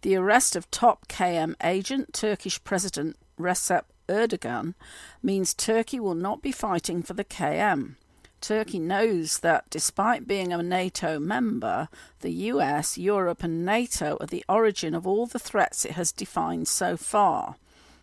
The 0.00 0.16
arrest 0.16 0.56
of 0.56 0.70
top 0.70 1.06
KM 1.06 1.54
agent, 1.62 2.14
Turkish 2.14 2.62
President 2.64 3.16
Recep 3.38 3.84
Erdogan, 4.08 4.74
means 5.22 5.52
Turkey 5.52 6.00
will 6.00 6.14
not 6.14 6.40
be 6.40 6.52
fighting 6.52 7.02
for 7.02 7.12
the 7.12 7.24
KM. 7.24 7.96
Turkey 8.44 8.78
knows 8.78 9.38
that 9.38 9.64
despite 9.70 10.28
being 10.28 10.52
a 10.52 10.62
NATO 10.62 11.18
member, 11.18 11.88
the 12.20 12.30
US, 12.52 12.98
Europe, 12.98 13.42
and 13.42 13.64
NATO 13.64 14.18
are 14.20 14.26
the 14.26 14.44
origin 14.50 14.94
of 14.94 15.06
all 15.06 15.24
the 15.24 15.38
threats 15.38 15.86
it 15.86 15.92
has 15.92 16.12
defined 16.12 16.68
so 16.68 16.98
far. 16.98 17.56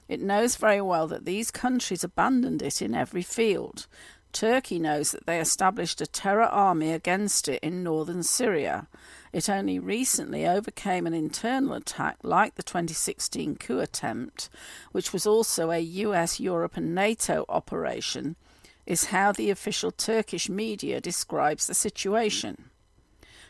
It 0.10 0.20
knows 0.20 0.56
very 0.56 0.82
well 0.82 1.08
that 1.10 1.26
these 1.26 1.52
countries 1.52 2.04
abandoned 2.04 2.64
it 2.64 2.82
in 2.82 2.96
every 2.96 3.22
field. 3.22 3.86
Turkey 4.34 4.80
knows 4.80 5.12
that 5.12 5.28
they 5.28 5.40
established 5.40 6.02
a 6.02 6.08
terror 6.08 6.42
army 6.42 6.92
against 6.92 7.48
it 7.48 7.62
in 7.62 7.84
northern 7.84 8.24
Syria. 8.24 8.88
It 9.32 9.48
only 9.48 9.78
recently 9.78 10.48
overcame 10.48 11.06
an 11.06 11.14
internal 11.14 11.74
attack 11.74 12.18
like 12.24 12.56
the 12.56 12.64
2016 12.64 13.58
coup 13.58 13.78
attempt, 13.78 14.50
which 14.92 15.14
was 15.14 15.28
also 15.28 15.70
a 15.70 15.78
US, 15.78 16.40
Europe, 16.40 16.78
and 16.78 16.96
NATO 16.96 17.46
operation, 17.48 18.36
is 18.86 19.06
how 19.06 19.32
the 19.32 19.50
official 19.50 19.92
Turkish 19.92 20.50
media 20.50 21.00
describes 21.02 21.68
the 21.68 21.74
situation. 21.74 22.72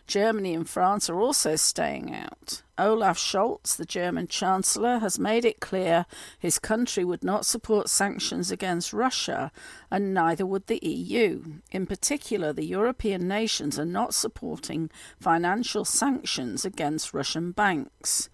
Germany 0.07 0.53
and 0.53 0.67
France 0.67 1.09
are 1.09 1.21
also 1.21 1.55
staying 1.55 2.13
out. 2.13 2.63
Olaf 2.77 3.17
Scholz, 3.17 3.77
the 3.77 3.85
German 3.85 4.27
Chancellor, 4.27 4.99
has 4.99 5.19
made 5.19 5.45
it 5.45 5.59
clear 5.59 6.05
his 6.37 6.59
country 6.59 7.05
would 7.05 7.23
not 7.23 7.45
support 7.45 7.89
sanctions 7.89 8.51
against 8.51 8.91
Russia, 8.91 9.51
and 9.89 10.13
neither 10.13 10.45
would 10.45 10.67
the 10.67 10.85
EU. 10.85 11.43
In 11.71 11.85
particular, 11.85 12.51
the 12.51 12.65
European 12.65 13.27
nations 13.27 13.79
are 13.79 13.85
not 13.85 14.13
supporting 14.13 14.89
financial 15.19 15.85
sanctions 15.85 16.65
against 16.65 17.13
Russian 17.13 17.51
banks. 17.51 18.29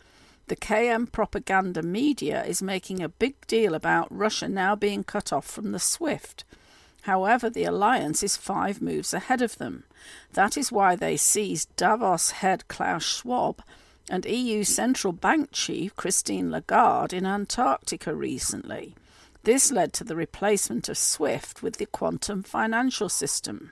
The 0.48 0.56
KM 0.56 1.12
propaganda 1.12 1.84
media 1.84 2.44
is 2.46 2.62
making 2.62 3.04
a 3.04 3.10
big 3.10 3.46
deal 3.48 3.76
about 3.76 4.08
Russia 4.10 4.48
now 4.48 4.76
being 4.76 5.04
cut 5.04 5.34
off 5.34 5.46
from 5.46 5.74
the 5.74 5.80
SWIFT. 5.80 6.46
However, 7.04 7.50
the 7.50 7.64
alliance 7.64 8.24
is 8.24 8.36
five 8.36 8.82
moves 8.82 9.14
ahead 9.14 9.42
of 9.42 9.58
them. 9.58 9.84
That 10.34 10.58
is 10.58 10.72
why 10.72 10.96
they 10.96 11.18
seized 11.18 11.76
Davos 11.76 12.32
head 12.32 12.68
Klaus 12.68 13.04
Schwab 13.04 13.62
and 14.10 14.26
EU 14.26 14.64
central 14.64 15.14
bank 15.14 15.50
chief 15.52 15.96
Christine 15.96 16.52
Lagarde 16.52 17.14
in 17.14 17.26
Antarctica 17.26 18.14
recently. 18.14 18.96
This 19.44 19.72
led 19.72 19.94
to 19.94 20.04
the 20.04 20.16
replacement 20.16 20.90
of 20.90 20.98
SWIFT 20.98 21.64
with 21.64 21.78
the 21.78 21.86
quantum 21.86 22.44
financial 22.44 23.10
system. 23.10 23.72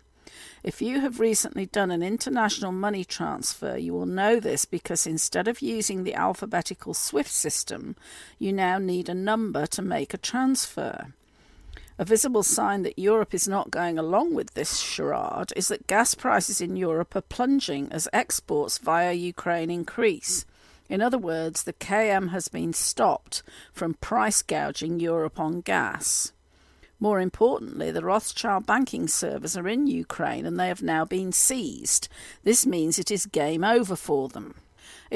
If 0.64 0.82
you 0.82 1.02
have 1.02 1.20
recently 1.20 1.66
done 1.66 1.92
an 1.92 2.02
international 2.02 2.72
money 2.72 3.06
transfer, 3.06 3.78
you 3.78 3.94
will 3.94 4.06
know 4.06 4.40
this 4.40 4.66
because 4.66 5.06
instead 5.06 5.48
of 5.48 5.62
using 5.62 6.04
the 6.04 6.16
alphabetical 6.16 6.94
SWIFT 6.94 7.30
system, 7.30 7.96
you 8.40 8.52
now 8.52 8.78
need 8.78 9.08
a 9.08 9.14
number 9.14 9.68
to 9.68 9.82
make 9.82 10.14
a 10.14 10.18
transfer. 10.18 11.14
A 11.98 12.04
visible 12.04 12.44
sign 12.44 12.82
that 12.82 13.00
Europe 13.00 13.34
is 13.34 13.48
not 13.48 13.72
going 13.72 13.98
along 13.98 14.34
with 14.34 14.54
this 14.54 14.80
charade 14.80 15.54
is 15.56 15.70
that 15.70 15.88
gas 15.88 16.14
prices 16.14 16.60
in 16.60 16.76
Europe 16.76 17.16
are 17.16 17.22
plunging 17.22 17.88
as 17.90 18.10
exports 18.12 18.80
via 18.80 19.14
Ukraine 19.14 19.70
increase. 19.70 20.46
In 20.90 21.02
other 21.02 21.18
words, 21.18 21.64
the 21.64 21.72
KM 21.72 22.32
has 22.32 22.50
been 22.50 22.74
stopped 22.74 23.44
from 23.72 23.94
price 23.96 24.42
gouging 24.42 25.00
Europe 25.00 25.40
on 25.40 25.62
gas. 25.62 26.34
More 27.00 27.22
importantly, 27.22 27.92
the 27.92 28.04
Rothschild 28.04 28.66
banking 28.66 29.08
servers 29.08 29.56
are 29.56 29.68
in 29.68 29.88
Ukraine 29.88 30.46
and 30.46 30.60
they 30.60 30.68
have 30.68 30.84
now 30.84 31.06
been 31.06 31.32
seized. 31.32 32.10
This 32.44 32.66
means 32.66 33.00
it 33.00 33.10
is 33.10 33.26
game 33.26 33.64
over 33.64 33.96
for 33.96 34.28
them. 34.28 34.56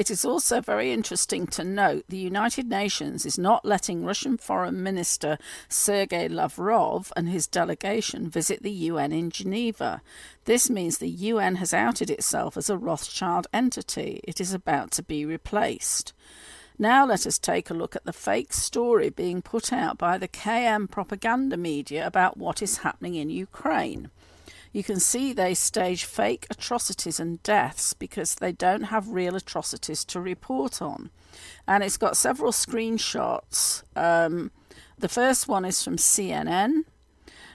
It 0.00 0.10
is 0.10 0.24
also 0.24 0.62
very 0.62 0.92
interesting 0.94 1.46
to 1.48 1.62
note 1.62 2.06
the 2.08 2.16
United 2.16 2.70
Nations 2.70 3.26
is 3.26 3.36
not 3.36 3.66
letting 3.66 4.02
Russian 4.02 4.38
Foreign 4.38 4.82
Minister 4.82 5.36
Sergei 5.68 6.26
Lavrov 6.26 7.12
and 7.18 7.28
his 7.28 7.46
delegation 7.46 8.30
visit 8.30 8.62
the 8.62 8.70
UN 8.70 9.12
in 9.12 9.28
Geneva. 9.28 10.00
This 10.46 10.70
means 10.70 10.96
the 10.96 11.10
UN 11.10 11.56
has 11.56 11.74
outed 11.74 12.08
itself 12.08 12.56
as 12.56 12.70
a 12.70 12.78
Rothschild 12.78 13.46
entity. 13.52 14.22
It 14.24 14.40
is 14.40 14.54
about 14.54 14.90
to 14.92 15.02
be 15.02 15.26
replaced. 15.26 16.14
Now 16.78 17.04
let 17.04 17.26
us 17.26 17.38
take 17.38 17.68
a 17.68 17.74
look 17.74 17.94
at 17.94 18.06
the 18.06 18.14
fake 18.14 18.54
story 18.54 19.10
being 19.10 19.42
put 19.42 19.70
out 19.70 19.98
by 19.98 20.16
the 20.16 20.28
KM 20.28 20.90
propaganda 20.90 21.58
media 21.58 22.06
about 22.06 22.38
what 22.38 22.62
is 22.62 22.78
happening 22.78 23.16
in 23.16 23.28
Ukraine 23.28 24.10
you 24.72 24.84
can 24.84 25.00
see 25.00 25.32
they 25.32 25.54
stage 25.54 26.04
fake 26.04 26.46
atrocities 26.50 27.18
and 27.18 27.42
deaths 27.42 27.92
because 27.92 28.36
they 28.36 28.52
don't 28.52 28.84
have 28.84 29.08
real 29.08 29.34
atrocities 29.34 30.04
to 30.06 30.20
report 30.20 30.80
on. 30.80 31.10
And 31.66 31.82
it's 31.82 31.96
got 31.96 32.16
several 32.16 32.52
screenshots. 32.52 33.82
Um, 33.96 34.50
the 34.98 35.08
first 35.08 35.48
one 35.48 35.64
is 35.64 35.82
from 35.82 35.96
CNN. 35.96 36.84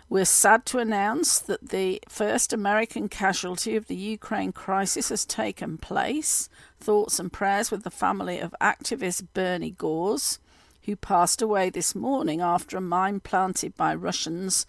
We're 0.08 0.26
sad 0.26 0.66
to 0.68 0.80
announce 0.80 1.40
that 1.40 1.70
the 1.70 2.02
first 2.08 2.54
American 2.54 3.10
casualty 3.10 3.76
of 3.76 3.88
the 3.88 3.96
Ukraine 3.96 4.52
crisis 4.52 5.10
has 5.10 5.26
taken 5.26 5.78
place. 5.78 6.48
Thoughts 6.80 7.20
and 7.20 7.34
prayers 7.34 7.72
with 7.72 7.84
the 7.84 7.90
family 7.90 8.40
of 8.40 8.54
activist 8.62 9.28
Bernie 9.34 9.72
Gores, 9.72 10.40
who 10.84 10.96
passed 10.96 11.42
away 11.42 11.70
this 11.72 11.96
morning 11.96 12.40
after 12.40 12.78
a 12.78 12.82
mine 12.82 13.20
planted 13.20 13.76
by 13.76 13.96
Russians 13.96 14.68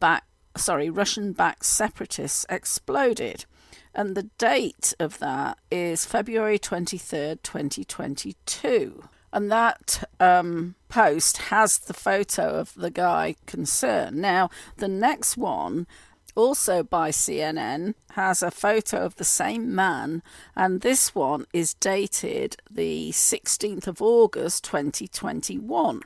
back 0.00 0.24
sorry, 0.56 0.90
Russian 0.90 1.32
backed 1.32 1.64
separatists 1.64 2.46
exploded. 2.48 3.44
And 3.94 4.14
the 4.14 4.30
date 4.38 4.94
of 4.98 5.18
that 5.18 5.58
is 5.70 6.06
February 6.06 6.58
23rd, 6.58 7.42
2022. 7.42 9.04
And 9.34 9.50
that 9.50 10.08
um, 10.20 10.74
post 10.88 11.38
has 11.38 11.78
the 11.78 11.94
photo 11.94 12.54
of 12.54 12.74
the 12.74 12.90
guy 12.90 13.36
concerned. 13.46 14.16
Now, 14.16 14.50
the 14.76 14.88
next 14.88 15.36
one 15.36 15.86
also 16.34 16.82
by 16.82 17.10
CNN, 17.10 17.94
has 18.12 18.42
a 18.42 18.50
photo 18.50 18.98
of 18.98 19.16
the 19.16 19.24
same 19.24 19.74
man, 19.74 20.22
and 20.56 20.80
this 20.80 21.14
one 21.14 21.46
is 21.52 21.74
dated 21.74 22.56
the 22.70 23.10
16th 23.10 23.86
of 23.86 24.00
August 24.00 24.64
2021. 24.64 26.00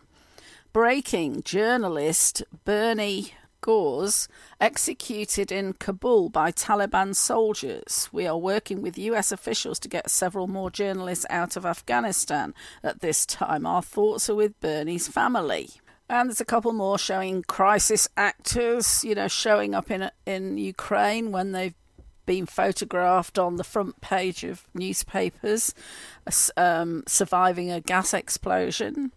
Breaking 0.72 1.42
journalist 1.42 2.42
Bernie 2.64 3.34
Gores 3.66 4.28
executed 4.60 5.50
in 5.50 5.72
Kabul 5.72 6.28
by 6.28 6.52
Taliban 6.52 7.16
soldiers. 7.16 8.08
We 8.12 8.24
are 8.24 8.38
working 8.38 8.80
with 8.80 8.96
US 8.96 9.32
officials 9.32 9.80
to 9.80 9.88
get 9.88 10.08
several 10.08 10.46
more 10.46 10.70
journalists 10.70 11.26
out 11.30 11.56
of 11.56 11.66
Afghanistan. 11.66 12.54
At 12.84 13.00
this 13.00 13.26
time, 13.26 13.66
our 13.66 13.82
thoughts 13.82 14.30
are 14.30 14.36
with 14.36 14.60
Bernie's 14.60 15.08
family. 15.08 15.70
And 16.08 16.28
there's 16.28 16.40
a 16.40 16.44
couple 16.44 16.72
more 16.74 16.96
showing 16.96 17.42
crisis 17.42 18.08
actors, 18.16 19.02
you 19.02 19.16
know, 19.16 19.26
showing 19.26 19.74
up 19.74 19.90
in 19.90 20.12
in 20.24 20.58
Ukraine 20.58 21.32
when 21.32 21.50
they've 21.50 21.74
been 22.24 22.46
photographed 22.46 23.36
on 23.36 23.56
the 23.56 23.64
front 23.64 24.00
page 24.00 24.44
of 24.44 24.62
newspapers, 24.74 25.74
um, 26.56 27.02
surviving 27.08 27.72
a 27.72 27.80
gas 27.80 28.14
explosion. 28.14 29.10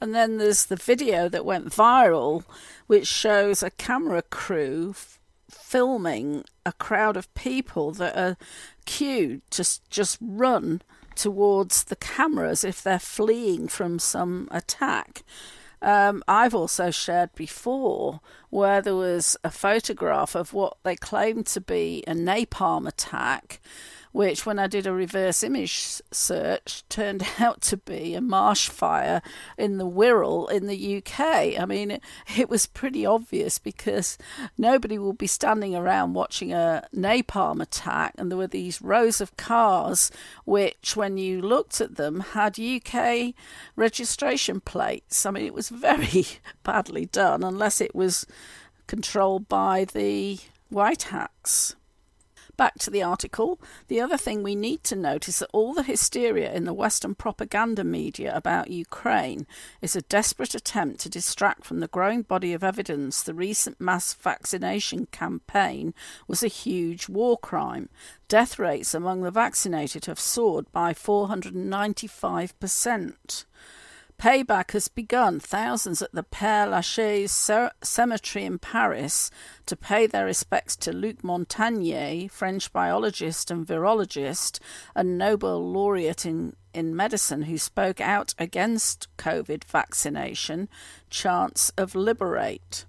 And 0.00 0.14
then 0.14 0.38
there's 0.38 0.66
the 0.66 0.76
video 0.76 1.28
that 1.28 1.44
went 1.44 1.70
viral, 1.70 2.44
which 2.86 3.06
shows 3.06 3.62
a 3.62 3.70
camera 3.70 4.22
crew 4.22 4.90
f- 4.90 5.18
filming 5.50 6.44
a 6.64 6.72
crowd 6.72 7.16
of 7.16 7.32
people 7.34 7.90
that 7.92 8.16
are 8.16 8.36
queued 8.84 9.42
to 9.50 9.64
just 9.90 10.18
run 10.20 10.82
towards 11.14 11.84
the 11.84 11.96
cameras 11.96 12.62
if 12.62 12.82
they're 12.82 12.98
fleeing 12.98 13.66
from 13.66 13.98
some 13.98 14.48
attack. 14.50 15.24
Um, 15.80 16.22
I've 16.26 16.54
also 16.54 16.90
shared 16.90 17.34
before 17.34 18.20
where 18.50 18.80
there 18.80 18.96
was 18.96 19.36
a 19.44 19.50
photograph 19.50 20.34
of 20.34 20.52
what 20.52 20.76
they 20.82 20.96
claimed 20.96 21.46
to 21.46 21.60
be 21.60 22.02
a 22.06 22.12
napalm 22.12 22.86
attack 22.88 23.60
which, 24.12 24.46
when 24.46 24.58
I 24.58 24.66
did 24.66 24.86
a 24.86 24.92
reverse 24.92 25.42
image 25.42 26.00
search, 26.10 26.82
turned 26.88 27.26
out 27.38 27.60
to 27.62 27.76
be 27.76 28.14
a 28.14 28.20
marsh 28.20 28.68
fire 28.68 29.22
in 29.56 29.78
the 29.78 29.88
Wirral 29.88 30.50
in 30.50 30.66
the 30.66 30.98
UK. 30.98 31.58
I 31.58 31.64
mean, 31.66 31.90
it, 31.90 32.02
it 32.36 32.48
was 32.48 32.66
pretty 32.66 33.04
obvious 33.04 33.58
because 33.58 34.18
nobody 34.56 34.98
will 34.98 35.12
be 35.12 35.26
standing 35.26 35.74
around 35.74 36.14
watching 36.14 36.52
a 36.52 36.86
napalm 36.94 37.60
attack, 37.60 38.14
and 38.18 38.30
there 38.30 38.38
were 38.38 38.46
these 38.46 38.82
rows 38.82 39.20
of 39.20 39.36
cars 39.36 40.10
which, 40.44 40.96
when 40.96 41.18
you 41.18 41.40
looked 41.40 41.80
at 41.80 41.96
them, 41.96 42.20
had 42.20 42.58
UK 42.58 43.34
registration 43.76 44.60
plates. 44.60 45.26
I 45.26 45.30
mean, 45.30 45.44
it 45.44 45.54
was 45.54 45.68
very 45.70 46.26
badly 46.62 47.06
done, 47.06 47.42
unless 47.42 47.80
it 47.80 47.94
was 47.94 48.26
controlled 48.86 49.48
by 49.48 49.84
the 49.84 50.38
White 50.70 51.04
Hats. 51.04 51.76
Back 52.58 52.78
to 52.80 52.90
the 52.90 53.02
article. 53.04 53.58
The 53.86 54.00
other 54.00 54.16
thing 54.16 54.42
we 54.42 54.56
need 54.56 54.82
to 54.84 54.96
note 54.96 55.28
is 55.28 55.38
that 55.38 55.50
all 55.52 55.74
the 55.74 55.84
hysteria 55.84 56.52
in 56.52 56.64
the 56.64 56.74
Western 56.74 57.14
propaganda 57.14 57.84
media 57.84 58.34
about 58.34 58.68
Ukraine 58.68 59.46
is 59.80 59.94
a 59.94 60.02
desperate 60.02 60.56
attempt 60.56 60.98
to 61.00 61.08
distract 61.08 61.64
from 61.64 61.78
the 61.78 61.86
growing 61.86 62.22
body 62.22 62.52
of 62.52 62.64
evidence 62.64 63.22
the 63.22 63.32
recent 63.32 63.80
mass 63.80 64.12
vaccination 64.12 65.06
campaign 65.06 65.94
was 66.26 66.42
a 66.42 66.48
huge 66.48 67.08
war 67.08 67.38
crime. 67.38 67.90
Death 68.26 68.58
rates 68.58 68.92
among 68.92 69.22
the 69.22 69.30
vaccinated 69.30 70.06
have 70.06 70.18
soared 70.18 70.72
by 70.72 70.92
495%. 70.92 73.44
Payback 74.18 74.72
has 74.72 74.88
begun. 74.88 75.38
Thousands 75.38 76.02
at 76.02 76.10
the 76.12 76.24
Père 76.24 76.68
Lachaise 76.68 77.30
cemetery 77.84 78.44
in 78.44 78.58
Paris 78.58 79.30
to 79.66 79.76
pay 79.76 80.08
their 80.08 80.24
respects 80.24 80.74
to 80.74 80.92
Luc 80.92 81.22
Montagnier, 81.22 82.28
French 82.28 82.72
biologist 82.72 83.48
and 83.48 83.64
virologist, 83.64 84.58
and 84.96 85.16
Nobel 85.16 85.64
laureate 85.70 86.26
in, 86.26 86.56
in 86.74 86.96
medicine 86.96 87.42
who 87.42 87.56
spoke 87.58 88.00
out 88.00 88.34
against 88.40 89.06
COVID 89.18 89.62
vaccination, 89.62 90.68
chants 91.10 91.70
of 91.78 91.94
liberate. 91.94 92.86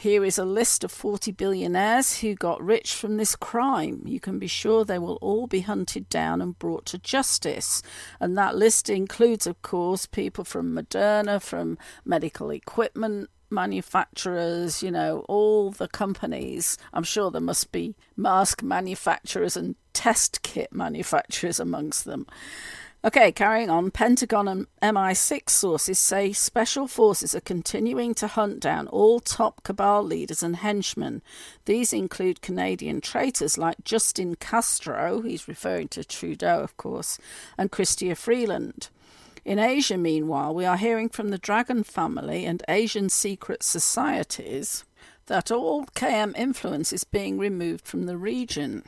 Here 0.00 0.24
is 0.24 0.38
a 0.38 0.46
list 0.46 0.82
of 0.82 0.90
40 0.90 1.30
billionaires 1.32 2.20
who 2.20 2.34
got 2.34 2.64
rich 2.64 2.94
from 2.94 3.18
this 3.18 3.36
crime. 3.36 4.00
You 4.06 4.18
can 4.18 4.38
be 4.38 4.46
sure 4.46 4.82
they 4.82 4.98
will 4.98 5.18
all 5.20 5.46
be 5.46 5.60
hunted 5.60 6.08
down 6.08 6.40
and 6.40 6.58
brought 6.58 6.86
to 6.86 6.98
justice. 6.98 7.82
And 8.18 8.34
that 8.38 8.56
list 8.56 8.88
includes, 8.88 9.46
of 9.46 9.60
course, 9.60 10.06
people 10.06 10.42
from 10.42 10.74
Moderna, 10.74 11.38
from 11.38 11.76
medical 12.02 12.48
equipment 12.48 13.28
manufacturers, 13.50 14.82
you 14.82 14.90
know, 14.90 15.26
all 15.28 15.70
the 15.70 15.88
companies. 15.88 16.78
I'm 16.94 17.02
sure 17.02 17.30
there 17.30 17.42
must 17.42 17.70
be 17.70 17.94
mask 18.16 18.62
manufacturers 18.62 19.54
and 19.54 19.74
test 19.92 20.40
kit 20.40 20.72
manufacturers 20.72 21.60
amongst 21.60 22.06
them. 22.06 22.26
Okay, 23.02 23.32
carrying 23.32 23.70
on. 23.70 23.90
Pentagon 23.90 24.46
and 24.46 24.66
MI6 24.82 25.48
sources 25.48 25.98
say 25.98 26.34
special 26.34 26.86
forces 26.86 27.34
are 27.34 27.40
continuing 27.40 28.12
to 28.16 28.26
hunt 28.26 28.60
down 28.60 28.88
all 28.88 29.20
top 29.20 29.62
cabal 29.62 30.02
leaders 30.02 30.42
and 30.42 30.56
henchmen. 30.56 31.22
These 31.64 31.94
include 31.94 32.42
Canadian 32.42 33.00
traitors 33.00 33.56
like 33.56 33.84
Justin 33.84 34.34
Castro, 34.34 35.22
he's 35.22 35.48
referring 35.48 35.88
to 35.88 36.04
Trudeau, 36.04 36.60
of 36.60 36.76
course, 36.76 37.16
and 37.56 37.72
Chrystia 37.72 38.14
Freeland. 38.14 38.90
In 39.46 39.58
Asia, 39.58 39.96
meanwhile, 39.96 40.54
we 40.54 40.66
are 40.66 40.76
hearing 40.76 41.08
from 41.08 41.30
the 41.30 41.38
Dragon 41.38 41.82
family 41.82 42.44
and 42.44 42.62
Asian 42.68 43.08
secret 43.08 43.62
societies 43.62 44.84
that 45.24 45.50
all 45.50 45.86
KM 45.94 46.36
influence 46.36 46.92
is 46.92 47.04
being 47.04 47.38
removed 47.38 47.86
from 47.86 48.04
the 48.04 48.18
region. 48.18 48.82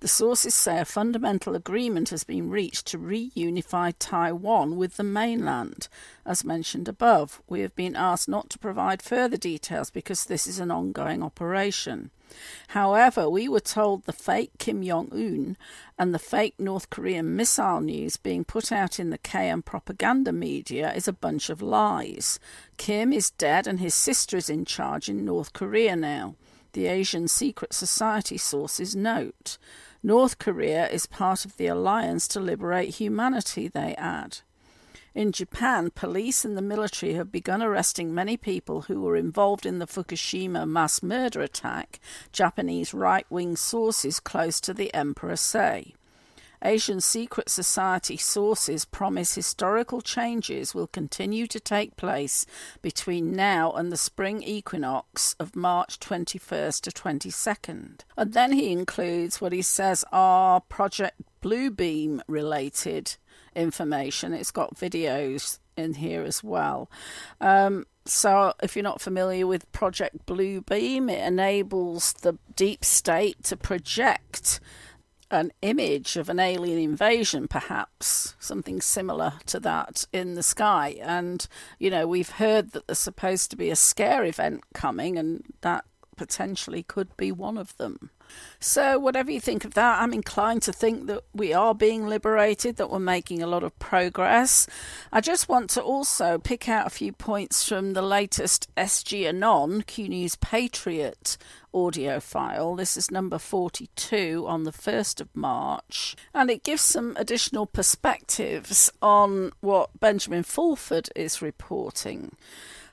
The 0.00 0.08
sources 0.08 0.54
say 0.54 0.78
a 0.78 0.84
fundamental 0.84 1.54
agreement 1.54 2.10
has 2.10 2.24
been 2.24 2.50
reached 2.50 2.86
to 2.88 2.98
reunify 2.98 3.94
Taiwan 3.98 4.76
with 4.76 4.96
the 4.96 5.02
mainland. 5.02 5.88
As 6.24 6.44
mentioned 6.44 6.88
above, 6.88 7.42
we 7.48 7.60
have 7.60 7.74
been 7.74 7.96
asked 7.96 8.28
not 8.28 8.50
to 8.50 8.58
provide 8.58 9.02
further 9.02 9.36
details 9.36 9.90
because 9.90 10.24
this 10.24 10.46
is 10.46 10.58
an 10.58 10.70
ongoing 10.70 11.22
operation. 11.22 12.10
However, 12.68 13.28
we 13.28 13.48
were 13.48 13.60
told 13.60 14.04
the 14.04 14.12
fake 14.12 14.52
Kim 14.58 14.84
Jong 14.84 15.08
un 15.12 15.56
and 15.98 16.14
the 16.14 16.18
fake 16.18 16.54
North 16.58 16.88
Korean 16.88 17.34
missile 17.34 17.80
news 17.80 18.16
being 18.16 18.44
put 18.44 18.70
out 18.70 19.00
in 19.00 19.10
the 19.10 19.18
KM 19.18 19.64
propaganda 19.64 20.32
media 20.32 20.92
is 20.92 21.08
a 21.08 21.12
bunch 21.12 21.50
of 21.50 21.60
lies. 21.60 22.38
Kim 22.76 23.12
is 23.12 23.30
dead 23.32 23.66
and 23.66 23.80
his 23.80 23.94
sister 23.94 24.36
is 24.36 24.48
in 24.48 24.64
charge 24.64 25.08
in 25.08 25.24
North 25.24 25.52
Korea 25.52 25.96
now. 25.96 26.36
The 26.72 26.86
Asian 26.86 27.26
Secret 27.26 27.72
Society 27.72 28.38
sources 28.38 28.94
note. 28.94 29.58
North 30.02 30.38
Korea 30.38 30.88
is 30.88 31.06
part 31.06 31.44
of 31.44 31.56
the 31.56 31.66
alliance 31.66 32.28
to 32.28 32.40
liberate 32.40 32.96
humanity, 32.96 33.68
they 33.68 33.94
add. 33.96 34.38
In 35.14 35.32
Japan, 35.32 35.90
police 35.90 36.44
and 36.44 36.56
the 36.56 36.62
military 36.62 37.14
have 37.14 37.32
begun 37.32 37.60
arresting 37.60 38.14
many 38.14 38.36
people 38.36 38.82
who 38.82 39.00
were 39.00 39.16
involved 39.16 39.66
in 39.66 39.80
the 39.80 39.86
Fukushima 39.86 40.68
mass 40.68 41.02
murder 41.02 41.40
attack, 41.40 41.98
Japanese 42.30 42.94
right 42.94 43.26
wing 43.28 43.56
sources 43.56 44.20
close 44.20 44.60
to 44.60 44.72
the 44.72 44.94
emperor 44.94 45.36
say. 45.36 45.94
Asian 46.62 47.00
secret 47.00 47.48
society 47.48 48.16
sources 48.16 48.84
promise 48.84 49.34
historical 49.34 50.00
changes 50.00 50.74
will 50.74 50.86
continue 50.86 51.46
to 51.46 51.60
take 51.60 51.96
place 51.96 52.46
between 52.82 53.32
now 53.32 53.72
and 53.72 53.90
the 53.90 53.96
spring 53.96 54.42
equinox 54.42 55.34
of 55.40 55.56
March 55.56 55.98
21st 55.98 56.82
to 56.82 56.90
22nd. 56.90 58.00
And 58.16 58.32
then 58.32 58.52
he 58.52 58.72
includes 58.72 59.40
what 59.40 59.52
he 59.52 59.62
says 59.62 60.04
are 60.12 60.60
Project 60.60 61.20
Bluebeam 61.42 62.20
related 62.26 63.16
information. 63.54 64.34
It's 64.34 64.50
got 64.50 64.76
videos 64.76 65.58
in 65.76 65.94
here 65.94 66.22
as 66.22 66.44
well. 66.44 66.90
Um, 67.40 67.86
so, 68.04 68.54
if 68.62 68.74
you're 68.74 68.82
not 68.82 69.00
familiar 69.00 69.46
with 69.46 69.70
Project 69.72 70.26
Bluebeam, 70.26 71.10
it 71.10 71.20
enables 71.26 72.12
the 72.14 72.38
deep 72.56 72.84
state 72.84 73.42
to 73.44 73.56
project 73.56 74.60
an 75.30 75.52
image 75.62 76.16
of 76.16 76.28
an 76.28 76.40
alien 76.40 76.78
invasion, 76.78 77.48
perhaps 77.48 78.34
something 78.38 78.80
similar 78.80 79.34
to 79.46 79.60
that 79.60 80.06
in 80.12 80.34
the 80.34 80.42
sky. 80.42 80.96
And, 81.00 81.46
you 81.78 81.90
know, 81.90 82.06
we've 82.06 82.30
heard 82.30 82.72
that 82.72 82.86
there's 82.86 82.98
supposed 82.98 83.50
to 83.50 83.56
be 83.56 83.70
a 83.70 83.76
scare 83.76 84.24
event 84.24 84.62
coming, 84.74 85.16
and 85.18 85.44
that 85.60 85.84
potentially 86.16 86.82
could 86.82 87.16
be 87.16 87.32
one 87.32 87.56
of 87.56 87.76
them. 87.76 88.10
So, 88.62 88.98
whatever 88.98 89.30
you 89.30 89.40
think 89.40 89.64
of 89.64 89.72
that, 89.74 90.02
I'm 90.02 90.12
inclined 90.12 90.60
to 90.62 90.72
think 90.72 91.06
that 91.06 91.24
we 91.34 91.54
are 91.54 91.74
being 91.74 92.06
liberated, 92.06 92.76
that 92.76 92.90
we're 92.90 92.98
making 92.98 93.42
a 93.42 93.46
lot 93.46 93.62
of 93.62 93.78
progress. 93.78 94.66
I 95.10 95.22
just 95.22 95.48
want 95.48 95.70
to 95.70 95.82
also 95.82 96.36
pick 96.36 96.68
out 96.68 96.86
a 96.86 96.90
few 96.90 97.12
points 97.12 97.66
from 97.66 97.94
the 97.94 98.02
latest 98.02 98.68
SG 98.76 99.26
Anon, 99.26 99.82
Q 99.82 100.08
News 100.08 100.36
Patriot 100.36 101.38
audio 101.72 102.20
file. 102.20 102.74
This 102.74 102.96
is 102.96 103.10
number 103.10 103.38
42 103.38 104.44
on 104.46 104.64
the 104.64 104.72
1st 104.72 105.20
of 105.22 105.34
March, 105.34 106.16
and 106.34 106.50
it 106.50 106.64
gives 106.64 106.82
some 106.82 107.16
additional 107.16 107.64
perspectives 107.64 108.92
on 109.00 109.52
what 109.60 109.98
Benjamin 110.00 110.42
Fulford 110.42 111.08
is 111.16 111.40
reporting. 111.40 112.36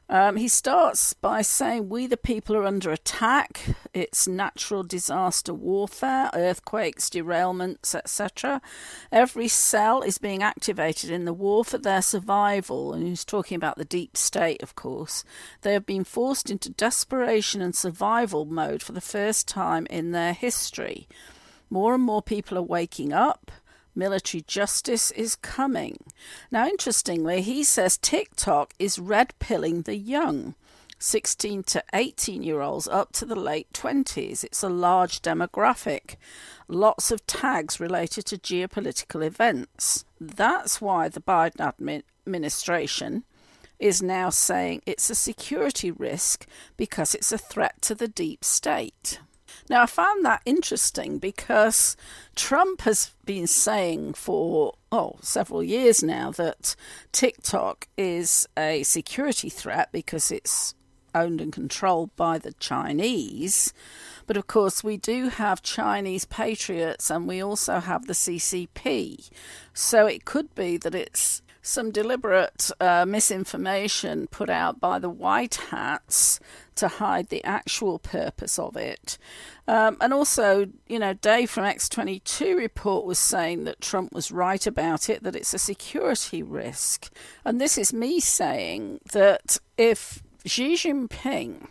Um, 0.10 0.38
he 0.38 0.48
starts 0.48 1.12
by 1.14 1.42
saying, 1.42 1.90
We 1.90 2.08
the 2.08 2.16
people 2.16 2.56
are 2.56 2.64
under 2.64 2.92
attack. 2.92 3.76
It's 3.94 4.28
natural 4.28 4.84
disaster 4.84 5.54
warfare, 5.54 6.30
earthquakes, 6.34 7.10
derailments, 7.10 7.94
etc. 7.94 8.62
Every 9.12 9.50
cell 9.50 10.02
is 10.02 10.18
being 10.18 10.42
activated 10.42 11.10
in 11.10 11.26
the 11.26 11.34
war 11.34 11.66
for 11.66 11.78
their 11.78 12.02
survival. 12.02 12.94
And 12.94 13.06
he's 13.06 13.26
talking 13.26 13.56
about 13.56 13.78
the 13.78 13.86
deep 13.86 14.16
state, 14.16 14.64
of 14.64 14.76
course. 14.76 15.26
They 15.62 15.74
have 15.74 15.86
been 15.86 16.06
forced 16.06 16.50
into 16.50 16.70
desperation 16.70 17.62
and 17.62 17.76
survival 17.76 18.46
mode 18.46 18.82
for 18.82 18.94
the 18.94 19.02
first 19.02 19.48
time 19.48 19.88
in 19.90 20.12
their 20.12 20.34
history. 20.34 21.08
More 21.70 21.94
and 21.94 22.04
more 22.04 22.22
people 22.22 22.58
are 22.58 22.64
waking 22.64 23.12
up 23.12 23.52
military 23.98 24.44
justice 24.48 25.12
is 25.12 25.36
coming. 25.36 25.98
Now, 26.52 26.68
interestingly, 26.68 27.42
he 27.42 27.64
says 27.64 27.98
TikTok 27.98 28.74
is 28.80 29.00
red 29.00 29.34
pilling 29.40 29.82
the 29.82 29.98
young. 29.98 30.56
16 31.00 31.64
to 31.64 31.84
18 31.94 32.44
year 32.44 32.62
olds 32.62 32.88
up 32.88 33.12
to 33.14 33.26
the 33.26 33.36
late 33.36 33.72
20s. 33.74 34.44
It's 34.44 34.64
a 34.64 34.70
large 34.70 35.22
demographic. 35.22 36.16
Lots 36.68 37.12
of 37.12 37.26
tags 37.28 37.80
related 37.80 38.26
to 38.26 38.38
geopolitical 38.38 39.26
events. 39.26 40.06
That's 40.20 40.82
why 40.82 41.10
the 41.10 41.22
Biden 41.22 42.04
administration 42.26 43.24
is 43.80 44.02
now 44.02 44.30
saying 44.30 44.82
it's 44.86 45.10
a 45.10 45.16
security 45.16 45.92
risk 45.92 46.48
because 46.78 47.14
it's 47.14 47.32
a 47.32 47.38
threat 47.38 47.80
to 47.84 47.94
the 47.94 48.08
deep 48.08 48.44
state. 48.44 49.20
Now, 49.70 49.84
I 49.84 49.86
found 49.86 50.26
that 50.26 50.42
interesting 50.46 51.18
because 51.18 51.98
Trump 52.36 52.82
has 52.82 53.12
been 53.26 53.48
saying 53.48 54.14
for, 54.14 54.76
oh, 54.92 55.18
several 55.22 55.64
years 55.64 56.04
now 56.04 56.32
that 56.32 56.76
TikTok 57.12 57.88
is 57.98 58.48
a 58.58 58.84
security 58.84 59.50
threat 59.50 59.90
because 59.92 60.32
it's 60.32 60.74
owned 61.14 61.42
and 61.42 61.52
controlled 61.52 62.16
by 62.16 62.38
the 62.38 62.54
Chinese. 62.54 63.74
But 64.26 64.38
of 64.38 64.48
course, 64.48 64.84
we 64.84 64.98
do 64.98 65.30
have 65.30 65.62
Chinese 65.62 66.26
patriots 66.26 67.10
and 67.10 67.28
we 67.28 67.42
also 67.42 67.80
have 67.80 68.08
the 68.08 68.14
CCP. 68.14 69.30
So 69.74 70.06
it 70.06 70.26
could 70.26 70.54
be 70.54 70.78
that 70.78 70.96
it's 70.96 71.42
some 71.62 71.92
deliberate 71.92 72.72
uh, 72.80 73.06
misinformation 73.06 74.28
put 74.28 74.50
out 74.50 74.80
by 74.80 75.00
the 75.00 75.10
white 75.10 75.56
hats 75.70 76.40
to 76.78 76.88
hide 76.88 77.30
the 77.30 77.44
actual 77.44 78.00
purpose 78.00 78.58
of 78.58 78.76
it. 78.76 79.18
Um, 79.68 79.98
and 80.00 80.14
also, 80.14 80.68
you 80.88 81.00
know, 81.00 81.14
Dave 81.14 81.50
from 81.50 81.66
X22 81.66 82.58
report 82.58 83.06
was 83.06 83.20
saying 83.20 83.66
that 83.66 83.82
Trump 83.82 84.14
was 84.14 84.32
right 84.32 84.66
about 84.66 85.10
it, 85.10 85.24
that 85.24 85.36
it's 85.36 85.54
a 85.54 85.60
security 85.60 86.42
risk. 86.42 87.12
And 87.44 87.60
this 87.60 87.78
is 87.78 87.94
me 87.94 88.20
saying 88.20 89.02
that 89.12 89.58
if 89.78 90.24
Xi 90.46 90.76
Jinping 90.76 91.68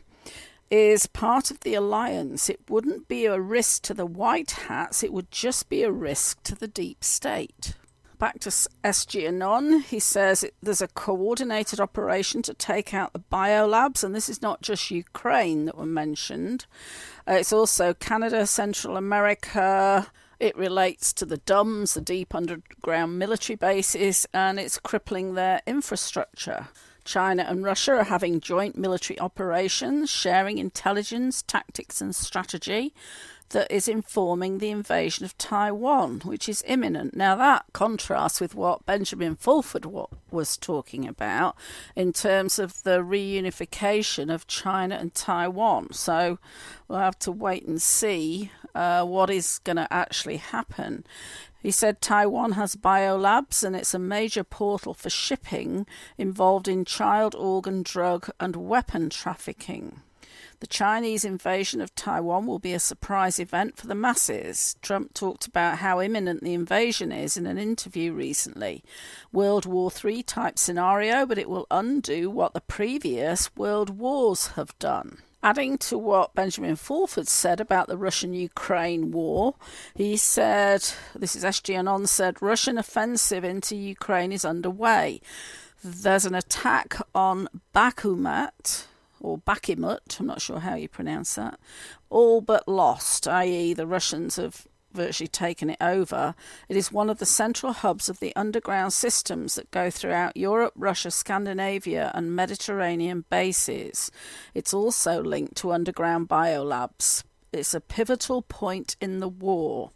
is 0.70 1.06
part 1.06 1.50
of 1.50 1.60
the 1.60 1.74
alliance, 1.74 2.50
it 2.50 2.60
wouldn't 2.68 3.08
be 3.08 3.26
a 3.26 3.40
risk 3.40 3.82
to 3.82 3.94
the 3.94 4.06
white 4.06 4.50
hats, 4.52 5.02
it 5.02 5.12
would 5.12 5.30
just 5.30 5.68
be 5.68 5.82
a 5.82 5.92
risk 5.92 6.42
to 6.42 6.54
the 6.54 6.68
deep 6.68 7.04
state. 7.04 7.74
Back 8.18 8.40
to 8.40 8.48
SG 8.48 9.28
Anon, 9.28 9.80
he 9.80 9.98
says 9.98 10.42
there's 10.62 10.80
a 10.80 10.88
coordinated 10.88 11.80
operation 11.80 12.40
to 12.42 12.54
take 12.54 12.94
out 12.94 13.12
the 13.12 13.18
biolabs, 13.20 14.02
and 14.02 14.14
this 14.14 14.30
is 14.30 14.40
not 14.40 14.62
just 14.62 14.90
Ukraine 14.90 15.66
that 15.66 15.76
were 15.76 15.84
mentioned. 15.84 16.64
Uh, 17.28 17.32
it's 17.32 17.52
also 17.52 17.92
Canada, 17.92 18.46
Central 18.46 18.96
America. 18.96 20.10
It 20.40 20.56
relates 20.56 21.12
to 21.12 21.26
the 21.26 21.36
DUMBs, 21.38 21.92
the 21.92 22.00
deep 22.00 22.34
underground 22.34 23.18
military 23.18 23.56
bases, 23.56 24.26
and 24.32 24.58
it's 24.58 24.78
crippling 24.78 25.34
their 25.34 25.60
infrastructure. 25.66 26.68
China 27.04 27.44
and 27.46 27.64
Russia 27.64 27.98
are 27.98 28.04
having 28.04 28.40
joint 28.40 28.76
military 28.76 29.18
operations, 29.20 30.10
sharing 30.10 30.56
intelligence, 30.56 31.42
tactics, 31.42 32.00
and 32.00 32.16
strategy 32.16 32.94
that 33.50 33.70
is 33.70 33.88
informing 33.88 34.58
the 34.58 34.70
invasion 34.70 35.24
of 35.24 35.36
Taiwan, 35.38 36.20
which 36.24 36.48
is 36.48 36.64
imminent. 36.66 37.14
Now, 37.16 37.36
that 37.36 37.66
contrasts 37.72 38.40
with 38.40 38.54
what 38.54 38.86
Benjamin 38.86 39.36
Fulford 39.36 39.86
was 40.30 40.56
talking 40.56 41.06
about 41.06 41.56
in 41.94 42.12
terms 42.12 42.58
of 42.58 42.82
the 42.82 43.00
reunification 43.00 44.32
of 44.32 44.46
China 44.46 44.96
and 44.96 45.14
Taiwan. 45.14 45.92
So, 45.92 46.38
we'll 46.88 46.98
have 46.98 47.18
to 47.20 47.32
wait 47.32 47.66
and 47.66 47.80
see 47.80 48.50
uh, 48.74 49.04
what 49.04 49.30
is 49.30 49.58
going 49.64 49.76
to 49.76 49.92
actually 49.92 50.36
happen. 50.36 51.04
He 51.62 51.70
said 51.72 52.00
Taiwan 52.00 52.52
has 52.52 52.76
biolabs 52.76 53.64
and 53.64 53.74
it's 53.74 53.94
a 53.94 53.98
major 53.98 54.44
portal 54.44 54.94
for 54.94 55.10
shipping 55.10 55.86
involved 56.16 56.68
in 56.68 56.84
child 56.84 57.34
organ, 57.34 57.82
drug, 57.82 58.28
and 58.38 58.54
weapon 58.54 59.10
trafficking. 59.10 60.02
The 60.60 60.66
Chinese 60.66 61.24
invasion 61.24 61.82
of 61.82 61.94
Taiwan 61.94 62.46
will 62.46 62.58
be 62.58 62.72
a 62.72 62.80
surprise 62.80 63.38
event 63.38 63.76
for 63.76 63.86
the 63.86 63.94
masses. 63.94 64.76
Trump 64.80 65.12
talked 65.12 65.46
about 65.46 65.78
how 65.78 66.00
imminent 66.00 66.42
the 66.42 66.54
invasion 66.54 67.12
is 67.12 67.36
in 67.36 67.46
an 67.46 67.58
interview 67.58 68.12
recently. 68.12 68.82
World 69.32 69.66
War 69.66 69.90
III 69.92 70.22
type 70.22 70.58
scenario, 70.58 71.26
but 71.26 71.36
it 71.36 71.50
will 71.50 71.66
undo 71.70 72.30
what 72.30 72.54
the 72.54 72.62
previous 72.62 73.54
world 73.54 73.98
wars 73.98 74.48
have 74.48 74.76
done. 74.78 75.18
Adding 75.42 75.76
to 75.78 75.98
what 75.98 76.34
Benjamin 76.34 76.76
Fulford 76.76 77.28
said 77.28 77.60
about 77.60 77.86
the 77.86 77.98
Russian 77.98 78.32
Ukraine 78.32 79.10
war, 79.10 79.54
he 79.94 80.16
said, 80.16 80.82
This 81.14 81.36
is 81.36 81.44
SG 81.44 81.78
Anon 81.78 82.06
said, 82.06 82.40
Russian 82.40 82.78
offensive 82.78 83.44
into 83.44 83.76
Ukraine 83.76 84.32
is 84.32 84.44
underway. 84.44 85.20
There's 85.84 86.24
an 86.24 86.34
attack 86.34 86.96
on 87.14 87.48
Bakhmut, 87.74 88.86
or 89.20 89.38
Bakhmut, 89.38 90.20
I'm 90.20 90.26
not 90.26 90.40
sure 90.40 90.60
how 90.60 90.74
you 90.74 90.88
pronounce 90.88 91.34
that, 91.34 91.58
all 92.10 92.40
but 92.40 92.68
lost, 92.68 93.26
i.e., 93.28 93.74
the 93.74 93.86
Russians 93.86 94.36
have 94.36 94.66
virtually 94.96 95.28
taken 95.28 95.70
it 95.70 95.76
over. 95.80 96.34
It 96.68 96.76
is 96.76 96.90
one 96.90 97.10
of 97.10 97.18
the 97.18 97.26
central 97.26 97.72
hubs 97.72 98.08
of 98.08 98.18
the 98.18 98.34
underground 98.34 98.92
systems 98.92 99.54
that 99.54 99.70
go 99.70 99.90
throughout 99.90 100.36
Europe, 100.36 100.72
Russia, 100.74 101.10
Scandinavia, 101.10 102.10
and 102.14 102.34
Mediterranean 102.34 103.24
bases. 103.30 104.10
It's 104.54 104.74
also 104.74 105.22
linked 105.22 105.56
to 105.56 105.72
underground 105.72 106.28
biolabs. 106.28 107.22
It's 107.52 107.74
a 107.74 107.80
pivotal 107.80 108.42
point 108.42 108.96
in 109.00 109.20
the 109.20 109.28
war. 109.28 109.92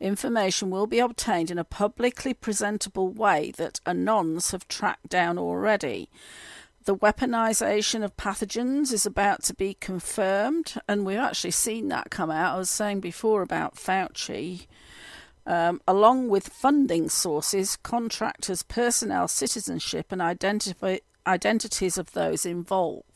Information 0.00 0.70
will 0.70 0.86
be 0.86 0.98
obtained 0.98 1.50
in 1.50 1.58
a 1.58 1.64
publicly 1.64 2.32
presentable 2.32 3.10
way 3.10 3.52
that 3.58 3.80
Anons 3.84 4.52
have 4.52 4.66
tracked 4.66 5.10
down 5.10 5.38
already. 5.38 6.08
The 6.84 6.96
weaponization 6.96 8.02
of 8.02 8.16
pathogens 8.16 8.90
is 8.92 9.04
about 9.04 9.42
to 9.44 9.54
be 9.54 9.74
confirmed, 9.74 10.74
and 10.88 11.04
we've 11.04 11.18
actually 11.18 11.50
seen 11.50 11.88
that 11.88 12.10
come 12.10 12.30
out. 12.30 12.54
I 12.54 12.58
was 12.58 12.70
saying 12.70 13.00
before 13.00 13.42
about 13.42 13.76
Fauci. 13.76 14.66
Um, 15.46 15.80
along 15.86 16.28
with 16.28 16.48
funding 16.48 17.08
sources, 17.08 17.76
contractors, 17.76 18.62
personnel, 18.62 19.28
citizenship, 19.28 20.10
and 20.10 20.22
identities 20.22 21.98
of 21.98 22.12
those 22.12 22.46
involved 22.46 23.09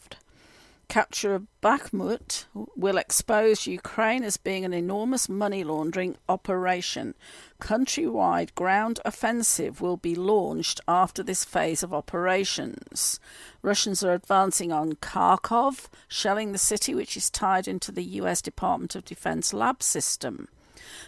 capture 0.89 1.35
of 1.35 1.47
Bakhmut 1.63 2.45
will 2.77 2.97
expose 2.97 3.67
Ukraine 3.67 4.23
as 4.23 4.37
being 4.37 4.65
an 4.65 4.73
enormous 4.73 5.29
money 5.29 5.65
laundering 5.65 6.17
operation. 6.29 7.15
Countrywide 7.61 8.55
ground 8.55 9.01
offensive 9.05 9.81
will 9.81 9.97
be 9.97 10.15
launched 10.15 10.81
after 10.87 11.23
this 11.23 11.45
phase 11.45 11.83
of 11.83 11.95
operations. 11.95 13.21
Russians 13.63 14.05
are 14.05 14.15
advancing 14.15 14.73
on 14.73 14.95
Kharkov, 14.95 15.89
shelling 16.09 16.53
the 16.53 16.59
city 16.59 16.95
which 16.95 17.17
is 17.17 17.31
tied 17.31 17.67
into 17.67 17.91
the 17.91 18.05
US 18.21 18.43
Department 18.43 18.95
of 18.95 19.05
Defense 19.05 19.53
lab 19.53 19.83
system. 19.83 20.49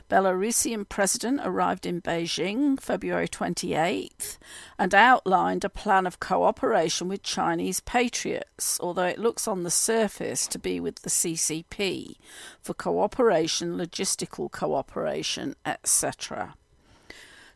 Belarusian 0.08 0.88
president 0.88 1.40
arrived 1.42 1.86
in 1.86 2.00
Beijing 2.00 2.80
February 2.80 3.28
28th 3.28 4.38
and 4.78 4.94
outlined 4.94 5.64
a 5.64 5.68
plan 5.68 6.06
of 6.06 6.20
cooperation 6.20 7.08
with 7.08 7.22
Chinese 7.22 7.80
patriots, 7.80 8.78
although 8.80 9.06
it 9.06 9.18
looks 9.18 9.48
on 9.48 9.62
the 9.62 9.70
surface 9.70 10.46
to 10.46 10.58
be 10.58 10.80
with 10.80 11.02
the 11.02 11.10
CCP 11.10 12.16
for 12.60 12.74
cooperation, 12.74 13.76
logistical 13.76 14.50
cooperation, 14.50 15.54
etc. 15.64 16.54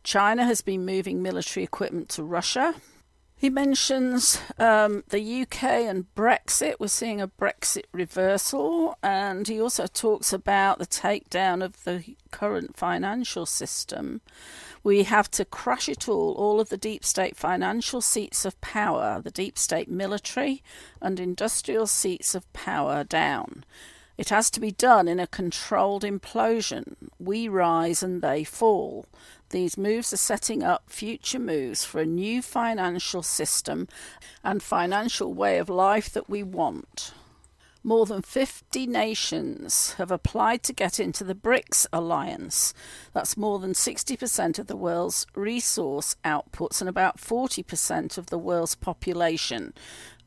China 0.03 0.45
has 0.45 0.63
been 0.63 0.85
moving 0.85 1.23
military 1.23 1.63
equipment 1.65 2.09
to 2.09 2.23
Russia 2.23 2.75
he 3.41 3.49
mentions 3.49 4.39
um, 4.59 5.03
the 5.09 5.43
UK 5.43 5.63
and 5.65 6.15
Brexit. 6.15 6.75
We're 6.79 6.89
seeing 6.89 7.23
a 7.23 7.29
Brexit 7.29 7.85
reversal, 7.91 8.99
and 9.03 9.49
he 9.49 9.59
also 9.59 9.87
talks 9.87 10.31
about 10.31 10.79
the 10.79 10.87
takedown 10.87 11.65
of 11.65 11.83
the 11.85 12.17
current 12.31 12.77
financial 12.77 13.47
system. 13.47 14.21
We 14.85 15.05
have 15.05 15.31
to 15.31 15.47
crush 15.47 15.89
it 15.89 16.07
all, 16.07 16.35
all 16.35 16.61
of 16.61 16.69
the 16.69 16.77
deep 16.77 17.03
state 17.03 17.35
financial 17.35 18.03
seats 18.03 18.45
of 18.45 18.61
power, 18.61 19.23
the 19.25 19.31
deep 19.31 19.57
state 19.57 19.89
military 19.89 20.63
and 21.01 21.19
industrial 21.19 21.87
seats 21.87 22.35
of 22.35 22.53
power 22.53 23.05
down. 23.05 23.65
It 24.19 24.29
has 24.29 24.51
to 24.51 24.61
be 24.61 24.71
done 24.71 25.09
in 25.09 25.19
a 25.19 25.27
controlled 25.27 26.03
implosion. 26.03 27.09
We 27.19 27.49
rise 27.49 28.03
and 28.03 28.21
they 28.21 28.45
fall. 28.45 29.07
These 29.51 29.77
moves 29.77 30.13
are 30.13 30.17
setting 30.17 30.63
up 30.63 30.85
future 30.89 31.41
moves 31.41 31.85
for 31.85 32.01
a 32.01 32.07
new 32.07 32.41
financial 32.41 33.23
system 33.23 33.89
and 34.45 34.63
financial 34.63 35.35
way 35.35 35.59
of 35.59 35.69
life 35.69 36.09
that 36.11 36.31
we 36.31 36.45
want. 36.45 37.13
More 37.83 38.05
than 38.07 38.23
50 38.23 38.87
nations 38.87 39.95
have 39.95 40.11
applied 40.11 40.63
to 40.65 40.73
get 40.75 41.01
into 41.01 41.25
the 41.25 41.35
BRICS 41.35 41.87
alliance. 41.93 42.75
That's 43.13 43.39
more 43.39 43.59
than 43.59 43.73
60% 43.73 44.59
of 44.59 44.67
the 44.67 44.77
world's 44.77 45.27
resource 45.35 46.15
outputs 46.25 46.81
and 46.81 46.89
about 46.89 47.17
40% 47.17 48.19
of 48.19 48.27
the 48.27 48.39
world's 48.39 48.75
population 48.75 49.73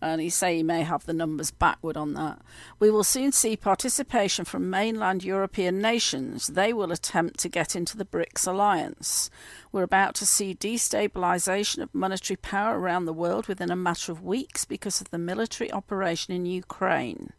and 0.04 0.22
he 0.22 0.30
say 0.30 0.58
he 0.58 0.64
may 0.64 0.84
have 0.84 1.06
the 1.06 1.14
numbers 1.14 1.49
backward 1.49 1.95
on 1.95 2.14
that. 2.14 2.41
We 2.80 2.91
will 2.91 3.04
soon 3.04 3.32
see 3.32 3.56
participation 3.56 4.45
from 4.45 4.70
mainland 4.70 5.24
European 5.24 5.80
nations. 5.80 6.47
They 6.47 6.74
will 6.74 6.91
attempt 6.91 7.39
to 7.39 7.49
get 7.49 7.76
into 7.76 7.97
the 7.97 8.06
BRICS 8.06 8.47
alliance. 8.47 9.30
We're 9.72 9.84
about 9.84 10.14
to 10.16 10.26
see 10.26 10.54
destabilization 10.54 11.82
of 11.82 11.95
monetary 11.95 12.38
power 12.38 12.78
around 12.78 13.06
the 13.06 13.14
world 13.14 13.47
within 13.47 13.72
a 13.72 13.76
matter 13.76 14.12
of 14.12 14.22
weeks 14.22 14.66
because 14.66 14.99
of 14.99 15.10
the 15.10 15.18
military 15.18 15.72
operation 15.72 16.34
in 16.34 16.45
Ukraine. 16.45 17.32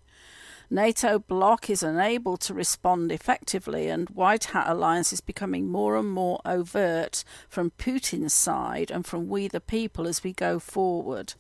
NATO 0.71 1.19
bloc 1.19 1.69
is 1.69 1.83
unable 1.83 2.39
to 2.39 2.55
respond 2.55 3.13
effectively, 3.13 3.89
and 3.89 4.09
White 4.11 4.45
Hat 4.47 4.67
alliance 4.67 5.13
is 5.13 5.21
becoming 5.21 5.69
more 5.69 5.97
and 5.97 6.11
more 6.11 6.41
overt 6.47 7.23
from 7.49 7.71
Putin's 7.73 8.33
side 8.33 8.91
and 8.91 9.05
from 9.05 9.29
we 9.29 9.47
the 9.47 9.61
people 9.61 10.09
as 10.09 10.25
we 10.25 10.33
go 10.33 10.59
forward. 10.59 11.35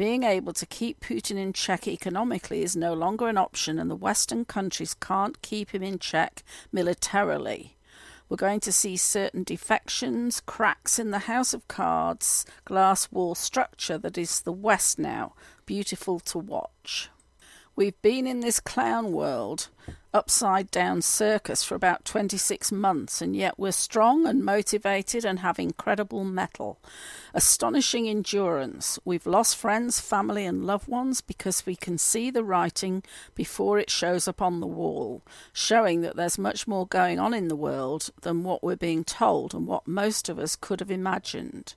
Being 0.00 0.22
able 0.22 0.54
to 0.54 0.64
keep 0.64 1.00
Putin 1.00 1.36
in 1.36 1.52
check 1.52 1.86
economically 1.86 2.62
is 2.62 2.74
no 2.74 2.94
longer 2.94 3.28
an 3.28 3.36
option, 3.36 3.78
and 3.78 3.90
the 3.90 3.94
Western 3.94 4.46
countries 4.46 4.94
can't 4.94 5.42
keep 5.42 5.74
him 5.74 5.82
in 5.82 5.98
check 5.98 6.42
militarily. 6.72 7.76
We're 8.26 8.38
going 8.38 8.60
to 8.60 8.72
see 8.72 8.96
certain 8.96 9.44
defections, 9.44 10.40
cracks 10.40 10.98
in 10.98 11.10
the 11.10 11.28
House 11.28 11.52
of 11.52 11.68
Cards 11.68 12.46
glass 12.64 13.12
wall 13.12 13.34
structure 13.34 13.98
that 13.98 14.16
is 14.16 14.40
the 14.40 14.54
West 14.54 14.98
now. 14.98 15.34
Beautiful 15.66 16.18
to 16.20 16.38
watch. 16.38 17.10
We've 17.76 18.00
been 18.00 18.26
in 18.26 18.40
this 18.40 18.58
clown 18.58 19.12
world, 19.12 19.68
upside 20.12 20.70
down 20.70 21.02
circus 21.02 21.62
for 21.62 21.74
about 21.74 22.04
26 22.04 22.72
months, 22.72 23.22
and 23.22 23.36
yet 23.36 23.58
we're 23.58 23.72
strong 23.72 24.26
and 24.26 24.44
motivated 24.44 25.24
and 25.24 25.38
have 25.40 25.58
incredible 25.58 26.24
mettle. 26.24 26.78
Astonishing 27.32 28.08
endurance. 28.08 28.98
We've 29.04 29.26
lost 29.26 29.56
friends, 29.56 30.00
family, 30.00 30.44
and 30.44 30.66
loved 30.66 30.88
ones 30.88 31.20
because 31.20 31.64
we 31.64 31.76
can 31.76 31.98
see 31.98 32.30
the 32.30 32.44
writing 32.44 33.02
before 33.34 33.78
it 33.78 33.90
shows 33.90 34.26
up 34.26 34.42
on 34.42 34.60
the 34.60 34.66
wall, 34.66 35.22
showing 35.52 36.00
that 36.00 36.16
there's 36.16 36.38
much 36.38 36.66
more 36.66 36.86
going 36.86 37.18
on 37.18 37.32
in 37.32 37.48
the 37.48 37.56
world 37.56 38.10
than 38.22 38.42
what 38.42 38.62
we're 38.62 38.76
being 38.76 39.04
told 39.04 39.54
and 39.54 39.66
what 39.66 39.86
most 39.86 40.28
of 40.28 40.38
us 40.38 40.56
could 40.56 40.80
have 40.80 40.90
imagined. 40.90 41.74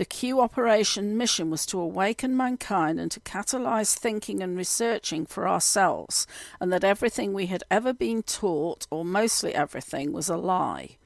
The 0.00 0.06
Q 0.06 0.40
operation 0.40 1.18
mission 1.18 1.50
was 1.50 1.66
to 1.66 1.78
awaken 1.78 2.34
mankind 2.34 2.98
and 2.98 3.10
to 3.10 3.20
catalyze 3.20 3.94
thinking 3.94 4.42
and 4.42 4.56
researching 4.56 5.26
for 5.26 5.46
ourselves, 5.46 6.26
and 6.58 6.72
that 6.72 6.84
everything 6.84 7.34
we 7.34 7.48
had 7.48 7.64
ever 7.70 7.92
been 7.92 8.22
taught, 8.22 8.86
or 8.90 9.04
mostly 9.04 9.54
everything, 9.54 10.14
was 10.14 10.30
a 10.30 10.38
lie. 10.38 10.96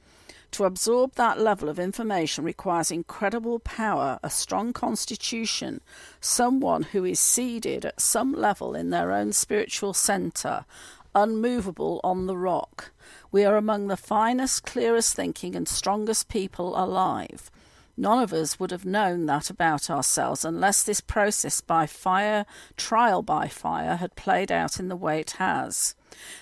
To 0.51 0.63
absorb 0.63 1.15
that 1.15 1.41
level 1.41 1.67
of 1.67 1.77
information 1.77 2.45
requires 2.45 2.89
incredible 2.89 3.59
power, 3.59 4.17
a 4.23 4.29
strong 4.29 4.71
constitution, 4.71 5.81
someone 6.21 6.83
who 6.83 7.03
is 7.03 7.19
seated 7.19 7.83
at 7.83 7.99
some 7.99 8.31
level 8.31 8.75
in 8.75 8.91
their 8.91 9.11
own 9.11 9.33
spiritual 9.33 9.93
centre, 9.93 10.63
unmovable 11.13 11.99
on 12.01 12.27
the 12.27 12.37
rock. 12.37 12.93
We 13.29 13.43
are 13.43 13.57
among 13.57 13.89
the 13.89 13.97
finest, 13.97 14.63
clearest 14.63 15.17
thinking, 15.17 15.53
and 15.53 15.67
strongest 15.67 16.29
people 16.29 16.81
alive. 16.81 17.51
None 17.97 18.19
of 18.19 18.33
us 18.33 18.59
would 18.59 18.71
have 18.71 18.85
known 18.85 19.25
that 19.25 19.49
about 19.49 19.89
ourselves 19.89 20.43
unless 20.43 20.83
this 20.83 20.99
process 20.99 21.61
by 21.61 21.85
fire, 21.85 22.45
trial 22.75 23.21
by 23.21 23.47
fire, 23.47 23.95
had 23.95 24.15
played 24.15 24.51
out 24.51 24.79
in 24.79 24.89
the 24.89 24.95
way 24.97 25.19
it 25.19 25.31
has. 25.31 25.95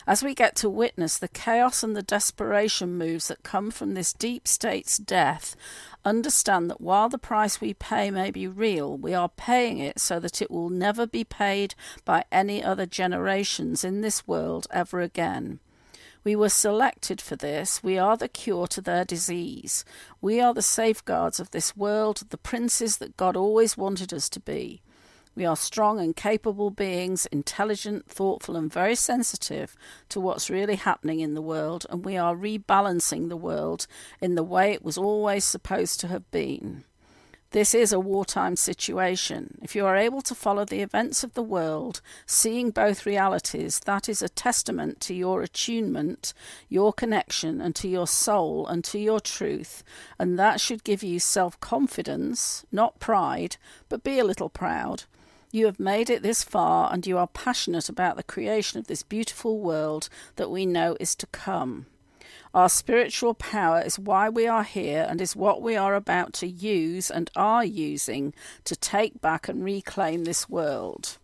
As 0.08 0.24
we 0.24 0.34
get 0.34 0.56
to 0.58 0.70
witness 0.70 1.18
the 1.18 1.28
chaos 1.28 1.84
and 1.84 1.96
the 1.96 2.04
desperation 2.04 2.98
moves 2.98 3.28
that 3.28 3.44
come 3.44 3.72
from 3.72 3.94
this 3.94 4.14
deep 4.14 4.48
state's 4.48 4.98
death, 4.98 5.56
understand 6.04 6.70
that 6.70 6.82
while 6.82 7.10
the 7.10 7.18
price 7.18 7.62
we 7.62 7.74
pay 7.74 8.12
may 8.12 8.32
be 8.32 8.48
real, 8.48 8.98
we 8.98 9.14
are 9.14 9.30
paying 9.30 9.80
it 9.80 10.00
so 10.00 10.20
that 10.20 10.42
it 10.42 10.52
will 10.52 10.70
never 10.70 11.06
be 11.08 11.24
paid 11.24 11.76
by 12.06 12.26
any 12.32 12.64
other 12.64 12.86
generations 12.86 13.84
in 13.84 14.02
this 14.02 14.28
world 14.28 14.68
ever 14.72 15.02
again. 15.02 15.60
We 16.24 16.36
were 16.36 16.50
selected 16.50 17.20
for 17.20 17.36
this. 17.36 17.84
We 17.84 17.98
are 17.98 18.16
the 18.16 18.30
cure 18.30 18.68
to 18.68 18.82
their 18.82 19.04
disease. 19.04 19.84
We 20.22 20.40
are 20.40 20.54
the 20.54 20.62
safeguards 20.62 21.40
of 21.40 21.52
this 21.52 21.76
world, 21.76 22.24
the 22.30 22.38
princes 22.38 22.98
that 22.98 23.18
God 23.18 23.36
always 23.36 23.76
wanted 23.78 24.14
us 24.14 24.30
to 24.30 24.40
be. 24.40 24.82
We 25.36 25.46
are 25.46 25.56
strong 25.56 26.00
and 26.00 26.16
capable 26.16 26.70
beings, 26.70 27.26
intelligent, 27.26 28.08
thoughtful, 28.08 28.56
and 28.56 28.72
very 28.72 28.96
sensitive 28.96 29.76
to 30.10 30.20
what's 30.20 30.50
really 30.50 30.76
happening 30.76 31.22
in 31.22 31.34
the 31.34 31.42
world, 31.42 31.86
and 31.90 32.06
we 32.06 32.18
are 32.18 32.36
rebalancing 32.36 33.30
the 33.30 33.38
world 33.38 33.88
in 34.22 34.36
the 34.36 34.44
way 34.44 34.72
it 34.72 34.84
was 34.84 34.98
always 34.98 35.44
supposed 35.44 36.00
to 36.02 36.08
have 36.08 36.30
been. 36.30 36.84
This 37.54 37.76
is 37.76 37.94
a 37.94 38.00
wartime 38.00 38.56
situation. 38.56 39.60
If 39.62 39.76
you 39.76 39.86
are 39.86 39.96
able 39.96 40.24
to 40.24 40.34
follow 40.34 40.66
the 40.66 40.82
events 40.82 41.24
of 41.24 41.36
the 41.36 41.44
world, 41.44 42.02
seeing 42.26 42.72
both 42.72 43.06
realities, 43.06 43.80
that 43.82 44.10
is 44.10 44.24
a 44.24 44.30
testament 44.30 45.00
to 45.02 45.14
your 45.14 45.44
attunement, 45.44 46.34
your 46.68 46.92
connection, 46.92 47.62
and 47.62 47.76
to 47.76 47.88
your 47.88 48.08
soul 48.08 48.66
and 48.66 48.84
to 48.86 48.98
your 48.98 49.20
truth. 49.20 49.84
And 50.18 50.40
that 50.40 50.62
should 50.62 50.84
give 50.84 51.04
you 51.04 51.20
self 51.20 51.60
confidence, 51.60 52.66
not 52.72 53.00
pride, 53.00 53.58
but 53.88 54.04
be 54.04 54.18
a 54.18 54.26
little 54.26 54.50
proud. 54.50 55.04
You 55.52 55.68
have 55.68 55.80
made 55.80 56.10
it 56.10 56.24
this 56.24 56.44
far, 56.44 56.92
and 56.92 57.06
you 57.06 57.20
are 57.20 57.28
passionate 57.28 57.88
about 57.88 58.18
the 58.18 58.24
creation 58.24 58.80
of 58.80 58.88
this 58.88 59.04
beautiful 59.04 59.60
world 59.60 60.10
that 60.38 60.50
we 60.50 60.66
know 60.66 60.98
is 61.00 61.14
to 61.18 61.28
come. 61.28 61.86
Our 62.54 62.70
spiritual 62.70 63.34
power 63.34 63.82
is 63.82 63.98
why 63.98 64.30
we 64.30 64.48
are 64.48 64.64
here 64.64 65.08
and 65.10 65.20
is 65.20 65.36
what 65.36 65.62
we 65.62 65.76
are 65.76 65.96
about 65.96 66.34
to 66.34 66.48
use 66.48 67.10
and 67.10 67.32
are 67.36 67.66
using 67.66 68.34
to 68.66 68.76
take 68.76 69.22
back 69.22 69.48
and 69.48 69.64
reclaim 69.64 70.24
this 70.24 70.48
world. 70.48 71.18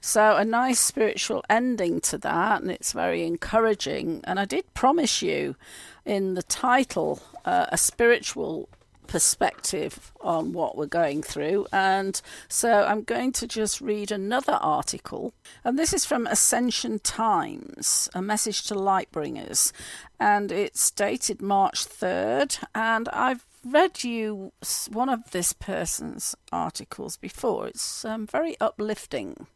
So, 0.00 0.36
a 0.36 0.44
nice 0.44 0.80
spiritual 0.80 1.44
ending 1.48 2.00
to 2.02 2.18
that, 2.18 2.60
and 2.60 2.70
it's 2.70 2.92
very 2.92 3.24
encouraging. 3.24 4.20
And 4.24 4.38
I 4.38 4.44
did 4.44 4.74
promise 4.74 5.22
you 5.22 5.56
in 6.04 6.34
the 6.34 6.42
title 6.42 7.22
uh, 7.44 7.66
a 7.70 7.78
spiritual 7.78 8.68
perspective 9.06 10.12
on 10.20 10.52
what 10.52 10.76
we're 10.76 10.86
going 10.86 11.22
through. 11.22 11.66
And 11.72 12.20
so 12.48 12.84
I'm 12.84 13.02
going 13.02 13.32
to 13.32 13.46
just 13.46 13.80
read 13.80 14.10
another 14.10 14.54
article. 14.54 15.32
And 15.64 15.78
this 15.78 15.92
is 15.92 16.04
from 16.04 16.26
Ascension 16.26 16.98
Times, 16.98 18.08
a 18.14 18.22
message 18.22 18.66
to 18.68 18.74
Lightbringers. 18.74 19.72
And 20.18 20.50
it's 20.50 20.90
dated 20.90 21.42
March 21.42 21.86
3rd. 21.86 22.64
And 22.74 23.08
I've 23.10 23.46
read 23.64 24.04
you 24.04 24.52
one 24.90 25.08
of 25.08 25.30
this 25.30 25.52
person's 25.52 26.34
articles 26.52 27.16
before. 27.16 27.68
It's 27.68 28.04
um, 28.04 28.26
very 28.26 28.56
uplifting. 28.60 29.46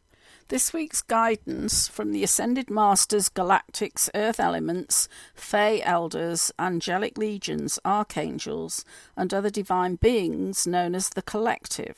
This 0.49 0.73
week's 0.73 1.03
guidance 1.03 1.87
from 1.87 2.11
the 2.11 2.23
Ascended 2.23 2.71
Masters, 2.71 3.29
Galactics, 3.29 4.09
Earth 4.15 4.39
Elements, 4.39 5.07
Fey 5.35 5.79
Elders, 5.83 6.51
Angelic 6.57 7.19
Legions, 7.19 7.77
Archangels, 7.85 8.83
and 9.15 9.31
other 9.31 9.51
divine 9.51 9.93
beings 9.93 10.65
known 10.65 10.95
as 10.95 11.09
the 11.09 11.21
Collective. 11.21 11.97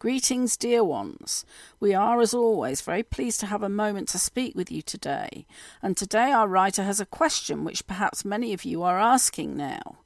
Greetings, 0.00 0.56
dear 0.56 0.82
ones. 0.82 1.44
We 1.78 1.94
are, 1.94 2.20
as 2.20 2.34
always, 2.34 2.80
very 2.80 3.04
pleased 3.04 3.38
to 3.40 3.46
have 3.46 3.62
a 3.62 3.68
moment 3.68 4.08
to 4.08 4.18
speak 4.18 4.56
with 4.56 4.72
you 4.72 4.82
today. 4.82 5.46
And 5.80 5.96
today 5.96 6.32
our 6.32 6.48
writer 6.48 6.82
has 6.82 6.98
a 6.98 7.06
question 7.06 7.62
which 7.62 7.86
perhaps 7.86 8.24
many 8.24 8.52
of 8.52 8.64
you 8.64 8.82
are 8.82 8.98
asking 8.98 9.56
now. 9.56 9.98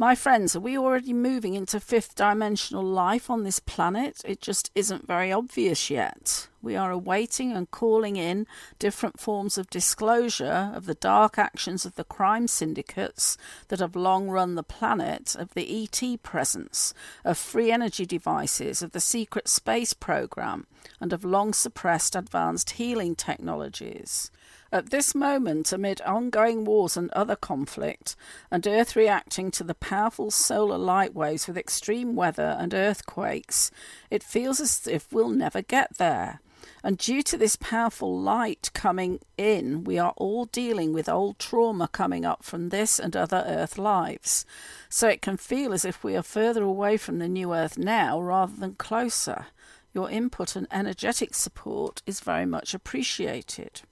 My 0.00 0.14
friends, 0.14 0.56
are 0.56 0.60
we 0.60 0.78
already 0.78 1.12
moving 1.12 1.52
into 1.52 1.78
fifth 1.78 2.14
dimensional 2.14 2.82
life 2.82 3.28
on 3.28 3.42
this 3.42 3.60
planet? 3.60 4.22
It 4.24 4.40
just 4.40 4.70
isn't 4.74 5.06
very 5.06 5.30
obvious 5.30 5.90
yet. 5.90 6.48
We 6.62 6.76
are 6.76 6.90
awaiting 6.90 7.52
and 7.52 7.70
calling 7.70 8.16
in 8.16 8.46
different 8.78 9.18
forms 9.18 9.56
of 9.56 9.70
disclosure 9.70 10.70
of 10.74 10.84
the 10.84 10.94
dark 10.94 11.38
actions 11.38 11.86
of 11.86 11.94
the 11.94 12.04
crime 12.04 12.48
syndicates 12.48 13.38
that 13.68 13.80
have 13.80 13.96
long 13.96 14.28
run 14.28 14.56
the 14.56 14.62
planet, 14.62 15.34
of 15.34 15.54
the 15.54 15.84
ET 15.84 16.22
presence, 16.22 16.92
of 17.24 17.38
free 17.38 17.72
energy 17.72 18.04
devices, 18.04 18.82
of 18.82 18.92
the 18.92 19.00
secret 19.00 19.48
space 19.48 19.94
program, 19.94 20.66
and 21.00 21.14
of 21.14 21.24
long 21.24 21.54
suppressed 21.54 22.14
advanced 22.14 22.70
healing 22.70 23.14
technologies. 23.14 24.30
At 24.70 24.90
this 24.90 25.14
moment, 25.14 25.72
amid 25.72 26.02
ongoing 26.02 26.64
wars 26.64 26.96
and 26.96 27.10
other 27.12 27.36
conflict, 27.36 28.14
and 28.50 28.66
Earth 28.66 28.94
reacting 28.94 29.50
to 29.52 29.64
the 29.64 29.74
powerful 29.74 30.30
solar 30.30 30.78
light 30.78 31.14
waves 31.14 31.48
with 31.48 31.56
extreme 31.56 32.14
weather 32.14 32.56
and 32.60 32.74
earthquakes, 32.74 33.70
it 34.10 34.22
feels 34.22 34.60
as 34.60 34.86
if 34.86 35.10
we'll 35.10 35.30
never 35.30 35.62
get 35.62 35.96
there. 35.96 36.40
And 36.82 36.96
due 36.96 37.22
to 37.24 37.36
this 37.36 37.56
powerful 37.56 38.18
light 38.18 38.70
coming 38.72 39.20
in, 39.36 39.84
we 39.84 39.98
are 39.98 40.14
all 40.16 40.46
dealing 40.46 40.92
with 40.92 41.08
old 41.08 41.38
trauma 41.38 41.88
coming 41.88 42.24
up 42.24 42.42
from 42.42 42.70
this 42.70 42.98
and 42.98 43.14
other 43.14 43.44
Earth 43.46 43.76
lives. 43.76 44.46
So 44.88 45.08
it 45.08 45.20
can 45.20 45.36
feel 45.36 45.72
as 45.72 45.84
if 45.84 46.02
we 46.02 46.16
are 46.16 46.22
further 46.22 46.62
away 46.62 46.96
from 46.96 47.18
the 47.18 47.28
new 47.28 47.54
Earth 47.54 47.76
now 47.76 48.20
rather 48.20 48.56
than 48.56 48.76
closer. 48.76 49.46
Your 49.92 50.08
input 50.10 50.56
and 50.56 50.66
energetic 50.70 51.34
support 51.34 52.00
is 52.06 52.20
very 52.20 52.46
much 52.46 52.72
appreciated. 52.74 53.82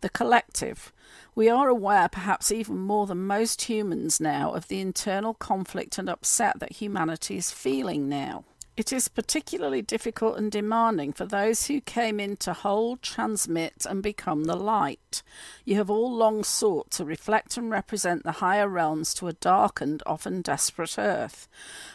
The 0.00 0.10
collective. 0.10 0.92
We 1.34 1.48
are 1.48 1.68
aware, 1.68 2.08
perhaps 2.08 2.52
even 2.52 2.78
more 2.78 3.06
than 3.06 3.26
most 3.26 3.62
humans 3.62 4.20
now, 4.20 4.52
of 4.52 4.68
the 4.68 4.80
internal 4.80 5.34
conflict 5.34 5.98
and 5.98 6.08
upset 6.08 6.60
that 6.60 6.72
humanity 6.72 7.38
is 7.38 7.50
feeling 7.50 8.08
now. 8.08 8.44
It 8.76 8.92
is 8.92 9.06
particularly 9.06 9.82
difficult 9.82 10.36
and 10.36 10.50
demanding 10.50 11.12
for 11.12 11.24
those 11.24 11.68
who 11.68 11.80
came 11.80 12.18
in 12.18 12.36
to 12.38 12.52
hold, 12.52 13.02
transmit, 13.02 13.86
and 13.88 14.02
become 14.02 14.44
the 14.44 14.56
light. 14.56 15.22
You 15.64 15.76
have 15.76 15.90
all 15.90 16.12
long 16.12 16.42
sought 16.42 16.90
to 16.92 17.04
reflect 17.04 17.56
and 17.56 17.70
represent 17.70 18.24
the 18.24 18.32
higher 18.32 18.68
realms 18.68 19.14
to 19.14 19.28
a 19.28 19.32
darkened, 19.32 20.02
often 20.06 20.42
desperate 20.42 20.98
earth. 20.98 21.46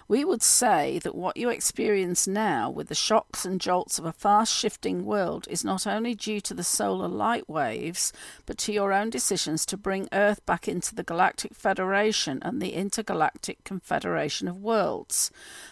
We 0.08 0.24
would 0.24 0.42
say 0.42 1.00
that 1.00 1.16
what 1.16 1.36
you 1.36 1.50
experience 1.50 2.30
now, 2.30 2.70
with 2.70 2.88
the 2.88 2.96
shocks 2.96 3.44
and 3.44 3.60
jolts 3.60 4.00
of 4.00 4.06
a 4.06 4.14
fast 4.14 4.56
shifting 4.56 5.04
world, 5.04 5.50
is 5.50 5.66
not 5.66 5.86
only 5.86 6.16
due 6.16 6.40
to 6.40 6.54
the 6.54 6.64
solar 6.64 7.10
light 7.10 7.50
waves, 7.50 8.14
but 8.46 8.58
to 8.60 8.72
your 8.72 8.94
own 8.94 9.10
decisions 9.10 9.66
to 9.66 9.76
bring 9.76 10.08
Earth 10.14 10.46
back 10.46 10.70
into 10.70 10.96
the 10.96 11.04
Galactic 11.04 11.54
Federation 11.54 12.40
and 12.42 12.62
the 12.62 12.74
Intergalactic 12.74 13.66
Confederation 13.66 14.48
of 14.48 14.62
Worlds. 14.62 15.30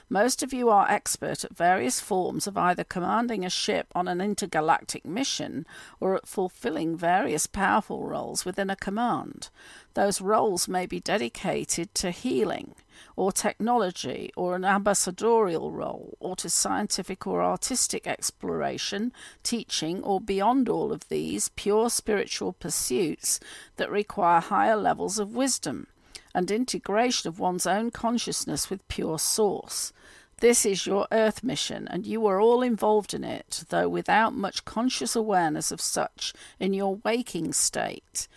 Most 0.09 0.43
of 0.43 0.51
you 0.51 0.69
are 0.69 0.96
expert 0.97 1.43
at 1.43 1.55
various 1.55 1.99
forms 1.99 2.47
of 2.47 2.57
either 2.57 2.83
commanding 2.83 3.45
a 3.45 3.51
ship 3.51 3.85
on 3.93 4.07
an 4.07 4.19
intergalactic 4.19 5.05
mission 5.05 5.63
or 5.99 6.15
at 6.15 6.27
fulfilling 6.27 6.97
various 6.97 7.45
powerful 7.45 8.07
roles 8.07 8.45
within 8.45 8.71
a 8.71 8.75
command. 8.75 9.49
Those 9.93 10.21
roles 10.21 10.67
may 10.67 10.87
be 10.87 10.99
dedicated 10.99 11.93
to 11.95 12.09
healing 12.09 12.73
or 13.15 13.31
technology 13.31 14.31
or 14.35 14.55
an 14.55 14.65
ambassadorial 14.65 15.71
role 15.71 16.17
or 16.19 16.35
to 16.37 16.49
scientific 16.49 17.27
or 17.27 17.43
artistic 17.43 18.07
exploration, 18.07 19.13
teaching, 19.43 20.03
or 20.03 20.19
beyond 20.19 20.67
all 20.67 20.91
of 20.91 21.07
these, 21.09 21.49
pure 21.49 21.91
spiritual 21.91 22.53
pursuits 22.53 23.39
that 23.75 23.91
require 23.91 24.41
higher 24.41 24.75
levels 24.75 25.19
of 25.19 25.35
wisdom 25.35 25.85
and 26.33 26.51
integration 26.51 27.27
of 27.27 27.39
one's 27.39 27.65
own 27.65 27.89
consciousness 27.89 28.69
with 28.69 28.87
pure 28.87 29.17
source. 29.17 29.91
This 30.39 30.67
is 30.67 30.85
your 30.85 31.07
Earth 31.11 31.43
mission, 31.43 31.87
and 31.87 32.05
you 32.05 32.27
are 32.27 32.39
all 32.39 32.61
involved 32.61 33.15
in 33.15 33.23
it, 33.23 33.63
though 33.69 33.89
without 33.89 34.35
much 34.35 34.65
conscious 34.65 35.15
awareness 35.15 35.71
of 35.71 35.81
such 35.81 36.31
in 36.59 36.75
your 36.75 36.97
waking 37.03 37.53
state. 37.53 38.27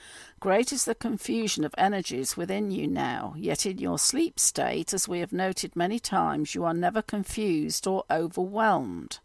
Great 0.41 0.73
is 0.73 0.87
the 0.87 0.95
confusion 0.95 1.63
of 1.63 1.75
energies 1.77 2.39
within 2.39 2.71
you 2.71 2.87
now, 2.87 3.35
yet 3.37 3.67
in 3.67 3.77
your 3.77 3.99
sleep 3.99 4.41
state, 4.41 4.95
as 4.95 5.09
we 5.09 5.19
have 5.19 5.35
noted 5.35 5.77
many 5.77 5.99
times, 5.99 6.55
you 6.55 6.65
are 6.65 6.73
never 6.73 7.03
confused 7.03 7.87
or 7.87 8.05
overwhelmed. 8.11 9.19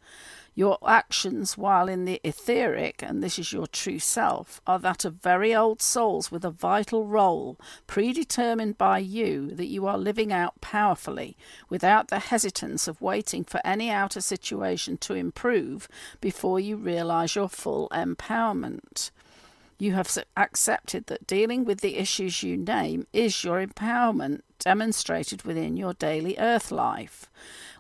Your 0.58 0.78
actions 0.88 1.58
while 1.58 1.90
in 1.90 2.06
the 2.06 2.22
etheric, 2.24 3.04
and 3.04 3.22
this 3.22 3.38
is 3.38 3.52
your 3.52 3.68
true 3.68 4.00
self, 4.00 4.62
are 4.66 4.80
that 4.80 5.04
of 5.04 5.16
very 5.16 5.54
old 5.54 5.82
souls 5.82 6.32
with 6.32 6.46
a 6.46 6.50
vital 6.50 7.06
role, 7.06 7.60
predetermined 7.88 8.78
by 8.78 9.00
you, 9.00 9.52
that 9.52 9.68
you 9.68 9.86
are 9.86 9.98
living 9.98 10.32
out 10.32 10.62
powerfully, 10.62 11.36
without 11.70 12.08
the 12.08 12.20
hesitance 12.20 12.88
of 12.88 13.02
waiting 13.02 13.44
for 13.44 13.60
any 13.66 13.90
outer 13.90 14.22
situation 14.22 14.96
to 15.00 15.14
improve 15.14 15.90
before 16.22 16.62
you 16.62 16.78
realize 16.78 17.36
your 17.36 17.50
full 17.50 17.90
empowerment. 17.90 19.12
You 19.78 19.92
have 19.96 20.18
accepted 20.38 21.08
that 21.08 21.28
dealing 21.28 21.66
with 21.66 21.82
the 21.82 21.98
issues 21.98 22.44
you 22.44 22.56
name 22.56 23.08
is 23.12 23.44
your 23.44 23.66
empowerment 23.66 24.40
demonstrated 24.58 25.44
within 25.44 25.76
your 25.76 25.94
daily 25.94 26.38
earth 26.40 26.72
life. 26.72 27.30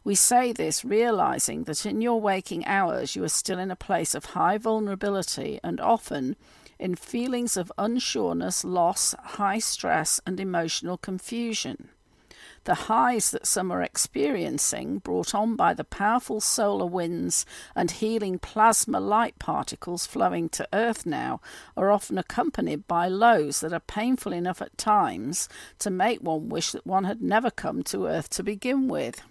We 0.05 0.13
say 0.13 0.51
this 0.51 0.85
realizing 0.85 1.63
that 1.63 1.83
in 1.83 1.99
your 1.99 2.21
waking 2.21 2.63
hours 2.67 3.15
you 3.15 3.23
are 3.23 3.27
still 3.27 3.57
in 3.57 3.71
a 3.71 3.75
place 3.75 4.13
of 4.13 4.25
high 4.25 4.59
vulnerability 4.59 5.59
and 5.63 5.81
often 5.81 6.35
in 6.77 6.93
feelings 6.93 7.57
of 7.57 7.71
unsureness, 7.75 8.63
loss, 8.63 9.15
high 9.19 9.57
stress, 9.57 10.21
and 10.23 10.39
emotional 10.39 10.99
confusion. 10.99 11.89
The 12.65 12.85
highs 12.85 13.31
that 13.31 13.47
some 13.47 13.71
are 13.71 13.81
experiencing, 13.81 14.99
brought 14.99 15.33
on 15.33 15.55
by 15.55 15.73
the 15.73 15.83
powerful 15.83 16.39
solar 16.39 16.85
winds 16.85 17.43
and 17.75 17.89
healing 17.89 18.37
plasma 18.37 18.99
light 18.99 19.39
particles 19.39 20.05
flowing 20.05 20.49
to 20.49 20.67
Earth 20.71 21.07
now, 21.07 21.41
are 21.75 21.91
often 21.91 22.19
accompanied 22.19 22.87
by 22.87 23.07
lows 23.07 23.61
that 23.61 23.73
are 23.73 23.79
painful 23.79 24.33
enough 24.33 24.61
at 24.61 24.77
times 24.77 25.49
to 25.79 25.89
make 25.89 26.19
one 26.19 26.49
wish 26.49 26.73
that 26.73 26.85
one 26.85 27.05
had 27.05 27.23
never 27.23 27.49
come 27.49 27.81
to 27.85 28.05
Earth 28.05 28.29
to 28.29 28.43
begin 28.43 28.87
with. 28.87 29.23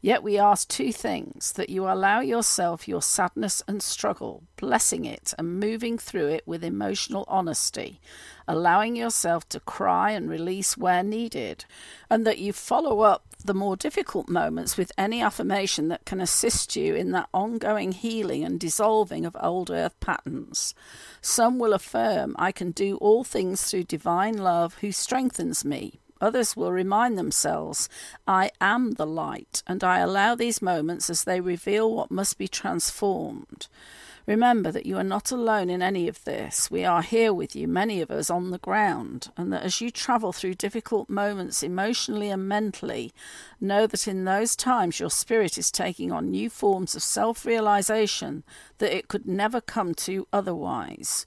Yet 0.00 0.22
we 0.22 0.38
ask 0.38 0.68
two 0.68 0.92
things 0.92 1.52
that 1.54 1.70
you 1.70 1.90
allow 1.90 2.20
yourself 2.20 2.86
your 2.86 3.02
sadness 3.02 3.64
and 3.66 3.82
struggle, 3.82 4.44
blessing 4.56 5.04
it 5.04 5.34
and 5.36 5.58
moving 5.58 5.98
through 5.98 6.28
it 6.28 6.46
with 6.46 6.62
emotional 6.62 7.24
honesty, 7.26 8.00
allowing 8.46 8.94
yourself 8.94 9.48
to 9.48 9.58
cry 9.58 10.12
and 10.12 10.30
release 10.30 10.76
where 10.76 11.02
needed, 11.02 11.64
and 12.08 12.24
that 12.24 12.38
you 12.38 12.52
follow 12.52 13.00
up 13.00 13.24
the 13.44 13.54
more 13.54 13.76
difficult 13.76 14.28
moments 14.28 14.76
with 14.76 14.92
any 14.96 15.20
affirmation 15.20 15.88
that 15.88 16.04
can 16.04 16.20
assist 16.20 16.76
you 16.76 16.94
in 16.94 17.10
that 17.10 17.28
ongoing 17.34 17.90
healing 17.90 18.44
and 18.44 18.60
dissolving 18.60 19.26
of 19.26 19.36
old 19.40 19.68
earth 19.68 19.98
patterns. 19.98 20.74
Some 21.20 21.58
will 21.58 21.72
affirm, 21.72 22.36
I 22.38 22.52
can 22.52 22.70
do 22.70 22.98
all 22.98 23.24
things 23.24 23.64
through 23.64 23.84
divine 23.84 24.38
love 24.38 24.74
who 24.74 24.92
strengthens 24.92 25.64
me. 25.64 25.98
Others 26.20 26.56
will 26.56 26.72
remind 26.72 27.16
themselves, 27.16 27.88
I 28.26 28.50
am 28.60 28.92
the 28.92 29.06
light, 29.06 29.62
and 29.66 29.84
I 29.84 29.98
allow 29.98 30.34
these 30.34 30.62
moments 30.62 31.08
as 31.10 31.24
they 31.24 31.40
reveal 31.40 31.94
what 31.94 32.10
must 32.10 32.38
be 32.38 32.48
transformed. 32.48 33.68
Remember 34.28 34.70
that 34.70 34.84
you 34.84 34.98
are 34.98 35.04
not 35.04 35.32
alone 35.32 35.70
in 35.70 35.80
any 35.80 36.06
of 36.06 36.22
this. 36.24 36.70
We 36.70 36.84
are 36.84 37.00
here 37.00 37.32
with 37.32 37.56
you, 37.56 37.66
many 37.66 38.02
of 38.02 38.10
us 38.10 38.28
on 38.28 38.50
the 38.50 38.58
ground, 38.58 39.28
and 39.38 39.50
that 39.54 39.62
as 39.62 39.80
you 39.80 39.90
travel 39.90 40.34
through 40.34 40.56
difficult 40.56 41.08
moments 41.08 41.62
emotionally 41.62 42.28
and 42.28 42.46
mentally, 42.46 43.10
know 43.58 43.86
that 43.86 44.06
in 44.06 44.26
those 44.26 44.54
times 44.54 45.00
your 45.00 45.10
spirit 45.10 45.56
is 45.56 45.70
taking 45.70 46.12
on 46.12 46.30
new 46.30 46.50
forms 46.50 46.94
of 46.94 47.02
self 47.02 47.46
realization 47.46 48.44
that 48.76 48.94
it 48.94 49.08
could 49.08 49.26
never 49.26 49.62
come 49.62 49.94
to 49.94 50.28
otherwise. 50.30 51.26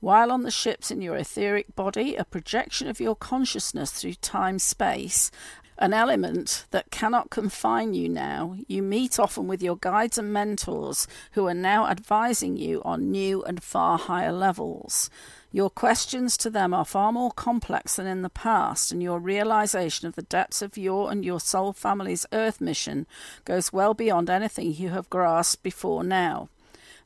While 0.00 0.30
on 0.30 0.42
the 0.42 0.50
ships 0.50 0.90
in 0.90 1.00
your 1.00 1.16
etheric 1.16 1.74
body, 1.74 2.16
a 2.16 2.24
projection 2.24 2.88
of 2.88 3.00
your 3.00 3.16
consciousness 3.16 3.92
through 3.92 4.14
time 4.14 4.58
space, 4.58 5.30
an 5.78 5.92
element 5.92 6.66
that 6.70 6.90
cannot 6.90 7.30
confine 7.30 7.92
you 7.92 8.08
now, 8.08 8.56
you 8.66 8.82
meet 8.82 9.18
often 9.18 9.46
with 9.46 9.62
your 9.62 9.76
guides 9.76 10.16
and 10.16 10.32
mentors 10.32 11.06
who 11.32 11.46
are 11.46 11.54
now 11.54 11.86
advising 11.86 12.56
you 12.56 12.82
on 12.84 13.10
new 13.10 13.42
and 13.44 13.62
far 13.62 13.98
higher 13.98 14.32
levels. 14.32 15.10
Your 15.52 15.70
questions 15.70 16.36
to 16.38 16.50
them 16.50 16.74
are 16.74 16.84
far 16.84 17.12
more 17.12 17.30
complex 17.30 17.96
than 17.96 18.06
in 18.06 18.22
the 18.22 18.30
past, 18.30 18.92
and 18.92 19.02
your 19.02 19.18
realization 19.18 20.06
of 20.08 20.14
the 20.14 20.22
depths 20.22 20.60
of 20.62 20.76
your 20.76 21.10
and 21.10 21.24
your 21.24 21.40
soul 21.40 21.72
family's 21.72 22.26
earth 22.32 22.60
mission 22.60 23.06
goes 23.44 23.72
well 23.72 23.94
beyond 23.94 24.28
anything 24.28 24.74
you 24.74 24.90
have 24.90 25.10
grasped 25.10 25.62
before 25.62 26.04
now. 26.04 26.48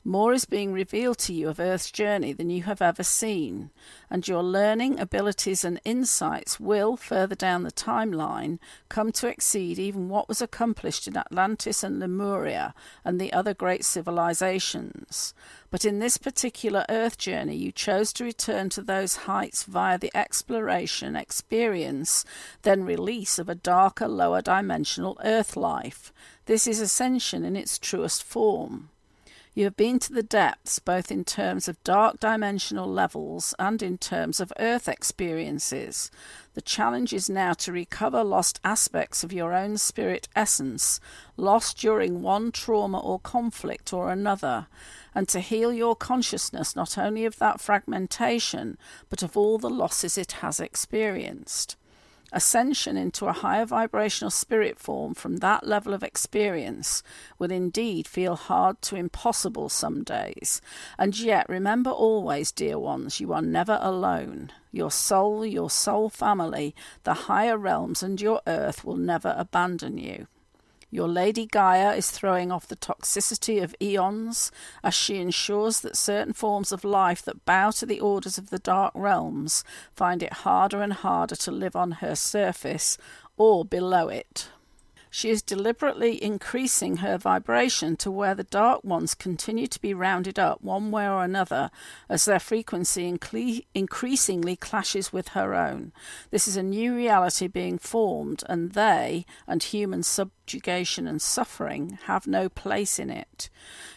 More 0.03 0.33
is 0.33 0.45
being 0.45 0.73
revealed 0.73 1.19
to 1.19 1.33
you 1.33 1.47
of 1.47 1.59
Earth's 1.59 1.91
journey 1.91 2.33
than 2.33 2.49
you 2.49 2.63
have 2.63 2.81
ever 2.81 3.03
seen, 3.03 3.69
and 4.09 4.27
your 4.27 4.41
learning, 4.41 4.99
abilities, 4.99 5.63
and 5.63 5.79
insights 5.85 6.59
will, 6.59 6.97
further 6.97 7.35
down 7.35 7.61
the 7.61 7.71
timeline, 7.71 8.57
come 8.89 9.11
to 9.11 9.27
exceed 9.27 9.77
even 9.77 10.09
what 10.09 10.27
was 10.27 10.41
accomplished 10.41 11.07
in 11.07 11.15
Atlantis 11.15 11.83
and 11.83 11.99
Lemuria 11.99 12.73
and 13.05 13.21
the 13.21 13.31
other 13.31 13.53
great 13.53 13.85
civilizations. 13.85 15.35
But 15.69 15.85
in 15.85 15.99
this 15.99 16.17
particular 16.17 16.83
Earth 16.89 17.19
journey, 17.19 17.55
you 17.55 17.71
chose 17.71 18.11
to 18.13 18.23
return 18.23 18.69
to 18.69 18.81
those 18.81 19.27
heights 19.27 19.65
via 19.65 19.99
the 19.99 20.11
exploration, 20.17 21.15
experience, 21.15 22.25
then 22.63 22.85
release 22.85 23.37
of 23.37 23.49
a 23.49 23.55
darker, 23.55 24.07
lower 24.07 24.41
dimensional 24.41 25.19
Earth 25.23 25.55
life. 25.55 26.11
This 26.47 26.65
is 26.65 26.79
ascension 26.79 27.45
in 27.45 27.55
its 27.55 27.77
truest 27.77 28.23
form. 28.23 28.89
You 29.53 29.65
have 29.65 29.75
been 29.75 29.99
to 29.99 30.13
the 30.13 30.23
depths, 30.23 30.79
both 30.79 31.11
in 31.11 31.25
terms 31.25 31.67
of 31.67 31.83
dark 31.83 32.21
dimensional 32.21 32.87
levels 32.87 33.53
and 33.59 33.83
in 33.83 33.97
terms 33.97 34.39
of 34.39 34.53
Earth 34.57 34.87
experiences. 34.87 36.09
The 36.53 36.61
challenge 36.61 37.11
is 37.11 37.29
now 37.29 37.51
to 37.53 37.73
recover 37.73 38.23
lost 38.23 38.61
aspects 38.63 39.25
of 39.25 39.33
your 39.33 39.53
own 39.53 39.77
spirit 39.77 40.29
essence, 40.37 41.01
lost 41.35 41.77
during 41.79 42.21
one 42.21 42.53
trauma 42.53 42.99
or 42.99 43.19
conflict 43.19 43.91
or 43.91 44.09
another, 44.09 44.67
and 45.13 45.27
to 45.27 45.41
heal 45.41 45.73
your 45.73 45.97
consciousness 45.97 46.73
not 46.73 46.97
only 46.97 47.25
of 47.25 47.37
that 47.39 47.59
fragmentation, 47.59 48.77
but 49.09 49.21
of 49.21 49.35
all 49.35 49.57
the 49.57 49.69
losses 49.69 50.17
it 50.17 50.31
has 50.33 50.61
experienced. 50.61 51.75
Ascension 52.33 52.95
into 52.95 53.25
a 53.25 53.33
higher 53.33 53.65
vibrational 53.65 54.31
spirit 54.31 54.79
form 54.79 55.13
from 55.13 55.37
that 55.37 55.67
level 55.67 55.93
of 55.93 56.01
experience 56.01 57.03
will 57.37 57.51
indeed 57.51 58.07
feel 58.07 58.35
hard 58.35 58.81
to 58.83 58.95
impossible 58.95 59.67
some 59.67 60.03
days. 60.03 60.61
And 60.97 61.19
yet, 61.19 61.49
remember 61.49 61.89
always, 61.89 62.51
dear 62.51 62.79
ones, 62.79 63.19
you 63.19 63.33
are 63.33 63.41
never 63.41 63.77
alone. 63.81 64.51
Your 64.71 64.91
soul, 64.91 65.45
your 65.45 65.69
soul 65.69 66.09
family, 66.09 66.73
the 67.03 67.13
higher 67.13 67.57
realms, 67.57 68.01
and 68.01 68.21
your 68.21 68.41
earth 68.47 68.85
will 68.85 68.97
never 68.97 69.35
abandon 69.37 69.97
you. 69.97 70.27
Your 70.93 71.07
Lady 71.07 71.45
Gaia 71.45 71.93
is 71.95 72.11
throwing 72.11 72.51
off 72.51 72.67
the 72.67 72.75
toxicity 72.75 73.63
of 73.63 73.73
eons 73.81 74.51
as 74.83 74.93
she 74.93 75.21
ensures 75.21 75.79
that 75.79 75.95
certain 75.95 76.33
forms 76.33 76.73
of 76.73 76.83
life 76.83 77.21
that 77.23 77.45
bow 77.45 77.71
to 77.71 77.85
the 77.85 78.01
orders 78.01 78.37
of 78.37 78.49
the 78.49 78.59
dark 78.59 78.91
realms 78.93 79.63
find 79.95 80.21
it 80.21 80.33
harder 80.33 80.81
and 80.81 80.91
harder 80.91 81.37
to 81.37 81.51
live 81.51 81.77
on 81.77 81.91
her 81.93 82.13
surface 82.13 82.97
or 83.37 83.63
below 83.63 84.09
it. 84.09 84.49
She 85.13 85.29
is 85.29 85.41
deliberately 85.41 86.23
increasing 86.23 86.97
her 86.97 87.17
vibration 87.17 87.97
to 87.97 88.09
where 88.09 88.33
the 88.33 88.45
dark 88.45 88.85
ones 88.85 89.13
continue 89.13 89.67
to 89.67 89.81
be 89.81 89.93
rounded 89.93 90.39
up 90.39 90.61
one 90.61 90.89
way 90.89 91.05
or 91.05 91.21
another 91.21 91.69
as 92.07 92.23
their 92.23 92.39
frequency 92.39 93.05
incle- 93.09 93.59
increasingly 93.75 94.55
clashes 94.55 95.11
with 95.11 95.29
her 95.29 95.53
own. 95.53 95.91
This 96.29 96.47
is 96.47 96.55
a 96.55 96.63
new 96.63 96.95
reality 96.95 97.47
being 97.47 97.77
formed, 97.77 98.45
and 98.47 98.71
they 98.71 99.25
and 99.47 99.61
human 99.61 100.01
subjugation 100.51 101.07
and 101.07 101.21
suffering 101.21 101.97
have 102.07 102.27
no 102.27 102.49
place 102.49 102.99
in 102.99 103.09
it. 103.09 103.49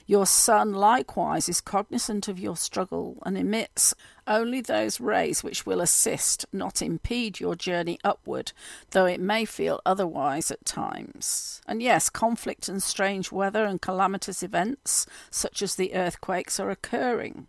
Your 0.07 0.24
sun 0.24 0.72
likewise 0.72 1.48
is 1.48 1.61
cognizant 1.61 2.28
of 2.28 2.38
your 2.38 2.57
struggle 2.57 3.18
and 3.26 3.36
emits 3.36 3.92
only 4.28 4.61
those 4.61 5.00
rays 5.00 5.42
which 5.42 5.66
will 5.66 5.80
assist, 5.80 6.46
not 6.52 6.80
impede 6.80 7.40
your 7.40 7.57
journey 7.57 7.98
upward, 8.05 8.52
though 8.92 9.05
it 9.05 9.18
may 9.20 9.44
feel 9.44 9.80
otherwise 9.84 10.52
at 10.52 10.64
times. 10.64 11.61
And 11.66 11.82
yes, 11.82 12.09
conflict 12.09 12.68
and 12.68 12.80
strange 12.80 13.32
weather 13.32 13.64
and 13.64 13.82
calamitous 13.82 14.44
events, 14.44 15.07
such 15.30 15.61
as 15.61 15.74
the 15.74 15.92
earthquakes, 15.92 16.61
are 16.61 16.70
occurring. 16.70 17.48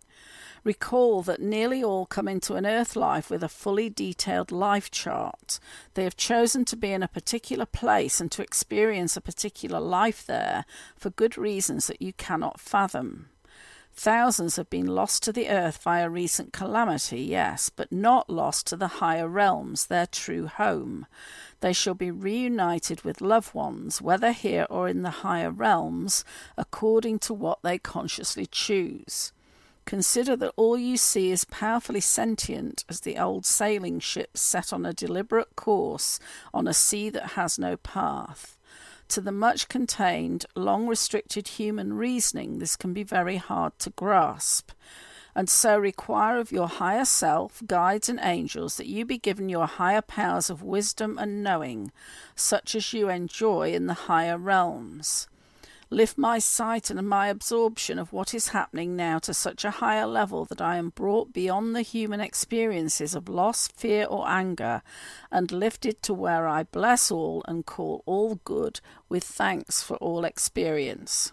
Recall 0.66 1.22
that 1.22 1.40
nearly 1.40 1.84
all 1.84 2.06
come 2.06 2.26
into 2.26 2.54
an 2.54 2.66
Earth 2.66 2.96
life 2.96 3.30
with 3.30 3.44
a 3.44 3.48
fully 3.48 3.88
detailed 3.88 4.50
life 4.50 4.90
chart. 4.90 5.60
They 5.94 6.02
have 6.02 6.16
chosen 6.16 6.64
to 6.64 6.74
be 6.74 6.90
in 6.90 7.04
a 7.04 7.08
particular 7.08 7.66
place 7.66 8.20
and 8.20 8.32
to 8.32 8.42
experience 8.42 9.16
a 9.16 9.20
particular 9.20 9.78
life 9.78 10.26
there 10.26 10.64
for 10.96 11.10
good 11.10 11.38
reasons 11.38 11.86
that 11.86 12.02
you 12.02 12.12
cannot 12.12 12.58
fathom. 12.58 13.28
Thousands 13.94 14.56
have 14.56 14.68
been 14.68 14.88
lost 14.88 15.22
to 15.22 15.32
the 15.32 15.48
earth 15.48 15.80
via 15.84 16.10
recent 16.10 16.52
calamity, 16.52 17.20
yes, 17.20 17.70
but 17.70 17.92
not 17.92 18.28
lost 18.28 18.66
to 18.66 18.76
the 18.76 18.98
higher 18.98 19.28
realms, 19.28 19.86
their 19.86 20.08
true 20.08 20.48
home. 20.48 21.06
They 21.60 21.72
shall 21.72 21.94
be 21.94 22.10
reunited 22.10 23.02
with 23.02 23.20
loved 23.20 23.54
ones, 23.54 24.02
whether 24.02 24.32
here 24.32 24.66
or 24.68 24.88
in 24.88 25.02
the 25.02 25.22
higher 25.22 25.52
realms, 25.52 26.24
according 26.56 27.20
to 27.20 27.32
what 27.32 27.62
they 27.62 27.78
consciously 27.78 28.46
choose. 28.46 29.32
Consider 29.86 30.34
that 30.34 30.52
all 30.56 30.76
you 30.76 30.96
see 30.96 31.30
is 31.30 31.44
powerfully 31.44 32.00
sentient 32.00 32.84
as 32.88 33.00
the 33.00 33.16
old 33.16 33.46
sailing 33.46 34.00
ships 34.00 34.40
set 34.40 34.72
on 34.72 34.84
a 34.84 34.92
deliberate 34.92 35.54
course 35.54 36.18
on 36.52 36.66
a 36.66 36.74
sea 36.74 37.08
that 37.08 37.30
has 37.30 37.56
no 37.56 37.76
path. 37.76 38.58
To 39.10 39.20
the 39.20 39.30
much 39.30 39.68
contained, 39.68 40.44
long 40.56 40.88
restricted 40.88 41.46
human 41.46 41.94
reasoning, 41.94 42.58
this 42.58 42.74
can 42.74 42.92
be 42.92 43.04
very 43.04 43.36
hard 43.36 43.78
to 43.78 43.90
grasp, 43.90 44.72
and 45.36 45.48
so 45.48 45.78
require 45.78 46.38
of 46.38 46.50
your 46.50 46.66
higher 46.66 47.04
self, 47.04 47.62
guides, 47.64 48.08
and 48.08 48.18
angels 48.20 48.78
that 48.78 48.88
you 48.88 49.04
be 49.04 49.18
given 49.18 49.48
your 49.48 49.68
higher 49.68 50.02
powers 50.02 50.50
of 50.50 50.64
wisdom 50.64 51.16
and 51.16 51.44
knowing, 51.44 51.92
such 52.34 52.74
as 52.74 52.92
you 52.92 53.08
enjoy 53.08 53.72
in 53.72 53.86
the 53.86 53.94
higher 53.94 54.36
realms 54.36 55.28
lift 55.96 56.18
my 56.18 56.38
sight 56.38 56.90
and 56.90 57.08
my 57.08 57.28
absorption 57.28 57.98
of 57.98 58.12
what 58.12 58.34
is 58.34 58.48
happening 58.48 58.94
now 58.94 59.18
to 59.18 59.32
such 59.32 59.64
a 59.64 59.70
higher 59.70 60.04
level 60.04 60.44
that 60.44 60.60
I 60.60 60.76
am 60.76 60.90
brought 60.90 61.32
beyond 61.32 61.74
the 61.74 61.80
human 61.80 62.20
experiences 62.20 63.14
of 63.14 63.30
loss, 63.30 63.68
fear, 63.68 64.04
or 64.04 64.28
anger, 64.28 64.82
and 65.32 65.50
lifted 65.50 66.02
to 66.02 66.12
where 66.12 66.46
I 66.46 66.64
bless 66.64 67.10
all 67.10 67.42
and 67.48 67.64
call 67.64 68.02
all 68.04 68.34
good 68.44 68.80
with 69.08 69.24
thanks 69.24 69.82
for 69.82 69.96
all 69.96 70.26
experience. 70.26 71.32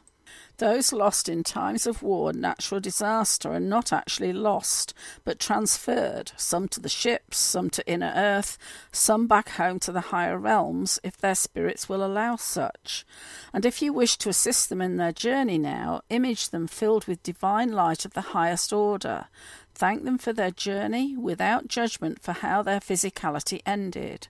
Those 0.63 0.93
lost 0.93 1.27
in 1.27 1.43
times 1.43 1.85
of 1.85 2.01
war 2.01 2.29
and 2.29 2.39
natural 2.39 2.79
disaster 2.79 3.51
are 3.51 3.59
not 3.59 3.91
actually 3.91 4.31
lost, 4.31 4.93
but 5.25 5.37
transferred, 5.37 6.31
some 6.37 6.69
to 6.69 6.79
the 6.79 6.87
ships, 6.87 7.37
some 7.37 7.69
to 7.71 7.85
inner 7.85 8.13
earth, 8.15 8.57
some 8.89 9.27
back 9.27 9.49
home 9.49 9.77
to 9.81 9.91
the 9.91 10.13
higher 10.15 10.37
realms, 10.37 11.01
if 11.03 11.17
their 11.17 11.35
spirits 11.35 11.89
will 11.89 12.01
allow 12.01 12.37
such. 12.37 13.05
And 13.51 13.65
if 13.65 13.81
you 13.81 13.91
wish 13.91 14.15
to 14.19 14.29
assist 14.29 14.69
them 14.69 14.81
in 14.81 14.95
their 14.95 15.11
journey 15.11 15.57
now, 15.57 15.99
image 16.09 16.51
them 16.51 16.67
filled 16.67 17.07
with 17.07 17.23
divine 17.23 17.73
light 17.73 18.05
of 18.05 18.13
the 18.13 18.31
highest 18.31 18.71
order. 18.71 19.25
Thank 19.75 20.05
them 20.05 20.17
for 20.17 20.31
their 20.31 20.51
journey 20.51 21.17
without 21.17 21.67
judgment 21.67 22.21
for 22.21 22.31
how 22.31 22.61
their 22.61 22.79
physicality 22.79 23.61
ended. 23.65 24.29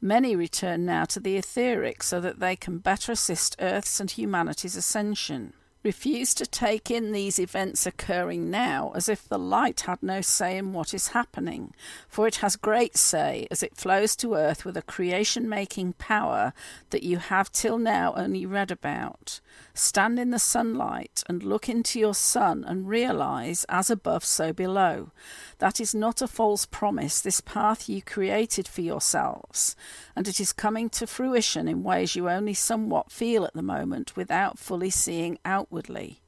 Many 0.00 0.34
return 0.34 0.86
now 0.86 1.04
to 1.04 1.20
the 1.20 1.36
etheric 1.36 2.02
so 2.02 2.22
that 2.22 2.40
they 2.40 2.56
can 2.56 2.78
better 2.78 3.12
assist 3.12 3.56
Earth's 3.60 4.00
and 4.00 4.10
humanity's 4.10 4.76
ascension 4.76 5.52
refuse 5.84 6.34
to 6.34 6.46
take 6.46 6.90
in 6.90 7.12
these 7.12 7.38
events 7.38 7.86
occurring 7.86 8.50
now 8.50 8.90
as 8.94 9.08
if 9.08 9.28
the 9.28 9.38
light 9.38 9.82
had 9.82 10.02
no 10.02 10.20
say 10.22 10.56
in 10.56 10.72
what 10.72 10.94
is 10.94 11.08
happening, 11.08 11.74
for 12.08 12.26
it 12.26 12.36
has 12.36 12.56
great 12.56 12.96
say 12.96 13.46
as 13.50 13.62
it 13.62 13.76
flows 13.76 14.16
to 14.16 14.34
earth 14.34 14.64
with 14.64 14.76
a 14.76 14.82
creation 14.82 15.48
making 15.48 15.92
power 15.92 16.52
that 16.90 17.02
you 17.02 17.18
have 17.18 17.52
till 17.52 17.78
now 17.78 18.14
only 18.16 18.46
read 18.46 18.70
about. 18.70 19.40
Stand 19.76 20.20
in 20.20 20.30
the 20.30 20.38
sunlight 20.38 21.24
and 21.28 21.42
look 21.42 21.68
into 21.68 21.98
your 21.98 22.14
sun 22.14 22.64
and 22.64 22.88
realize, 22.88 23.64
as 23.68 23.90
above, 23.90 24.24
so 24.24 24.52
below. 24.52 25.10
That 25.58 25.80
is 25.80 25.96
not 25.96 26.22
a 26.22 26.28
false 26.28 26.64
promise, 26.64 27.20
this 27.20 27.40
path 27.40 27.88
you 27.88 28.00
created 28.00 28.68
for 28.68 28.82
yourselves, 28.82 29.74
and 30.14 30.28
it 30.28 30.38
is 30.38 30.52
coming 30.52 30.88
to 30.90 31.08
fruition 31.08 31.66
in 31.66 31.82
ways 31.82 32.14
you 32.14 32.30
only 32.30 32.54
somewhat 32.54 33.10
feel 33.10 33.44
at 33.44 33.54
the 33.54 33.62
moment 33.62 34.16
without 34.16 34.60
fully 34.60 34.90
seeing 34.90 35.38
outwardly. 35.44 36.20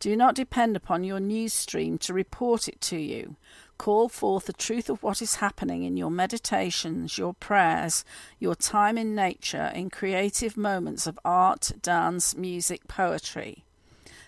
Do 0.00 0.16
not 0.16 0.34
depend 0.34 0.74
upon 0.74 1.04
your 1.04 1.20
news 1.20 1.52
stream 1.52 1.98
to 1.98 2.14
report 2.14 2.68
it 2.68 2.80
to 2.82 2.96
you. 2.96 3.36
Call 3.78 4.08
forth 4.08 4.46
the 4.46 4.52
truth 4.52 4.90
of 4.90 5.02
what 5.04 5.22
is 5.22 5.36
happening 5.36 5.84
in 5.84 5.96
your 5.96 6.10
meditations, 6.10 7.16
your 7.16 7.32
prayers, 7.34 8.04
your 8.40 8.56
time 8.56 8.98
in 8.98 9.14
nature, 9.14 9.70
in 9.72 9.88
creative 9.88 10.56
moments 10.56 11.06
of 11.06 11.18
art, 11.24 11.72
dance, 11.80 12.36
music, 12.36 12.88
poetry. 12.88 13.64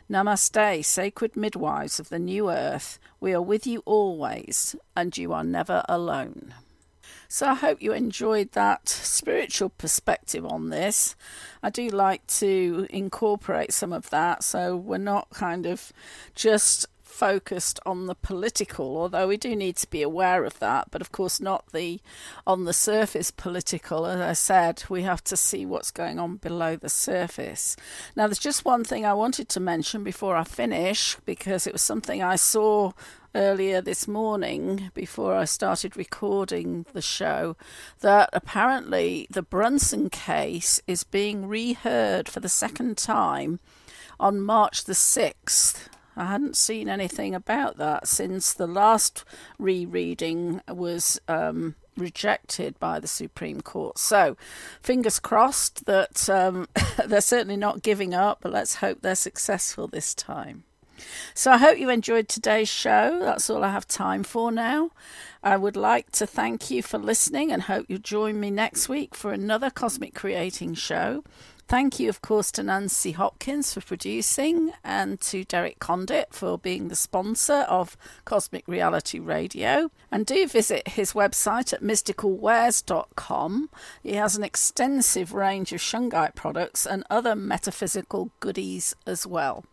Namaste, 0.08 0.84
sacred 0.84 1.36
midwives 1.36 1.98
of 1.98 2.08
the 2.08 2.18
new 2.18 2.48
earth. 2.48 2.98
We 3.18 3.32
are 3.32 3.42
with 3.42 3.66
you 3.66 3.82
always, 3.84 4.76
and 4.96 5.16
you 5.18 5.32
are 5.32 5.44
never 5.44 5.84
alone. 5.88 6.54
So 7.28 7.46
I 7.46 7.54
hope 7.54 7.80
you 7.80 7.92
enjoyed 7.92 8.52
that 8.52 8.88
spiritual 8.88 9.68
perspective 9.68 10.44
on 10.44 10.70
this. 10.70 11.14
I 11.62 11.70
do 11.70 11.88
like 11.88 12.26
to 12.38 12.88
incorporate 12.90 13.72
some 13.72 13.92
of 13.92 14.10
that 14.10 14.42
so 14.42 14.76
we're 14.76 14.98
not 14.98 15.30
kind 15.30 15.66
of 15.66 15.92
just 16.34 16.86
focused 17.20 17.78
on 17.84 18.06
the 18.06 18.14
political, 18.14 18.96
although 18.96 19.28
we 19.28 19.36
do 19.36 19.54
need 19.54 19.76
to 19.76 19.90
be 19.90 20.00
aware 20.00 20.42
of 20.46 20.58
that, 20.58 20.90
but 20.90 21.02
of 21.02 21.12
course 21.12 21.38
not 21.38 21.70
the 21.70 22.00
on 22.46 22.64
the 22.64 22.72
surface 22.72 23.30
political. 23.30 24.06
As 24.06 24.20
I 24.20 24.32
said, 24.32 24.84
we 24.88 25.02
have 25.02 25.22
to 25.24 25.36
see 25.36 25.66
what's 25.66 25.90
going 25.90 26.18
on 26.18 26.36
below 26.36 26.76
the 26.76 26.88
surface. 26.88 27.76
Now, 28.16 28.26
there's 28.26 28.38
just 28.38 28.64
one 28.64 28.84
thing 28.84 29.04
I 29.04 29.12
wanted 29.12 29.50
to 29.50 29.60
mention 29.60 30.02
before 30.02 30.34
I 30.34 30.44
finish, 30.44 31.18
because 31.26 31.66
it 31.66 31.74
was 31.74 31.82
something 31.82 32.22
I 32.22 32.36
saw 32.36 32.92
earlier 33.34 33.82
this 33.82 34.08
morning 34.08 34.90
before 34.94 35.34
I 35.36 35.44
started 35.44 35.98
recording 35.98 36.86
the 36.94 37.02
show 37.02 37.54
that 38.00 38.30
apparently 38.32 39.26
the 39.28 39.42
Brunson 39.42 40.08
case 40.08 40.80
is 40.86 41.04
being 41.04 41.46
reheard 41.46 42.30
for 42.30 42.40
the 42.40 42.48
second 42.48 42.96
time 42.96 43.60
on 44.18 44.40
March 44.40 44.84
the 44.84 44.94
6th. 44.94 45.88
I 46.20 46.26
hadn't 46.26 46.54
seen 46.54 46.90
anything 46.90 47.34
about 47.34 47.78
that 47.78 48.06
since 48.06 48.52
the 48.52 48.66
last 48.66 49.24
rereading 49.58 50.60
was 50.68 51.18
um, 51.28 51.76
rejected 51.96 52.78
by 52.78 53.00
the 53.00 53.08
Supreme 53.08 53.62
Court. 53.62 53.98
So, 53.98 54.36
fingers 54.82 55.18
crossed 55.18 55.86
that 55.86 56.28
um, 56.28 56.68
they're 57.06 57.22
certainly 57.22 57.56
not 57.56 57.82
giving 57.82 58.12
up, 58.12 58.40
but 58.42 58.52
let's 58.52 58.76
hope 58.76 59.00
they're 59.00 59.14
successful 59.14 59.88
this 59.88 60.14
time. 60.14 60.64
So, 61.32 61.52
I 61.52 61.56
hope 61.56 61.78
you 61.78 61.88
enjoyed 61.88 62.28
today's 62.28 62.68
show. 62.68 63.18
That's 63.20 63.48
all 63.48 63.64
I 63.64 63.70
have 63.70 63.88
time 63.88 64.22
for 64.22 64.52
now. 64.52 64.90
I 65.42 65.56
would 65.56 65.76
like 65.76 66.12
to 66.12 66.26
thank 66.26 66.70
you 66.70 66.82
for 66.82 66.98
listening 66.98 67.50
and 67.50 67.62
hope 67.62 67.86
you'll 67.88 67.98
join 67.98 68.38
me 68.38 68.50
next 68.50 68.90
week 68.90 69.14
for 69.14 69.32
another 69.32 69.70
Cosmic 69.70 70.14
Creating 70.14 70.74
show. 70.74 71.24
Thank 71.70 72.00
you, 72.00 72.08
of 72.08 72.20
course, 72.20 72.50
to 72.52 72.64
Nancy 72.64 73.12
Hopkins 73.12 73.72
for 73.72 73.80
producing 73.80 74.72
and 74.82 75.20
to 75.20 75.44
Derek 75.44 75.78
Condit 75.78 76.34
for 76.34 76.58
being 76.58 76.88
the 76.88 76.96
sponsor 76.96 77.64
of 77.68 77.96
Cosmic 78.24 78.66
Reality 78.66 79.20
Radio. 79.20 79.92
And 80.10 80.26
do 80.26 80.48
visit 80.48 80.88
his 80.88 81.12
website 81.12 81.72
at 81.72 81.80
mysticalwares.com. 81.80 83.70
He 84.02 84.14
has 84.14 84.36
an 84.36 84.42
extensive 84.42 85.32
range 85.32 85.72
of 85.72 85.78
Shungite 85.78 86.34
products 86.34 86.86
and 86.86 87.04
other 87.08 87.36
metaphysical 87.36 88.32
goodies 88.40 88.96
as 89.06 89.24
well. 89.24 89.64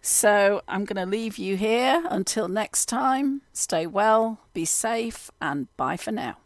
So 0.00 0.62
I'm 0.68 0.84
going 0.84 1.04
to 1.04 1.10
leave 1.10 1.38
you 1.38 1.56
here 1.56 2.04
until 2.08 2.46
next 2.46 2.86
time. 2.86 3.42
Stay 3.52 3.84
well, 3.88 4.38
be 4.54 4.64
safe, 4.64 5.28
and 5.40 5.76
bye 5.76 5.96
for 5.96 6.12
now. 6.12 6.36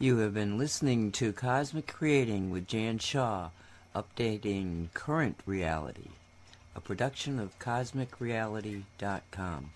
You 0.00 0.18
have 0.18 0.34
been 0.34 0.58
listening 0.58 1.12
to 1.12 1.32
Cosmic 1.32 1.86
Creating 1.86 2.50
with 2.50 2.66
Jan 2.66 2.98
Shaw, 2.98 3.50
updating 3.94 4.92
current 4.92 5.38
reality, 5.46 6.08
a 6.74 6.80
production 6.80 7.38
of 7.38 7.56
CosmicReality.com. 7.60 9.70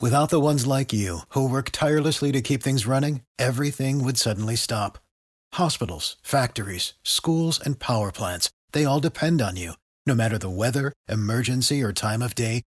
Without 0.00 0.30
the 0.30 0.40
ones 0.40 0.66
like 0.66 0.92
you, 0.92 1.20
who 1.30 1.48
work 1.48 1.70
tirelessly 1.70 2.30
to 2.30 2.40
keep 2.40 2.62
things 2.62 2.86
running, 2.86 3.22
everything 3.38 4.04
would 4.04 4.18
suddenly 4.18 4.54
stop. 4.54 4.98
Hospitals, 5.54 6.16
factories, 6.22 6.94
schools, 7.04 7.58
and 7.58 7.80
power 7.80 8.12
plants, 8.12 8.50
they 8.72 8.84
all 8.84 9.00
depend 9.00 9.42
on 9.42 9.56
you. 9.56 9.72
No 10.06 10.14
matter 10.14 10.38
the 10.38 10.50
weather, 10.50 10.92
emergency, 11.08 11.82
or 11.82 11.92
time 11.92 12.22
of 12.22 12.34
day, 12.34 12.62